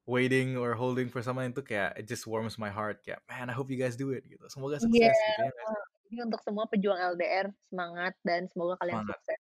waiting 0.03 0.59
or 0.59 0.75
holding 0.75 1.07
for 1.07 1.23
someone 1.23 1.51
itu 1.51 1.63
kayak 1.63 1.95
it 1.95 2.05
just 2.07 2.27
warms 2.27 2.59
my 2.59 2.69
heart. 2.69 2.99
Kayak 3.03 3.23
man, 3.27 3.47
I 3.47 3.55
hope 3.55 3.71
you 3.71 3.79
guys 3.79 3.95
do 3.95 4.11
it 4.11 4.27
gitu. 4.27 4.43
Semoga 4.51 4.79
Iya, 4.79 4.83
sukses 4.83 5.15
gitu 5.15 5.41
ya. 5.47 5.51
Jadi 6.09 6.17
untuk 6.29 6.41
semua 6.45 6.65
pejuang 6.69 6.99
LDR 7.15 7.49
semangat 7.71 8.13
dan 8.21 8.45
semoga 8.51 8.77
kalian 8.83 9.01
Semangat. 9.01 9.17
sukses. 9.17 9.41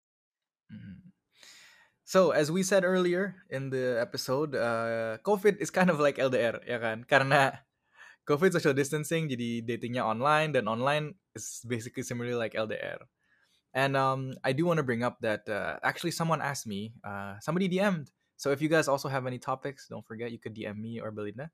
Mhm. 0.67 0.95
So 2.07 2.31
as 2.31 2.47
we 2.47 2.63
said 2.63 2.87
earlier 2.87 3.43
in 3.51 3.67
the 3.69 3.99
episode, 3.99 4.55
uh, 4.55 5.19
COVID 5.27 5.59
is 5.59 5.67
kind 5.69 5.91
of 5.91 5.99
like 5.99 6.15
LDR 6.15 6.63
ya 6.63 6.79
kan? 6.79 7.03
Karena 7.03 7.63
COVID 8.27 8.51
social 8.55 8.75
distancing 8.75 9.27
jadi 9.31 9.63
datingnya 9.63 10.03
online 10.03 10.55
dan 10.55 10.67
online 10.67 11.15
is 11.35 11.63
basically 11.63 12.03
similarly 12.03 12.35
like 12.35 12.55
LDR. 12.55 12.99
And 13.75 13.95
um, 13.95 14.33
I 14.43 14.51
do 14.55 14.65
want 14.65 14.79
to 14.79 14.87
bring 14.87 15.03
up 15.03 15.19
that 15.21 15.45
uh, 15.47 15.77
actually 15.83 16.11
someone 16.15 16.41
asked 16.41 16.65
me, 16.65 16.95
uh, 17.05 17.37
somebody 17.43 17.69
DM'd. 17.69 18.09
So 18.37 18.53
if 18.53 18.61
you 18.61 18.69
guys 18.69 18.87
also 18.87 19.09
have 19.09 19.25
any 19.25 19.41
topics, 19.41 19.89
don't 19.89 20.05
forget 20.05 20.31
you 20.31 20.37
could 20.37 20.53
DM 20.53 20.77
me 20.77 21.01
or 21.01 21.11
Belinda. 21.11 21.49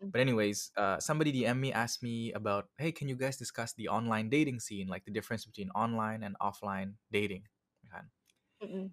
Hmm. 0.00 0.08
But 0.08 0.22
anyways, 0.22 0.70
uh, 0.78 1.02
somebody 1.02 1.34
DM 1.34 1.58
me 1.58 1.70
asked 1.74 2.02
me 2.02 2.32
about, 2.32 2.70
hey, 2.78 2.94
can 2.94 3.10
you 3.10 3.18
guys 3.18 3.36
discuss 3.36 3.74
the 3.74 3.90
online 3.90 4.30
dating 4.30 4.62
scene, 4.62 4.86
like 4.86 5.04
the 5.04 5.12
difference 5.12 5.44
between 5.44 5.68
online 5.74 6.22
and 6.22 6.38
offline 6.40 6.96
dating, 7.12 7.44
kan? 7.90 8.08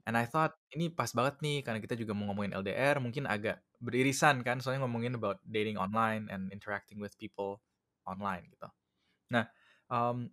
And 0.08 0.15
I 0.15 0.23
thought 0.23 0.56
ini 0.71 0.88
pas 0.88 1.12
banget 1.12 1.43
nih 1.43 1.60
karena 1.60 1.84
kita 1.84 2.00
juga 2.00 2.15
mau 2.15 2.32
ngomongin 2.32 2.56
LDR, 2.56 3.04
mungkin 3.04 3.28
agak 3.28 3.60
beririsan 3.84 4.39
kan, 4.41 4.63
soalnya 4.63 4.88
ngomongin 4.88 5.19
about 5.19 5.43
dating 5.43 5.76
online 5.76 6.32
and 6.32 6.47
interacting 6.56 7.04
with 7.04 7.19
people 7.19 7.60
online 8.08 8.47
gitu. 8.47 8.71
Nah, 9.28 9.52
um, 9.91 10.32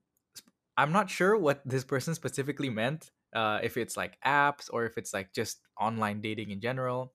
I'm 0.78 0.94
not 0.94 1.10
sure 1.10 1.34
what 1.34 1.66
this 1.66 1.82
person 1.82 2.14
specifically 2.14 2.70
meant, 2.70 3.10
uh, 3.34 3.58
if 3.62 3.76
it's 3.76 3.96
like 3.98 4.16
apps 4.24 4.70
or 4.72 4.86
if 4.86 4.96
it's 4.96 5.12
like 5.12 5.34
just 5.34 5.60
online 5.78 6.22
dating 6.22 6.50
in 6.50 6.60
general. 6.62 7.12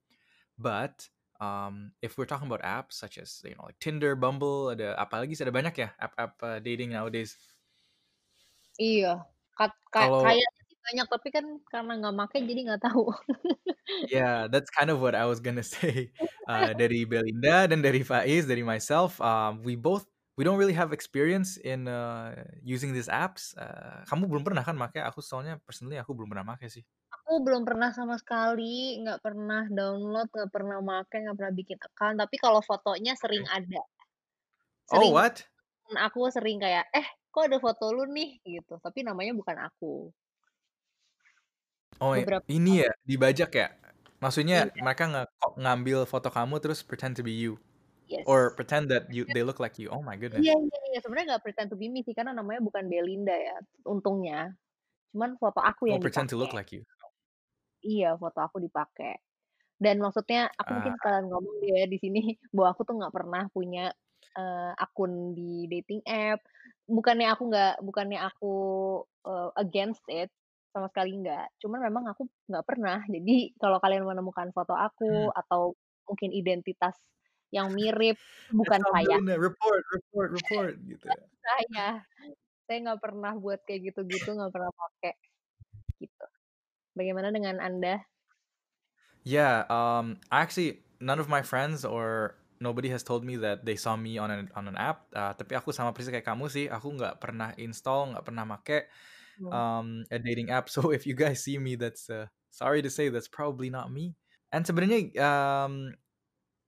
But 0.59 1.07
um, 1.39 1.95
if 2.03 2.17
we're 2.17 2.27
talking 2.27 2.47
about 2.47 2.61
apps 2.61 2.99
such 2.99 3.17
as 3.17 3.41
you 3.47 3.55
know 3.55 3.65
like 3.65 3.79
Tinder, 3.79 4.15
Bumble, 4.15 4.75
ada 4.75 4.99
apa 4.99 5.23
lagi? 5.23 5.39
Ada 5.39 5.55
banyak 5.55 5.75
ya 5.79 5.89
app-app 5.97 6.33
uh, 6.43 6.59
dating 6.59 6.91
nowadays. 6.91 7.39
Iya, 8.79 9.23
kat 9.55 9.71
ka 9.91 10.07
Kalau 10.07 10.23
kayaknya 10.23 10.49
banyak, 10.89 11.07
tapi 11.11 11.27
kan 11.29 11.45
karena 11.67 11.93
nggak 11.99 12.15
make 12.15 12.39
jadi 12.43 12.61
nggak 12.71 12.83
tahu. 12.83 13.11
Yeah, 14.05 14.45
that's 14.45 14.69
kind 14.69 14.93
of 14.93 15.01
what 15.01 15.17
I 15.17 15.25
was 15.25 15.41
gonna 15.41 15.65
say. 15.75 16.13
Uh, 16.45 16.77
dari 16.77 17.09
Belinda 17.09 17.65
dan 17.65 17.81
dari 17.81 18.05
Faiz, 18.05 18.45
dari 18.45 18.61
myself, 18.61 19.17
um, 19.17 19.65
we 19.65 19.73
both 19.73 20.05
we 20.39 20.47
don't 20.47 20.55
really 20.55 20.71
have 20.71 20.95
experience 20.95 21.59
in 21.59 21.91
uh, 21.91 22.31
using 22.63 22.95
these 22.95 23.11
apps. 23.11 23.51
Uh, 23.59 24.07
kamu 24.07 24.31
belum 24.31 24.47
pernah 24.47 24.63
kan 24.63 24.79
make? 24.79 24.95
Aku 24.95 25.19
soalnya 25.19 25.59
personally 25.67 25.99
aku 25.99 26.15
belum 26.15 26.31
pernah 26.31 26.55
make 26.55 26.63
sih. 26.71 26.87
Aku 27.11 27.43
belum 27.43 27.67
pernah 27.67 27.91
sama 27.91 28.15
sekali, 28.15 29.03
nggak 29.03 29.19
pernah 29.19 29.67
download, 29.67 30.31
nggak 30.31 30.47
pernah 30.55 30.79
make, 30.79 31.11
nggak 31.11 31.35
pernah 31.35 31.53
bikin 31.53 31.75
account, 31.83 32.15
tapi 32.23 32.39
kalau 32.39 32.63
fotonya 32.63 33.19
sering 33.19 33.43
Oke. 33.43 33.51
ada. 33.51 33.81
Oh, 34.95 34.95
Sering 34.95 35.11
what? 35.11 35.35
temen 35.83 35.97
aku 35.99 36.19
sering 36.31 36.57
kayak, 36.63 36.87
"Eh, 36.95 37.07
kok 37.35 37.51
ada 37.51 37.59
foto 37.59 37.91
lu 37.91 38.07
nih?" 38.07 38.39
Gitu, 38.47 38.73
tapi 38.79 39.03
namanya 39.03 39.35
bukan 39.35 39.59
aku. 39.59 40.07
Oh, 41.99 42.15
Beberapa 42.15 42.47
ini 42.47 42.87
ya 42.87 42.91
dibajak 43.03 43.51
ya? 43.51 43.67
Maksudnya 44.23 44.71
Iya, 44.71 44.79
mereka 44.79 45.03
ngambil 45.59 46.07
foto 46.07 46.31
kamu 46.31 46.63
terus 46.63 46.79
pretend 46.79 47.19
to 47.19 47.27
be 47.27 47.35
you 47.35 47.59
or 48.25 48.39
yes. 48.47 48.55
pretend 48.55 48.91
that 48.91 49.11
you 49.13 49.25
they 49.25 49.43
look 49.43 49.59
like 49.59 49.79
you. 49.79 49.89
Oh 49.89 50.01
my 50.03 50.17
Iya 50.39 50.53
goodness. 50.55 50.55
iya 50.65 50.77
iya, 50.89 50.97
sebenarnya 51.01 51.27
nggak 51.35 51.43
pretend 51.45 51.67
to 51.73 51.77
be 51.81 51.87
me 51.93 51.99
sih, 52.05 52.13
karena 52.17 52.31
namanya 52.37 52.61
bukan 52.67 52.85
Belinda 52.91 53.33
ya, 53.47 53.55
untungnya. 53.93 54.37
Cuman 55.11 55.31
foto 55.41 55.59
aku 55.71 55.83
Oh, 55.87 55.97
yang 55.97 55.99
pretend 55.99 56.29
to 56.29 56.37
look 56.37 56.53
dipakai. 56.53 56.53
like 56.53 56.71
you. 56.71 56.85
Iya, 57.85 58.19
foto 58.19 58.39
aku 58.43 58.57
dipakai. 58.59 59.15
Dan 59.79 59.99
maksudnya 60.03 60.49
aku 60.59 60.71
Ah. 60.71 60.79
mungkin 60.79 60.95
sekalian 60.97 61.25
ngomong 61.31 61.55
deh 61.63 61.71
ya 61.83 61.85
di 61.89 61.97
sini 62.03 62.19
bahwa 62.55 62.69
aku 62.75 62.81
tuh 62.87 62.95
nggak 62.99 63.15
pernah 63.15 63.43
punya, 63.55 63.85
eee, 64.37 64.71
akun 64.79 65.35
di 65.37 65.67
dating 65.71 66.01
app. 66.07 66.39
Bukannya 66.89 67.27
aku 67.33 67.43
nggak 67.51 67.73
bukannya 67.85 68.19
aku, 68.29 68.53
eee, 69.27 69.49
against 69.63 70.05
it, 70.11 70.29
sama 70.75 70.87
sekali 70.91 71.15
enggak. 71.19 71.49
Cuman 71.63 71.81
memang 71.87 72.05
aku 72.13 72.27
nggak 72.49 72.65
pernah. 72.67 72.99
Jadi 73.09 73.53
kalau 73.61 73.79
kalian 73.83 74.05
menemukan 74.07 74.49
foto 74.55 74.73
Hmm. 75.07 75.29
aku 75.29 75.31
atau 75.35 75.75
mungkin 76.09 76.31
identitas 76.35 76.95
yang 77.49 77.73
mirip, 77.73 78.17
bukan 78.53 78.81
saya. 78.93 79.17
Report 79.37 79.83
report 79.93 80.29
report, 80.37 80.73
gitu 80.85 81.07
ya. 81.09 81.23
saya. 81.45 81.87
Saya 82.69 82.77
nggak 82.85 83.01
pernah 83.01 83.33
buat 83.37 83.59
kayak 83.65 83.91
gitu-gitu, 83.93 84.29
nggak 84.37 84.53
pernah 84.53 84.71
pakai, 84.73 85.13
gitu. 86.01 86.25
Bagaimana 86.97 87.29
dengan 87.33 87.57
Anda? 87.61 88.01
Yeah, 89.23 89.67
um, 89.69 90.17
actually 90.31 90.83
none 90.99 91.19
of 91.19 91.27
my 91.29 91.41
friends 91.43 91.83
or 91.83 92.35
nobody 92.59 92.89
has 92.89 93.03
told 93.03 93.23
me 93.23 93.35
that 93.37 93.65
they 93.65 93.75
saw 93.75 93.95
me 93.95 94.17
on 94.17 94.31
an 94.31 94.49
on 94.55 94.67
an 94.67 94.75
app, 94.79 95.07
eee, 95.15 95.33
tapi 95.35 95.53
aku 95.55 95.71
sama 95.75 95.91
persis 95.95 96.11
kayak 96.11 96.27
kamu 96.27 96.47
sih, 96.51 96.65
aku 96.71 96.91
nggak 96.95 97.19
pernah 97.19 97.51
install, 97.59 98.15
nggak 98.15 98.25
pernah 98.27 98.43
make, 98.47 98.87
Hmm. 99.39 99.51
um, 99.55 99.87
a 100.11 100.17
dating 100.19 100.51
app. 100.51 100.67
So 100.73 100.91
if 100.91 101.07
you 101.07 101.15
guys 101.15 101.43
see 101.43 101.57
me, 101.59 101.75
that's, 101.75 102.09
uh, 102.11 102.27
sorry 102.51 102.81
to 102.83 102.91
say 102.91 103.09
that's 103.11 103.31
probably 103.31 103.69
not 103.71 103.91
me. 103.91 104.15
And 104.51 104.65
sebenarnya, 104.65 105.13
um, 105.21 105.95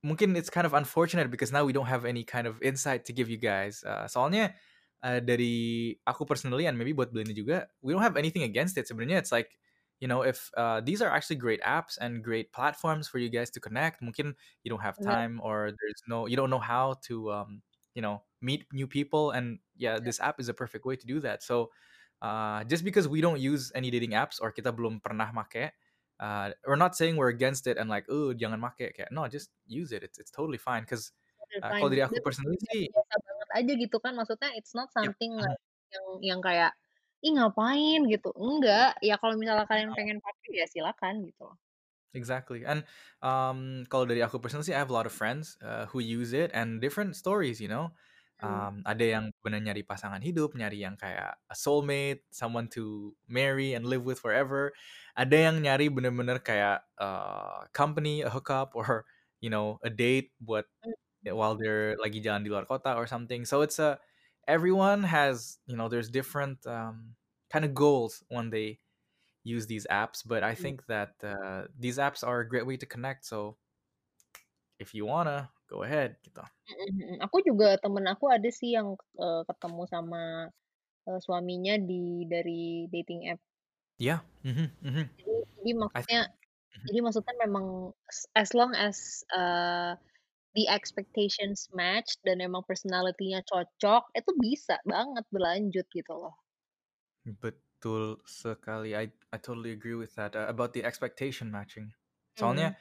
mungkin 0.02 0.36
it's 0.36 0.50
kind 0.50 0.66
of 0.66 0.74
unfortunate 0.74 1.30
because 1.30 1.52
now 1.52 1.64
we 1.64 1.72
don't 1.72 1.86
have 1.90 2.04
any 2.04 2.24
kind 2.24 2.46
of 2.46 2.60
insight 2.62 3.04
to 3.06 3.12
give 3.12 3.28
you 3.30 3.38
guys, 3.38 3.82
eee, 3.86 4.06
soalnya, 4.10 4.54
eee, 5.04 5.20
dari 5.22 5.54
aku 6.06 6.24
personally 6.26 6.66
and 6.66 6.76
maybe 6.78 6.92
buat 6.94 7.10
Belinda 7.14 7.34
juga, 7.34 7.66
we 7.82 7.92
don't 7.94 8.02
have 8.04 8.16
anything 8.18 8.42
against 8.42 8.76
it. 8.78 8.86
Sebenarnya 8.90 9.18
it's 9.22 9.32
like, 9.32 9.58
you 10.00 10.08
know, 10.08 10.22
if, 10.22 10.50
uh, 10.56 10.80
these 10.82 11.00
are 11.02 11.10
actually 11.10 11.36
great 11.38 11.62
apps 11.62 11.98
and 12.00 12.22
great 12.24 12.52
platforms 12.52 13.06
for 13.08 13.18
you 13.18 13.30
guys 13.30 13.50
to 13.54 13.60
connect. 13.60 14.02
Mungkin 14.02 14.34
you 14.64 14.70
don't 14.70 14.82
have 14.82 14.98
time 15.00 15.40
or 15.42 15.70
there's 15.78 16.02
no 16.08 16.26
you 16.26 16.36
don't 16.36 16.50
know 16.50 16.62
how 16.62 16.94
to, 17.08 17.30
um, 17.32 17.62
you 17.94 18.02
know, 18.02 18.22
meet 18.42 18.66
new 18.72 18.86
people 18.88 19.30
and 19.32 19.60
yeah, 19.76 19.98
Bener. 19.98 20.02
this 20.02 20.18
app 20.20 20.40
is 20.40 20.48
a 20.48 20.54
perfect 20.54 20.84
way 20.84 20.96
to 20.96 21.06
do 21.06 21.20
that. 21.20 21.42
So, 21.42 21.70
uh, 22.22 22.64
just 22.64 22.84
because 22.84 23.08
we 23.08 23.20
don't 23.20 23.40
use 23.40 23.72
any 23.74 23.90
dating 23.90 24.12
apps 24.18 24.38
or 24.40 24.52
kita 24.52 24.70
belum 24.74 25.02
pernah 25.02 25.30
make, 25.34 25.72
uh, 26.22 26.54
we're 26.66 26.78
not 26.78 26.94
saying 26.96 27.18
we're 27.18 27.34
against 27.34 27.66
it 27.66 27.76
and 27.78 27.90
like, 27.90 28.06
"Uh, 28.08 28.32
jangan 28.38 28.62
make," 28.62 28.78
kayak 28.94 29.10
no, 29.12 29.26
just 29.28 29.50
use 29.66 29.90
it. 29.92 30.02
It's 30.06 30.18
it's 30.22 30.30
totally 30.32 30.58
fine 30.62 30.86
'cause, 30.86 31.10
Bener, 31.40 31.60
eee, 31.64 31.74
kalau 31.78 31.90
dari 31.92 32.02
aku 32.06 32.22
personally 32.22 32.58
sih 32.70 32.92
biasa 32.92 33.14
banget 33.26 33.48
aja 33.58 33.72
gitu 33.82 33.96
kan, 34.04 34.12
maksudnya 34.18 34.50
it's 34.58 34.72
not 34.78 34.88
something 34.96 35.32
mhm. 35.40 35.54
like 35.54 35.60
yang 35.92 36.06
yang 36.28 36.40
kayak, 36.46 36.70
"Ih, 37.24 37.32
ngapain?" 37.36 38.00
gitu. 38.12 38.28
Enggak, 38.36 38.98
ya 39.06 39.14
kalau 39.20 39.34
misalnya 39.40 39.64
kalian 39.70 39.90
No. 39.90 39.96
pengen 39.98 40.18
pakai 40.24 40.50
ya 40.60 40.66
silakan, 40.72 41.14
gitu 41.28 41.40
loh. 41.48 41.56
Exactly. 42.14 42.64
And, 42.68 42.84
um, 43.24 43.88
kalau 43.88 44.04
dari 44.04 44.20
aku 44.20 44.36
personally 44.36 44.68
I 44.76 44.78
have 44.84 44.92
a 44.92 44.96
lot 44.96 45.08
of 45.08 45.16
friends, 45.16 45.56
eee, 45.64 45.88
who 45.88 46.00
use 46.00 46.36
it 46.36 46.52
and 46.52 46.76
different 46.80 47.16
stories, 47.16 47.56
you 47.60 47.68
know. 47.72 47.96
Mmm. 48.42 48.66
Um, 48.66 48.82
ada 48.82 49.04
yang 49.06 49.24
bener 49.46 49.62
nyari 49.62 49.86
pasangan 49.86 50.18
hidup, 50.18 50.58
nyari 50.58 50.82
yang 50.82 50.98
kayak 50.98 51.38
a 51.46 51.54
soulmate, 51.54 52.26
someone 52.34 52.66
to 52.74 53.14
marry 53.30 53.72
and 53.78 53.86
live 53.86 54.02
with 54.02 54.18
forever. 54.18 54.74
Ada 55.14 55.50
yang 55.52 55.56
nyari 55.62 55.86
bener-bener 55.94 56.42
kayak, 56.42 56.82
eee, 56.98 57.60
company, 57.70 58.26
a 58.26 58.30
hookup 58.34 58.74
or, 58.78 59.06
you 59.38 59.50
know, 59.50 59.78
a 59.86 59.90
date 59.90 60.34
buat 60.42 60.66
Mhm. 60.84 60.92
while 61.30 61.54
they're 61.58 61.94
lagi 62.02 62.18
jalan 62.22 62.42
di 62.42 62.50
luar 62.50 62.66
kota 62.66 62.94
or 62.98 63.06
something. 63.06 63.44
So 63.46 63.62
it's 63.62 63.78
a 63.78 63.98
everyone 64.48 65.04
has, 65.06 65.58
you 65.66 65.76
know, 65.78 65.86
there's 65.88 66.10
different, 66.10 66.66
um, 66.66 67.14
kind 67.50 67.64
of 67.64 67.74
goals 67.74 68.24
when 68.28 68.50
they 68.50 68.80
use 69.44 69.66
these 69.66 69.86
apps, 69.90 70.22
but 70.26 70.42
I 70.44 70.54
Mmm. 70.58 70.72
think 70.72 70.86
that, 70.86 71.16
uh, 71.24 71.68
these 71.78 71.98
apps 71.98 72.26
are 72.26 72.40
a 72.40 72.48
great 72.48 72.66
way 72.66 72.76
to 72.78 72.86
connect. 72.86 73.24
So 73.26 73.58
if 74.78 74.94
you 74.94 75.06
wanna, 75.06 75.50
go 75.72 75.82
ahead, 75.88 76.20
gitu. 76.26 76.44
Aku 77.24 77.36
juga 77.48 77.68
temen 77.82 78.04
aku 78.12 78.24
ada 78.36 78.48
sih 78.58 78.70
yang, 78.76 78.88
eee, 79.22 79.40
ketemu 79.48 79.82
sama, 79.94 80.22
eee, 81.08 81.20
suaminya 81.26 81.74
di 81.90 82.02
dari 82.32 82.62
dating 82.94 83.20
app. 83.32 83.40
Yeah, 83.98 84.20
mhm 84.44 84.70
mhm. 84.82 85.08
Jadi 85.18 85.34
jadi 85.56 85.70
maksudnya 85.82 86.20
mhm. 86.76 86.88
jadi 86.88 86.98
maksudnya 87.06 87.34
memang 87.46 87.66
as 88.42 88.50
long 88.58 88.72
as, 88.88 88.98
eee, 89.38 89.92
the 90.56 90.64
expectations 90.78 91.60
match 91.80 92.10
dan 92.26 92.38
emang 92.48 92.62
personality-nya 92.70 93.40
cocok, 93.50 94.02
itu 94.18 94.30
bisa 94.46 94.76
banget 94.92 95.24
berlanjut 95.34 95.86
gitu 95.98 96.12
loh. 96.22 96.34
Betul 97.26 98.18
sekali. 98.26 98.94
I 98.98 99.14
I 99.30 99.38
totally 99.38 99.70
agree 99.72 99.94
with 99.94 100.14
that, 100.18 100.34
uh, 100.34 100.46
about 100.50 100.72
the 100.74 100.82
expectation 100.84 101.50
matching. 101.50 101.94
Soalnya, 102.34 102.74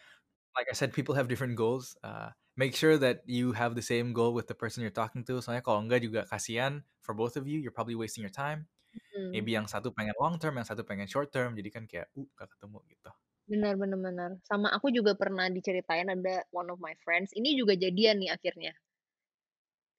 like 0.57 0.67
I 0.71 0.75
said, 0.75 0.93
people 0.93 1.15
have 1.15 1.27
different 1.29 1.57
goals, 1.57 1.97
uh, 2.03 2.31
make 2.61 2.73
sure 2.77 2.95
that 3.01 3.17
you 3.25 3.45
have 3.57 3.73
the 3.79 3.85
same 3.85 4.13
goal 4.13 4.31
with 4.37 4.47
the 4.51 4.57
person 4.61 4.81
you're 4.85 4.93
talking 5.01 5.23
to. 5.29 5.41
Soalnya 5.43 5.63
kalau 5.65 5.79
enggak 5.83 6.01
juga 6.05 6.21
kasihan 6.29 6.73
for 7.05 7.13
both 7.17 7.35
of 7.39 7.45
you, 7.49 7.57
you're 7.61 7.73
probably 7.75 7.97
wasting 7.97 8.21
your 8.25 8.33
time. 8.33 8.69
Mhm. 8.93 9.35
Maybe 9.35 9.55
yang 9.57 9.67
satu 9.69 9.89
pengen 9.95 10.15
long 10.21 10.37
term, 10.41 10.55
yang 10.59 10.67
satu 10.69 10.83
pengen 10.87 11.07
short 11.09 11.29
term, 11.35 11.57
jadi 11.59 11.69
kan 11.73 11.83
kayak, 11.89 12.07
uh, 12.17 12.27
nggak 12.37 12.49
ketemu, 12.57 12.79
gitu. 12.91 13.11
Bener 13.49 13.73
bener 13.81 13.97
bener. 13.97 14.31
Sama 14.45 14.69
aku 14.69 14.93
juga 14.93 15.17
pernah 15.17 15.49
diceritain 15.49 16.05
ada 16.13 16.45
one 16.53 16.69
of 16.69 16.77
my 16.77 16.93
friends, 17.01 17.33
ini 17.33 17.57
juga 17.57 17.73
jadian 17.73 18.21
nih 18.21 18.29
akhirnya. 18.37 18.73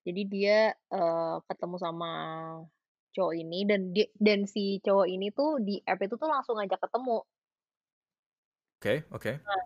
Jadi 0.07 0.23
dia, 0.27 0.75
eee, 0.91 1.35
ketemu 1.47 1.77
sama 1.79 2.11
cowok 3.15 3.35
ini 3.39 3.59
dan 3.69 3.81
di 3.95 4.03
dan 4.19 4.41
si 4.49 4.81
cowok 4.83 5.07
ini 5.07 5.29
tuh 5.37 5.61
di 5.63 5.79
app 5.85 6.01
itu 6.03 6.15
tuh 6.19 6.27
langsung 6.33 6.57
ngajak 6.59 6.81
ketemu. 6.81 7.23
Oke 8.81 9.07
oke. 9.11 9.43
Nah, 9.47 9.63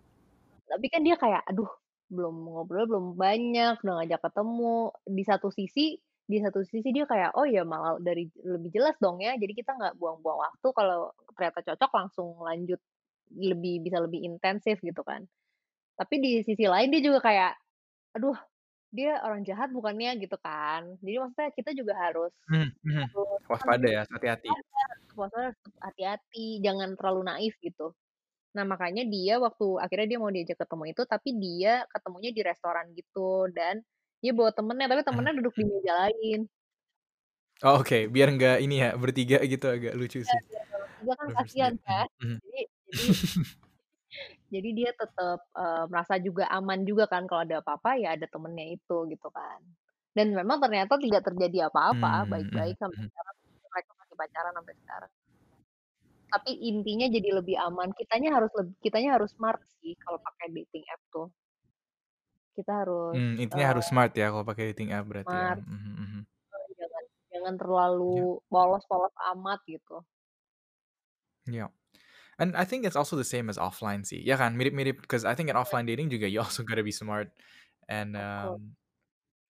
tapi 0.71 0.87
kan 0.93 1.01
dia 1.07 1.15
kayak, 1.19 1.43
aduh 1.49 1.69
belum 2.11 2.35
ngobrol 2.47 2.85
belum 2.89 3.05
banyak, 3.19 3.81
udah 3.83 3.95
ngajak 4.03 4.21
ketemu. 4.25 4.77
Di 5.07 5.23
satu 5.27 5.49
sisi 5.53 5.97
di 6.27 6.37
satu 6.43 6.59
sisi 6.67 6.89
dia 6.95 7.05
kayak, 7.07 7.35
"Oh 7.39 7.47
ya 7.47 7.63
malah 7.63 7.99
dari 8.03 8.27
lebih 8.43 8.71
jelas 8.75 8.95
dong 8.99 9.19
ya, 9.23 9.35
jadi 9.39 9.53
kita 9.55 9.71
nggak 9.79 9.95
buang-buang 9.99 10.39
waktu 10.43 10.67
kalau 10.75 11.11
ternyata 11.35 11.59
cocok 11.73 11.91
langsung 11.95 12.29
lanjut 12.43 12.79
lebih 13.31 13.83
bisa 13.85 13.99
lebih 14.03 14.21
intensif," 14.27 14.79
gitu 14.83 15.01
kan. 15.07 15.23
Tapi 15.99 16.15
di 16.23 16.31
sisi 16.45 16.65
lain 16.69 16.89
dia 16.93 17.01
juga 17.03 17.19
kayak, 17.25 17.53
"Aduh, 18.19 18.37
dia 18.93 19.19
orang 19.25 19.43
jahat 19.47 19.69
bukannya?" 19.73 20.17
Gitu 20.23 20.37
kan. 20.41 20.97
Jadi 21.03 21.17
maksudnya 21.21 21.49
kita 21.55 21.71
juga 21.77 21.93
harus 21.99 22.33
harus 23.01 23.41
apa 23.63 23.75
Waspada 23.75 23.87
ya, 23.89 24.03
hati-hati. 24.11 24.57
waspada, 25.17 25.51
hati-hati, 25.85 26.61
jangan 26.65 26.95
terlalu 26.99 27.21
naif 27.29 27.53
gitu. 27.63 27.93
Nah 28.55 28.63
makanya 28.71 29.03
dia 29.13 29.33
waktu 29.43 29.65
akhirnya 29.83 30.07
dia 30.15 30.19
mau 30.23 30.31
diajak 30.31 30.57
ketemu 30.63 30.83
itu, 30.95 31.01
tapi 31.03 31.29
dia 31.43 31.83
ketemunya 31.91 32.29
di 32.31 32.41
restoran 32.47 32.85
gitu 32.95 33.49
dan 33.51 33.83
dia 34.23 34.31
bawa 34.37 34.51
temennya, 34.55 34.87
tapi 34.91 35.01
temennya 35.07 35.33
duduk 35.39 35.53
di 35.59 35.63
meja 35.67 35.93
lain. 36.07 36.47
Oh, 37.65 37.81
oke, 37.81 37.95
biar 38.13 38.27
nggak 38.37 38.55
ini 38.63 38.73
ya, 38.85 38.87
bertiga 39.01 39.37
gitu 39.51 39.65
agak 39.75 39.93
lucu 39.99 40.19
Iya, 40.21 40.31
sih. 40.31 40.41
biar 41.05 41.15
kan 41.21 41.29
bertiga, 41.29 41.35
kasihan 41.37 41.75
mhm 41.75 41.79
kan. 41.85 42.07
mhm. 42.21 42.39
Jadi 42.43 42.59
jadi 42.87 43.05
jadi 44.53 44.69
dia 44.79 44.89
tetep, 45.01 45.39
eee, 45.59 45.83
merasa 45.91 46.15
juga 46.27 46.43
aman 46.57 46.79
juga 46.89 47.05
kan 47.11 47.23
kalau 47.29 47.41
ada 47.45 47.57
apa-apa 47.63 47.89
ya 48.01 48.07
ada 48.15 48.25
temennya 48.33 48.65
itu, 48.75 48.95
gitu 49.11 49.27
kan. 49.37 49.59
Dan 50.17 50.27
memang 50.39 50.57
ternyata 50.63 50.93
tidak 51.03 51.21
terjadi 51.27 51.57
apa-apa, 51.69 52.07
Mmm, 52.15 52.31
baik-baik 52.31 52.75
mhm 52.75 52.75
sampai 52.81 52.97
mhm. 52.97 53.09
sekarang, 53.11 53.35
mereka 53.73 53.91
masih 54.01 54.15
pacaran 54.21 54.53
sampai 54.57 54.75
sekarang. 54.81 55.11
Tapi 56.33 56.51
intinya 56.59 57.07
jadi 57.07 57.29
lebih 57.39 57.55
aman, 57.55 57.89
kitanya 57.95 58.29
harus 58.35 58.51
leb 58.59 58.67
kitanya 58.83 59.15
harus 59.15 59.31
smart 59.35 59.63
sih 59.79 59.95
kalau 60.03 60.19
pakai 60.19 60.47
dating 60.51 60.83
app 60.91 61.01
tuh. 61.13 61.27
Kita 62.55 62.71
harus, 62.85 63.15
Mmm, 63.15 63.39
intinya 63.39 63.65
harus 63.71 63.87
eee 63.87 63.87
smart 63.87 64.11
ya 64.19 64.27
kalau 64.31 64.43
pakai 64.49 64.63
dating 64.75 64.91
app 64.91 65.07
berarti 65.07 65.35
ya, 65.43 65.47
smart, 65.47 65.59
mhm 65.63 65.91
mhm. 66.03 66.21
eee, 66.53 66.69
jangan 66.79 67.03
jangan 67.33 67.55
Iya. 68.07 68.27
terlalu 68.27 68.41
polos-polos 68.51 69.15
amat 69.35 69.59
gitu. 69.69 70.03
Iya. 71.45 71.69
And 72.39 72.55
I 72.57 72.65
think 72.65 72.85
it's 72.85 72.95
also 72.97 73.15
the 73.17 73.27
same 73.27 73.49
as 73.49 73.57
offline 73.61 74.03
sih, 74.07 74.21
ya 74.23 74.37
kan? 74.37 74.55
Mirip-mirip, 74.57 75.05
'cause 75.07 75.25
I 75.25 75.35
think 75.35 75.49
in 75.51 75.55
Bener. 75.55 75.59
offline 75.59 75.85
dating 75.87 76.09
juga 76.13 76.27
you 76.29 76.41
also 76.43 76.63
gotta 76.65 76.83
be 76.85 76.93
smart 76.95 77.31
and, 77.89 78.15
um, 78.17 78.77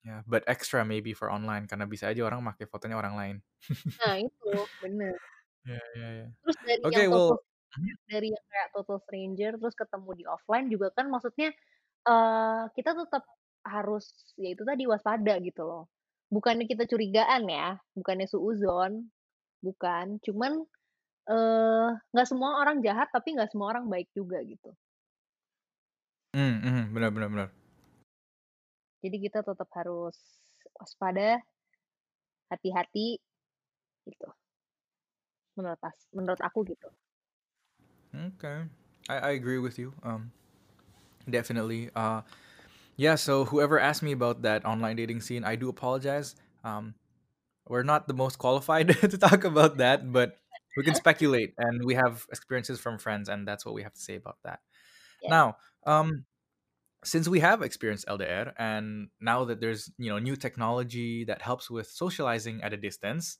yeah, 0.05 0.23
but 0.27 0.43
extra 0.47 0.85
maybe 0.85 1.13
for 1.13 1.29
online 1.31 1.67
karena 1.69 1.85
bisa 1.89 2.09
aja 2.11 2.23
orang 2.25 2.41
make 2.45 2.63
fotonya 2.69 2.97
orang 2.99 3.15
lain. 3.17 3.37
Nah 3.99 4.15
itu, 4.21 4.47
bener. 4.81 5.17
Iya 5.67 5.79
iya 5.97 6.07
iya. 6.17 6.25
Terus 6.43 6.57
dari 6.61 6.85
Oke, 6.87 7.01
yang 7.01 7.07
well 7.13 7.29
total 7.29 7.37
mhm? 7.77 7.97
stranger 7.97 8.05
dari 8.09 8.27
yang 8.35 8.45
kayak 8.51 8.69
total 8.75 8.97
stranger 9.03 9.51
terus 9.59 9.75
ketemu 9.77 10.09
di 10.19 10.23
offline 10.29 10.67
juga 10.71 10.87
kan 10.95 11.07
maksudnya, 11.13 11.49
eee, 12.07 12.63
kita 12.77 12.91
tetep 12.97 13.23
harus 13.67 14.05
ya 14.39 14.49
itu 14.55 14.63
tadi 14.67 14.83
waspada 14.89 15.33
gitu 15.43 15.61
loh. 15.67 15.83
Bukannya 16.33 16.65
kita 16.69 16.85
curigaan 16.89 17.47
ya, 17.51 17.79
bukannya 17.97 18.27
suudzon, 18.29 19.09
bukan. 19.65 20.19
Cuman, 20.25 20.53
eee, 21.29 21.89
nggak 22.13 22.27
semua 22.29 22.51
orang 22.63 22.79
jahat, 22.85 23.09
tapi 23.15 23.35
nggak 23.37 23.51
semua 23.53 23.73
orang 23.75 23.87
baik 23.91 24.09
juga 24.17 24.39
gitu. 24.45 24.73
Mmm, 26.33 26.59
mhm, 26.63 26.93
bener 26.93 27.11
bener 27.15 27.29
bener. 27.31 27.49
Jadi 29.03 29.17
kita 29.29 29.39
tetep 29.45 29.69
harus 29.77 30.17
waspada 30.77 31.41
hati-hati, 32.51 33.19
gitu. 34.07 34.27
Menurut 35.57 35.81
menurut 36.15 36.41
aku 36.47 36.59
gitu. 36.71 36.87
Okay, 38.15 38.63
I 39.09 39.15
I 39.17 39.29
agree 39.31 39.59
with 39.59 39.77
you, 39.77 39.93
um 40.03 40.31
Definitely. 41.29 41.89
Uh, 41.95 42.21
yeah. 42.97 43.15
So 43.15 43.45
whoever 43.45 43.79
asked 43.79 44.03
me 44.03 44.11
about 44.13 44.43
that 44.43 44.65
online 44.65 44.95
dating 44.95 45.21
scene, 45.21 45.43
I 45.43 45.55
do 45.55 45.69
apologize. 45.69 46.35
Um, 46.63 46.95
we're 47.67 47.83
not 47.83 48.07
the 48.07 48.13
most 48.13 48.37
qualified 48.39 48.89
to 49.01 49.17
talk 49.17 49.43
about 49.43 49.77
that, 49.77 50.11
but 50.11 50.37
we 50.77 50.83
can 50.83 50.95
speculate, 50.95 51.53
and 51.57 51.85
we 51.85 51.95
have 51.95 52.25
experiences 52.31 52.79
from 52.79 52.97
friends, 52.99 53.29
and 53.29 53.47
that's 53.47 53.65
what 53.65 53.75
we 53.75 53.83
have 53.83 53.93
to 53.93 54.01
say 54.01 54.15
about 54.15 54.37
that. 54.45 54.61
Yeah. 55.21 55.29
Now, 55.31 55.57
um, 55.85 56.25
since 57.03 57.27
we 57.27 57.39
have 57.41 57.61
experienced 57.61 58.05
LDR, 58.07 58.53
and 58.57 59.09
now 59.21 59.45
that 59.45 59.61
there's 59.61 59.91
you 59.97 60.09
know 60.09 60.19
new 60.19 60.35
technology 60.35 61.23
that 61.25 61.41
helps 61.41 61.69
with 61.69 61.87
socializing 61.87 62.61
at 62.63 62.73
a 62.73 62.77
distance, 62.77 63.37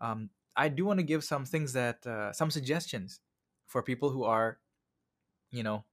um, 0.00 0.30
I 0.56 0.68
do 0.68 0.84
want 0.84 0.98
to 0.98 1.06
give 1.06 1.22
some 1.22 1.44
things 1.44 1.72
that 1.74 2.06
uh, 2.06 2.32
some 2.32 2.50
suggestions 2.50 3.20
for 3.66 3.82
people 3.82 4.10
who 4.10 4.24
are, 4.24 4.58
you 5.52 5.62
know, 5.62 5.84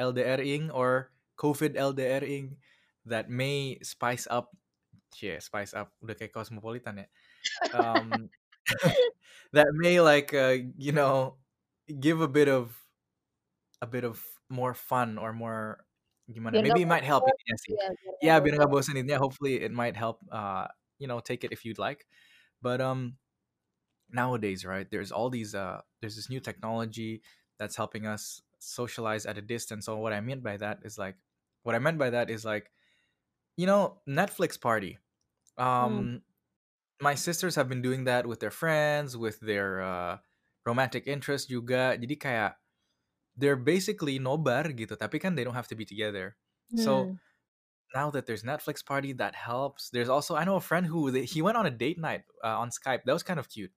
LDRing 0.00 0.70
or 0.74 1.10
COVID 1.38 1.78
LDRing 1.78 2.58
that 3.06 3.30
may 3.30 3.78
spice 3.82 4.26
up, 4.30 4.56
yeah, 5.22 5.38
spice 5.38 5.72
up, 5.72 5.94
udah 6.02 6.18
kayak 6.18 6.34
cosmopolitan 6.34 7.06
ya. 7.06 7.08
Um, 7.72 8.30
that 9.52 9.68
may 9.72 10.00
like 10.00 10.34
uh, 10.34 10.56
you 10.76 10.92
know 10.92 11.36
give 11.88 12.20
a 12.20 12.28
bit 12.28 12.48
of 12.48 12.76
a 13.80 13.86
bit 13.86 14.04
of 14.04 14.20
more 14.50 14.74
fun 14.74 15.18
or 15.18 15.32
more 15.32 15.84
gimana 16.28 16.60
Biar 16.60 16.62
maybe 16.68 16.82
it 16.84 16.90
might 16.90 17.04
help 17.04 17.24
intinya 17.24 17.56
sih 17.56 17.72
iya, 17.72 17.88
biar 17.88 17.96
nggak 17.96 18.20
yeah 18.20 18.36
biar 18.36 18.54
nggak 18.60 18.70
bosan. 18.72 18.92
bosan 18.92 19.00
intinya 19.00 19.20
hopefully 19.20 19.54
it 19.64 19.72
might 19.72 19.96
help 19.96 20.20
uh 20.28 20.68
you 21.00 21.08
know 21.08 21.24
take 21.24 21.40
it 21.40 21.52
if 21.56 21.64
you'd 21.64 21.80
like 21.80 22.04
but 22.60 22.84
um 22.84 23.16
nowadays 24.10 24.64
right 24.64 24.90
there's 24.90 25.12
all 25.12 25.30
these 25.30 25.54
uh 25.54 25.80
there's 26.00 26.16
this 26.16 26.30
new 26.30 26.40
technology 26.40 27.22
that's 27.58 27.76
helping 27.76 28.06
us 28.06 28.42
socialize 28.58 29.26
at 29.26 29.38
a 29.38 29.42
distance. 29.42 29.86
So 29.86 29.96
what 29.98 30.12
i 30.12 30.20
mean 30.20 30.40
by 30.40 30.56
that 30.58 30.80
is 30.84 30.98
like 30.98 31.16
what 31.62 31.74
i 31.74 31.78
meant 31.78 31.98
by 31.98 32.10
that 32.10 32.30
is 32.30 32.44
like 32.44 32.70
you 33.56 33.66
know 33.66 34.00
netflix 34.08 34.60
party. 34.60 34.98
Hmm, 35.78 36.02
um 36.02 36.22
my 37.00 37.14
sisters 37.14 37.54
have 37.56 37.68
been 37.68 37.82
doing 37.82 38.04
that 38.04 38.26
with 38.26 38.40
their 38.40 38.50
friends 38.52 39.16
with 39.16 39.40
their 39.40 39.82
uh 39.82 40.18
romantic 40.66 41.06
interest 41.08 41.48
juga. 41.48 41.96
Jadi 41.96 42.16
kayak 42.20 42.52
they're 43.36 43.58
basically 43.60 44.18
nobar 44.20 44.66
gitu 44.74 44.96
tapi 44.98 45.18
kan 45.22 45.34
they 45.36 45.44
don't 45.44 45.56
have 45.58 45.68
to 45.70 45.76
be 45.78 45.86
together. 45.86 46.36
So 46.74 47.10
hmm, 47.10 47.18
now 47.94 48.10
that 48.10 48.26
there's 48.26 48.42
netflix 48.44 48.84
party 48.84 49.12
that 49.14 49.34
helps 49.34 49.90
there's 49.90 50.08
also 50.08 50.36
i 50.36 50.44
know 50.44 50.56
a 50.56 50.60
friend 50.60 50.86
who 50.86 51.10
they, 51.10 51.24
he 51.24 51.40
went 51.42 51.56
on 51.56 51.66
a 51.66 51.70
date 51.72 51.98
night 51.98 52.24
uh, 52.44 52.58
on 52.58 52.70
skype. 52.70 53.04
That 53.04 53.12
was 53.14 53.22
kind 53.22 53.40
of 53.40 53.48
cute 53.48 53.72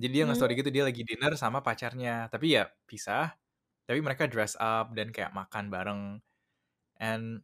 jadi 0.00 0.12
dia 0.12 0.22
mmm, 0.22 0.28
nge-story 0.28 0.52
gitu 0.58 0.70
dia 0.72 0.84
lagi 0.88 1.02
dinner 1.04 1.32
sama 1.36 1.60
pacarnya. 1.64 2.28
Tapi 2.32 2.56
ya 2.58 2.68
pisah 2.88 3.34
tapi 3.84 3.98
mereka 4.00 4.30
dress 4.30 4.54
up 4.56 4.94
dan 4.96 5.10
kayak 5.10 5.34
makan 5.34 5.68
bareng. 5.68 6.02
And 7.02 7.42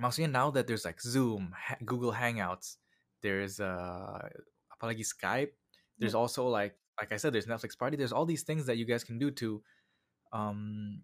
maksudnya 0.00 0.30
now 0.30 0.48
that 0.52 0.66
there's 0.68 0.84
like 0.84 1.00
zoom 1.00 1.52
ha- 1.56 1.80
google 1.84 2.12
hangouts 2.12 2.76
there's 3.24 3.60
uh 3.60 4.20
apalagi 4.72 5.00
skype 5.00 5.56
there's 5.96 6.12
mhm, 6.12 6.20
also 6.20 6.44
like 6.48 6.76
like 7.00 7.12
i 7.12 7.16
said 7.16 7.32
there's 7.32 7.48
netflix 7.48 7.72
party 7.72 7.96
there's 7.96 8.12
all 8.12 8.28
these 8.28 8.44
things 8.44 8.68
that 8.68 8.76
you 8.76 8.84
guys 8.84 9.00
can 9.04 9.16
do 9.16 9.32
to 9.32 9.64
um 10.32 11.00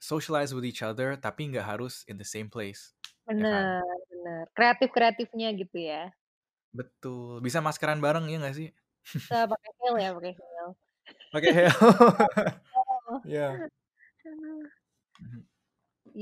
socialize 0.00 0.56
with 0.56 0.64
each 0.64 0.80
other 0.82 1.14
tapi 1.20 1.52
nggak 1.52 1.68
harus 1.68 2.02
in 2.08 2.16
the 2.16 2.26
same 2.26 2.48
place 2.48 2.96
ya 3.36 3.44
kan? 3.46 3.76
Bener 3.76 3.82
bener. 4.10 4.40
Kreatif-kreatifnya 4.56 5.48
gitu 5.54 5.78
ya. 5.78 6.10
betul. 6.72 7.40
Bisa 7.44 7.60
maskeran 7.60 8.00
bareng 8.00 8.26
ya 8.32 8.40
nggak 8.40 8.56
sih 8.56 8.68
Bisa 9.14 9.34
pakai 9.52 9.70
heel 9.80 9.94
ya, 10.02 10.08
pakai 10.16 10.32
heel. 10.38 10.68
pakai 11.32 11.52
Oh, 12.74 13.20
yeah 13.24 13.62
aduh. 14.26 14.72
Mhm. 15.20 15.46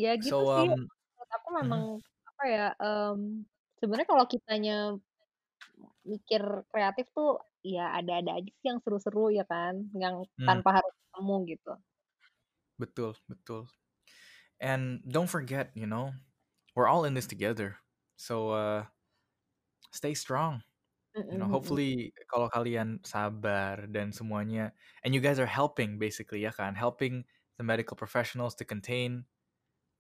Ya 0.03 0.11
gitu 0.24 0.43
so 0.43 0.49
sih, 0.55 0.64
um 0.68 0.91
menurut 1.14 1.31
aku 1.37 1.49
memang, 1.61 1.83
mhm, 1.83 1.91
apa 2.31 2.43
ya, 2.55 2.62
mmm, 2.81 3.45
sebenarnya 3.81 4.09
kalau 4.12 4.24
kitanya 4.33 4.72
mikir 6.12 6.43
kreatif 6.72 7.07
tuh, 7.16 7.28
ya 7.64 7.93
ada-ada 7.99 8.31
aja 8.41 8.51
sih 8.59 8.66
yang 8.70 8.81
seru-seru 8.85 9.28
ya 9.39 9.45
kan, 9.53 9.74
yang 10.03 10.14
hmm, 10.39 10.61
tanpa 10.61 10.68
harus 10.81 10.95
ketemu 11.05 11.35
gitu. 11.53 11.70
betul 12.78 13.12
betul 13.28 13.68
and 14.61 15.03
don't 15.09 15.31
forget 15.31 15.70
you 15.74 15.87
know 15.87 16.12
we're 16.76 16.89
all 16.89 17.05
in 17.05 17.14
this 17.14 17.26
together 17.26 17.78
so 18.16 18.51
uh 18.53 18.85
stay 19.93 20.14
strong 20.14 20.62
you 21.31 21.39
know 21.39 21.47
Mhm 21.47 21.59
mhm. 21.63 21.81
hopefully 21.81 22.13
kalau 22.31 22.51
kalian 22.51 22.99
sabar 23.07 23.87
dan 23.91 24.11
semuanya 24.13 24.73
and 25.05 25.15
you 25.15 25.21
guys 25.23 25.39
are 25.39 25.49
helping 25.51 25.99
basically 25.99 26.43
ya 26.43 26.51
kan 26.55 26.75
helping 26.75 27.25
the 27.59 27.65
medical 27.65 27.95
professionals 27.97 28.55
to 28.57 28.65
contain 28.67 29.25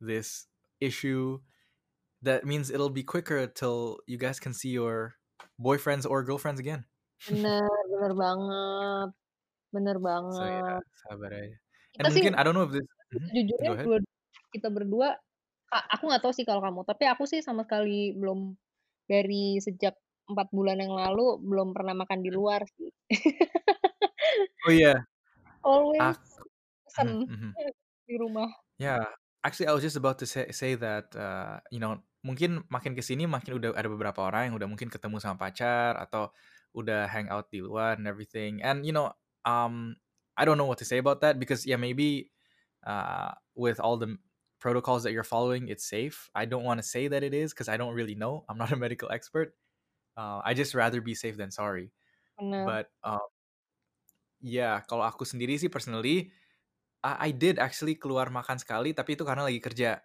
this 0.00 0.48
issue 0.80 1.38
that 2.22 2.44
means 2.46 2.70
it'll 2.70 2.92
be 2.92 3.04
quicker 3.04 3.46
till 3.48 4.00
you 4.06 4.18
guys 4.18 4.40
can 4.40 4.52
see 4.54 4.70
your 4.74 5.16
boyfriends 5.60 6.04
or 6.08 6.24
girlfriends 6.24 6.60
again 6.60 6.84
Bener 7.30 7.64
bener 7.90 8.12
banget 8.22 9.08
bener 9.74 9.96
so 10.30 10.44
yeah 10.46 10.78
banget. 10.78 10.82
sabar 11.08 11.30
aja 11.34 11.56
Kita 11.94 12.06
and 12.06 12.10
sih 12.14 12.24
mungkin 12.24 12.32
I 12.38 12.42
don't 12.46 12.54
know 12.56 12.66
if 12.68 12.72
this 12.74 12.86
tapi 13.10 13.14
Mhm, 13.14 13.30
sejujurnya 13.30 13.70
go 13.70 13.72
ahead 13.74 13.90
dua 13.90 13.98
kita 14.54 14.68
berdua, 14.70 15.14
aku 15.70 16.02
nggak 16.10 16.22
tahu 16.26 16.32
sih 16.34 16.42
kalau 16.48 16.58
kamu, 16.62 16.82
tapi 16.86 17.06
aku 17.06 17.22
sih 17.30 17.38
sama 17.42 17.62
sekali 17.66 18.14
belum 18.18 18.54
dari 19.10 19.58
sejak 19.62 19.94
4 20.30 20.56
bulan 20.56 20.78
yang 20.78 20.94
lalu 20.94 21.42
belum 21.42 21.74
pernah 21.74 21.94
makan 21.98 22.22
di 22.22 22.30
luar 22.30 22.62
sih. 22.78 22.90
oh 24.66 24.72
iya 24.72 24.94
Always 25.60 26.00
aku 26.00 26.40
pesen 26.90 27.08
mhm. 27.28 27.50
di 28.08 28.14
rumah. 28.18 28.50
Yeah, 28.80 29.06
actually 29.46 29.70
I 29.70 29.74
was 29.76 29.86
just 29.86 29.94
about 29.94 30.18
to 30.18 30.26
say 30.26 30.50
say 30.50 30.74
that 30.74 31.14
uh, 31.14 31.62
you 31.70 31.78
know 31.78 32.02
mungkin 32.26 32.66
makin 32.68 32.92
ke 32.92 33.00
sini 33.00 33.24
makin 33.24 33.56
udah 33.56 33.72
ada 33.78 33.88
beberapa 33.88 34.20
orang 34.26 34.52
yang 34.52 34.54
udah 34.58 34.68
mungkin 34.68 34.90
ketemu 34.92 35.22
sama 35.22 35.40
pacar 35.40 35.96
atau 35.96 36.34
udah 36.76 37.08
hang 37.08 37.30
out 37.30 37.48
di 37.48 37.62
luar 37.62 37.96
and 37.96 38.10
everything. 38.10 38.60
And 38.60 38.82
you 38.82 38.92
know, 38.92 39.14
um, 39.46 39.96
I 40.36 40.44
don't 40.44 40.58
know 40.58 40.68
what 40.68 40.82
to 40.82 40.88
say 40.88 40.98
about 40.98 41.22
that 41.22 41.38
because 41.38 41.64
yeah 41.64 41.78
maybe 41.78 42.34
uh, 42.84 43.32
with 43.54 43.78
all 43.78 43.96
the 43.96 44.18
protocols 44.60 45.02
that 45.04 45.12
you're 45.16 45.26
following, 45.26 45.68
it's 45.72 45.88
safe. 45.88 46.28
I 46.36 46.44
don't 46.44 46.64
want 46.66 46.78
to 46.78 46.86
say 46.86 47.08
that 47.08 47.24
it 47.24 47.32
is 47.32 47.52
because 47.54 47.68
I 47.68 47.80
don't 47.80 47.96
really 47.96 48.14
know. 48.14 48.44
I'm 48.48 48.58
not 48.58 48.72
a 48.72 48.78
medical 48.80 49.08
expert. 49.08 49.56
Uh, 50.16 50.40
I 50.44 50.54
just 50.54 50.74
rather 50.74 51.00
be 51.00 51.14
safe 51.14 51.36
than 51.36 51.50
sorry. 51.50 51.92
Bener. 52.38 52.70
But 52.70 52.90
uh, 53.04 53.18
yeah, 54.40 54.82
kalau 54.88 55.04
aku 55.08 55.24
sendiri 55.28 55.56
sih 55.60 55.68
personally 55.72 56.32
I 57.04 57.30
I 57.30 57.36
did 57.36 57.58
actually 57.62 57.96
keluar 58.00 58.28
makan 58.32 58.58
sekali, 58.62 58.92
tapi 58.96 59.16
itu 59.18 59.24
karena 59.28 59.44
lagi 59.48 59.60
kerja. 59.62 60.00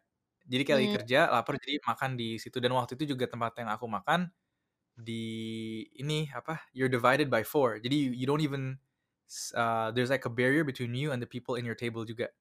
Jadi 0.47 0.61
kayak 0.67 0.79
lagi 0.85 0.91
Mmm, 0.91 0.97
kerja, 0.97 1.19
lapar 1.33 1.55
jadi 1.61 1.79
makan 1.85 2.11
di 2.19 2.37
situ 2.41 2.57
dan 2.63 2.73
waktu 2.77 2.95
itu 2.99 3.15
juga 3.17 3.25
tempat 3.31 3.53
yang 3.61 3.69
aku 3.73 3.87
makan 3.89 4.29
di 4.97 5.23
ini 5.99 6.29
apa, 6.35 6.61
you're 6.77 6.91
divided 6.91 7.29
by 7.33 7.43
four. 7.45 7.79
Jadi 7.81 7.95
you, 7.97 8.11
you 8.15 8.27
don't 8.29 8.43
even 8.45 8.79
uh, 9.57 9.91
there's 9.95 10.11
like 10.13 10.25
a 10.27 10.33
barrier 10.33 10.63
between 10.67 10.93
you 10.95 11.11
and 11.13 11.21
the 11.23 11.29
people 11.29 11.55
in 11.59 11.65
your 11.67 11.77
table 11.77 12.05
juga. 12.07 12.31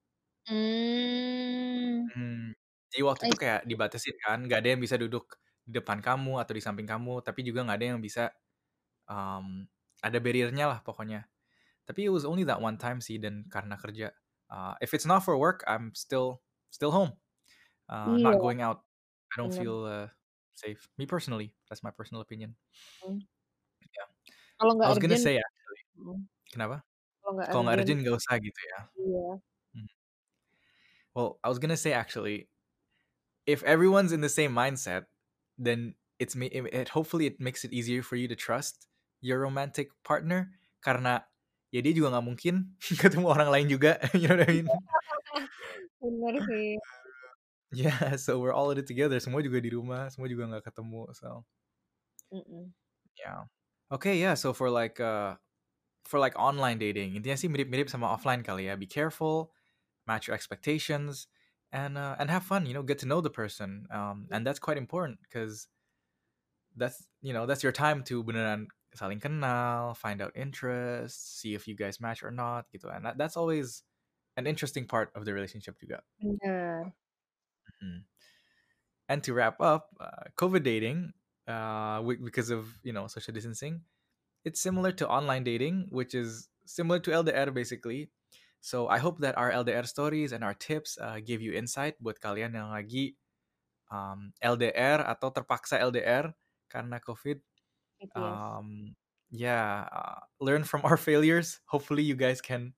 mmm, 0.51 2.11
Mhm. 2.15 2.53
Jadi 2.93 3.01
waktu 3.09 3.23
itu 3.27 3.35
kayak 3.43 3.61
dibatasin 3.67 4.15
kan, 4.23 4.39
nggak 4.47 4.59
ada 4.63 4.69
yang 4.77 4.83
bisa 4.85 4.97
duduk 5.01 5.25
di 5.65 5.73
depan 5.81 6.01
kamu 6.05 6.41
atau 6.43 6.53
di 6.57 6.63
samping 6.65 6.89
kamu, 6.89 7.25
tapi 7.25 7.41
juga 7.47 7.65
nggak 7.67 7.79
ada 7.81 7.89
yang 7.97 8.01
bisa 8.03 8.33
um, 9.09 9.67
ada 10.05 10.19
barriernya 10.21 10.67
lah 10.71 10.81
pokoknya. 10.85 11.27
Tapi 11.89 12.09
it 12.09 12.13
was 12.13 12.25
only 12.29 12.45
that 12.49 12.61
one 12.61 12.77
time 12.81 13.01
sih 13.05 13.19
dan 13.21 13.45
karena 13.53 13.77
kerja. 13.81 14.13
Uh, 14.51 14.75
if 14.85 14.93
it's 14.95 15.09
not 15.09 15.25
for 15.25 15.37
work, 15.41 15.65
I'm 15.69 15.93
still 15.97 16.43
still 16.73 16.93
home. 16.93 17.17
Uh, 17.89 18.17
Iya, 18.17 18.25
not 18.25 18.41
going 18.41 18.61
out. 18.65 18.85
I 19.35 19.41
don't 19.41 19.51
bener, 19.51 19.61
feel 19.63 19.85
uh, 19.87 20.09
safe. 20.55 20.89
Me 20.99 21.07
personally, 21.07 21.57
that's 21.69 21.83
my 21.85 21.91
personal 21.93 22.23
opinion. 22.25 22.57
mhm. 23.03 23.19
Yeah. 23.83 24.09
Kalau 24.59 24.73
I 24.85 24.89
nggak 24.89 24.91
was 24.91 24.99
gonna 24.99 25.17
urgent 25.17 25.25
say 25.27 25.37
actually. 25.41 25.83
mhm, 25.99 26.19
Kenapa? 26.53 26.85
kalau 27.23 27.33
nggak 27.37 27.49
Kalau 27.51 27.63
nggak 27.67 27.77
urgent, 27.83 28.01
nggak 28.05 28.17
usah 28.21 28.37
gitu 28.43 28.61
ya. 28.73 28.81
iya, 28.99 29.25
Mhm. 29.77 29.89
Well, 31.15 31.39
I 31.45 31.49
was 31.49 31.59
gonna 31.59 31.77
say 31.77 31.93
actually, 31.93 32.49
if 33.47 33.63
everyone's 33.65 34.13
in 34.13 34.21
the 34.21 34.29
same 34.29 34.53
mindset, 34.53 35.07
then 35.59 35.95
it's. 36.19 36.35
It, 36.39 36.89
hopefully 36.91 37.27
it 37.27 37.41
makes 37.41 37.65
it 37.65 37.73
easier 37.73 38.03
for 38.03 38.17
you 38.17 38.29
to 38.29 38.37
trust 38.37 38.87
your 39.21 39.41
romantic 39.41 39.91
partner 40.05 40.53
karena 40.85 41.25
ya 41.75 41.81
dia 41.83 41.93
juga 41.97 42.15
nggak 42.15 42.27
mungkin 42.27 42.55
ketemu 43.03 43.27
orang 43.31 43.49
lain 43.51 43.67
juga. 43.71 43.99
you 44.15 44.29
know 44.29 44.39
what 44.39 44.49
I 44.49 44.63
mean? 44.63 44.69
bener 46.03 46.37
sih, 46.47 46.77
Yeah, 47.75 48.17
so 48.17 48.39
we're 48.39 48.55
all 48.55 48.71
in 48.71 48.79
it 48.79 48.87
together. 48.87 49.19
Semua 49.19 49.43
juga 49.43 49.59
di 49.59 49.71
rumah, 49.75 50.07
semua 50.13 50.31
juga 50.31 50.47
nggak 50.47 50.71
ketemu. 50.71 51.11
So 51.17 51.43
mhm, 52.33 52.71
yeah. 53.19 53.51
Okay, 53.91 54.19
yeah. 54.23 54.35
So 54.39 54.55
for 54.55 54.71
like 54.71 54.99
uh 55.03 55.37
for 56.07 56.21
like 56.23 56.37
online 56.39 56.79
dating, 56.79 57.17
intinya 57.19 57.39
sih 57.39 57.51
mirip-mirip 57.51 57.91
sama 57.91 58.11
offline 58.13 58.45
kali 58.47 58.71
ya. 58.71 58.79
Be 58.79 58.87
careful, 58.87 59.51
match 60.07 60.29
your 60.31 60.37
expectations, 60.39 61.27
and 61.75 61.99
uh, 61.99 62.17
and 62.19 62.31
have 62.31 62.45
fun. 62.47 62.67
You 62.67 62.75
know, 62.75 62.83
get 62.87 63.01
to 63.01 63.07
know 63.07 63.21
the 63.21 63.31
person. 63.35 63.87
Um, 63.91 64.29
and 64.31 64.47
that's 64.47 64.61
quite 64.63 64.79
important 64.79 65.19
because 65.27 65.69
that's 66.77 67.07
you 67.23 67.33
know 67.33 67.47
that's 67.47 67.63
your 67.63 67.73
time 67.73 68.03
to 68.05 68.23
beneran 68.25 68.67
saling 68.95 69.21
kenal, 69.21 69.95
find 69.95 70.23
out 70.23 70.33
interests, 70.37 71.41
see 71.41 71.55
if 71.55 71.67
you 71.67 71.75
guys 71.75 72.01
match 72.01 72.23
or 72.23 72.31
not 72.31 72.67
gitu. 72.75 72.87
And 72.95 73.05
that, 73.05 73.19
that's 73.19 73.37
always 73.37 73.83
an 74.37 74.47
interesting 74.47 74.87
part 74.87 75.11
of 75.15 75.25
the 75.25 75.35
relationship 75.35 75.77
juga. 75.83 76.01
Bener. 76.23 76.93
Mhm. 77.83 78.05
And 79.09 79.23
to 79.25 79.35
wrap 79.35 79.61
up, 79.61 79.91
uh, 80.01 80.31
COVID 80.37 80.63
dating, 80.65 81.13
uh, 81.47 82.01
wi- 82.01 82.23
because 82.25 82.51
of 82.51 82.69
you 82.83 82.93
know 82.93 83.07
social 83.07 83.35
distancing, 83.35 83.83
it's 84.45 84.61
similar 84.61 84.93
to 84.93 85.09
online 85.09 85.45
dating, 85.45 85.89
which 85.91 86.15
is 86.15 86.49
similar 86.67 86.99
to 87.01 87.13
LDR 87.13 87.53
basically. 87.53 88.11
So 88.65 88.89
I 88.89 88.99
hope 89.05 89.21
that 89.21 89.37
our 89.37 89.53
LDR 89.53 89.85
stories 89.85 90.33
and 90.33 90.41
our 90.45 90.57
tips 90.57 90.97
uh, 90.97 91.21
give 91.21 91.45
you 91.45 91.53
insight 91.53 92.01
buat 92.01 92.17
kalian 92.25 92.57
yang 92.57 92.73
lagi 92.73 93.21
um, 93.93 94.33
LDR 94.43 95.05
atau 95.05 95.31
terpaksa 95.35 95.79
LDR 95.81 96.33
karena 96.73 96.99
COVID. 97.03 97.41
Um, 98.17 98.95
yeah, 99.31 99.89
uh, 99.91 100.21
learn 100.41 100.65
from 100.65 100.83
our 100.89 100.97
failures. 100.99 101.61
Hopefully 101.71 102.05
you 102.05 102.17
guys 102.19 102.41
can 102.43 102.75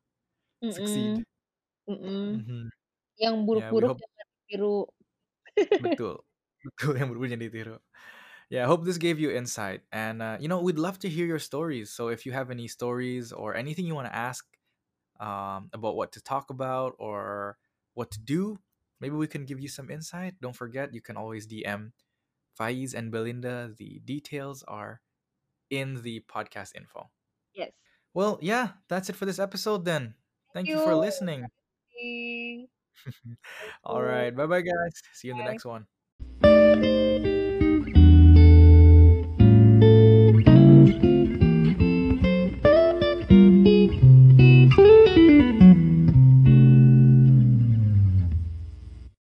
succeed. 0.71 1.19
Mhm, 1.19 1.91
mhm. 1.91 2.27
Mhm. 2.27 2.71
Yang 3.23 3.37
Yeah, 3.51 3.73
buruk-buruk 3.77 3.99
jangan 4.11 4.27
ditiru. 4.47 4.79
betul, 5.79 6.25
betul 6.65 6.93
yang 6.99 7.09
berubah 7.13 7.29
jadi 7.37 7.47
ditiru. 7.49 7.77
Yeah, 8.51 8.65
I 8.67 8.69
hope 8.71 8.85
this 8.87 8.99
gave 9.03 9.19
you 9.21 9.31
insight. 9.35 9.85
And, 9.93 10.23
uh, 10.23 10.39
you 10.41 10.49
know, 10.49 10.61
we'd 10.63 10.79
love 10.81 10.99
to 11.03 11.11
hear 11.11 11.27
your 11.27 11.41
stories. 11.43 11.93
So 11.95 12.09
if 12.09 12.27
you 12.27 12.33
have 12.33 12.51
any 12.51 12.69
stories 12.69 13.33
or 13.33 13.57
anything 13.57 13.87
you 13.87 13.95
want 13.97 14.09
to 14.09 14.17
ask 14.17 14.47
um, 15.21 15.71
about 15.73 15.97
what 15.97 16.13
to 16.13 16.21
talk 16.21 16.51
about 16.51 16.95
or 16.99 17.59
what 17.95 18.11
to 18.13 18.21
do, 18.21 18.59
maybe 19.01 19.15
we 19.15 19.27
can 19.27 19.45
give 19.45 19.61
you 19.61 19.69
some 19.69 19.91
insight. 19.91 20.35
Don't 20.41 20.57
forget, 20.57 20.95
you 20.95 21.01
can 21.01 21.17
always 21.17 21.47
DM 21.47 21.93
Faiz 22.59 22.95
and 22.95 23.11
Belinda. 23.11 23.73
The 23.77 24.01
details 24.05 24.65
are 24.67 25.01
in 25.71 26.03
the 26.03 26.25
podcast 26.29 26.77
info. 26.77 27.11
Yes. 27.55 27.73
Well, 28.15 28.39
yeah, 28.41 28.69
that's 28.89 29.09
it 29.11 29.17
for 29.17 29.27
this 29.27 29.39
episode 29.39 29.85
then. 29.85 30.15
Thank 30.55 30.69
you 30.69 30.79
you. 30.79 30.85
for 30.85 30.95
listening. 30.95 31.41
Thank 31.97 32.71
All 33.85 34.03
right. 34.03 34.35
Bye 34.35 34.47
bye, 34.47 34.63
guys. 34.63 35.03
See 35.13 35.29
you 35.29 35.35
in 35.35 35.39
the 35.39 35.45
next 35.45 35.65
one. 35.65 35.87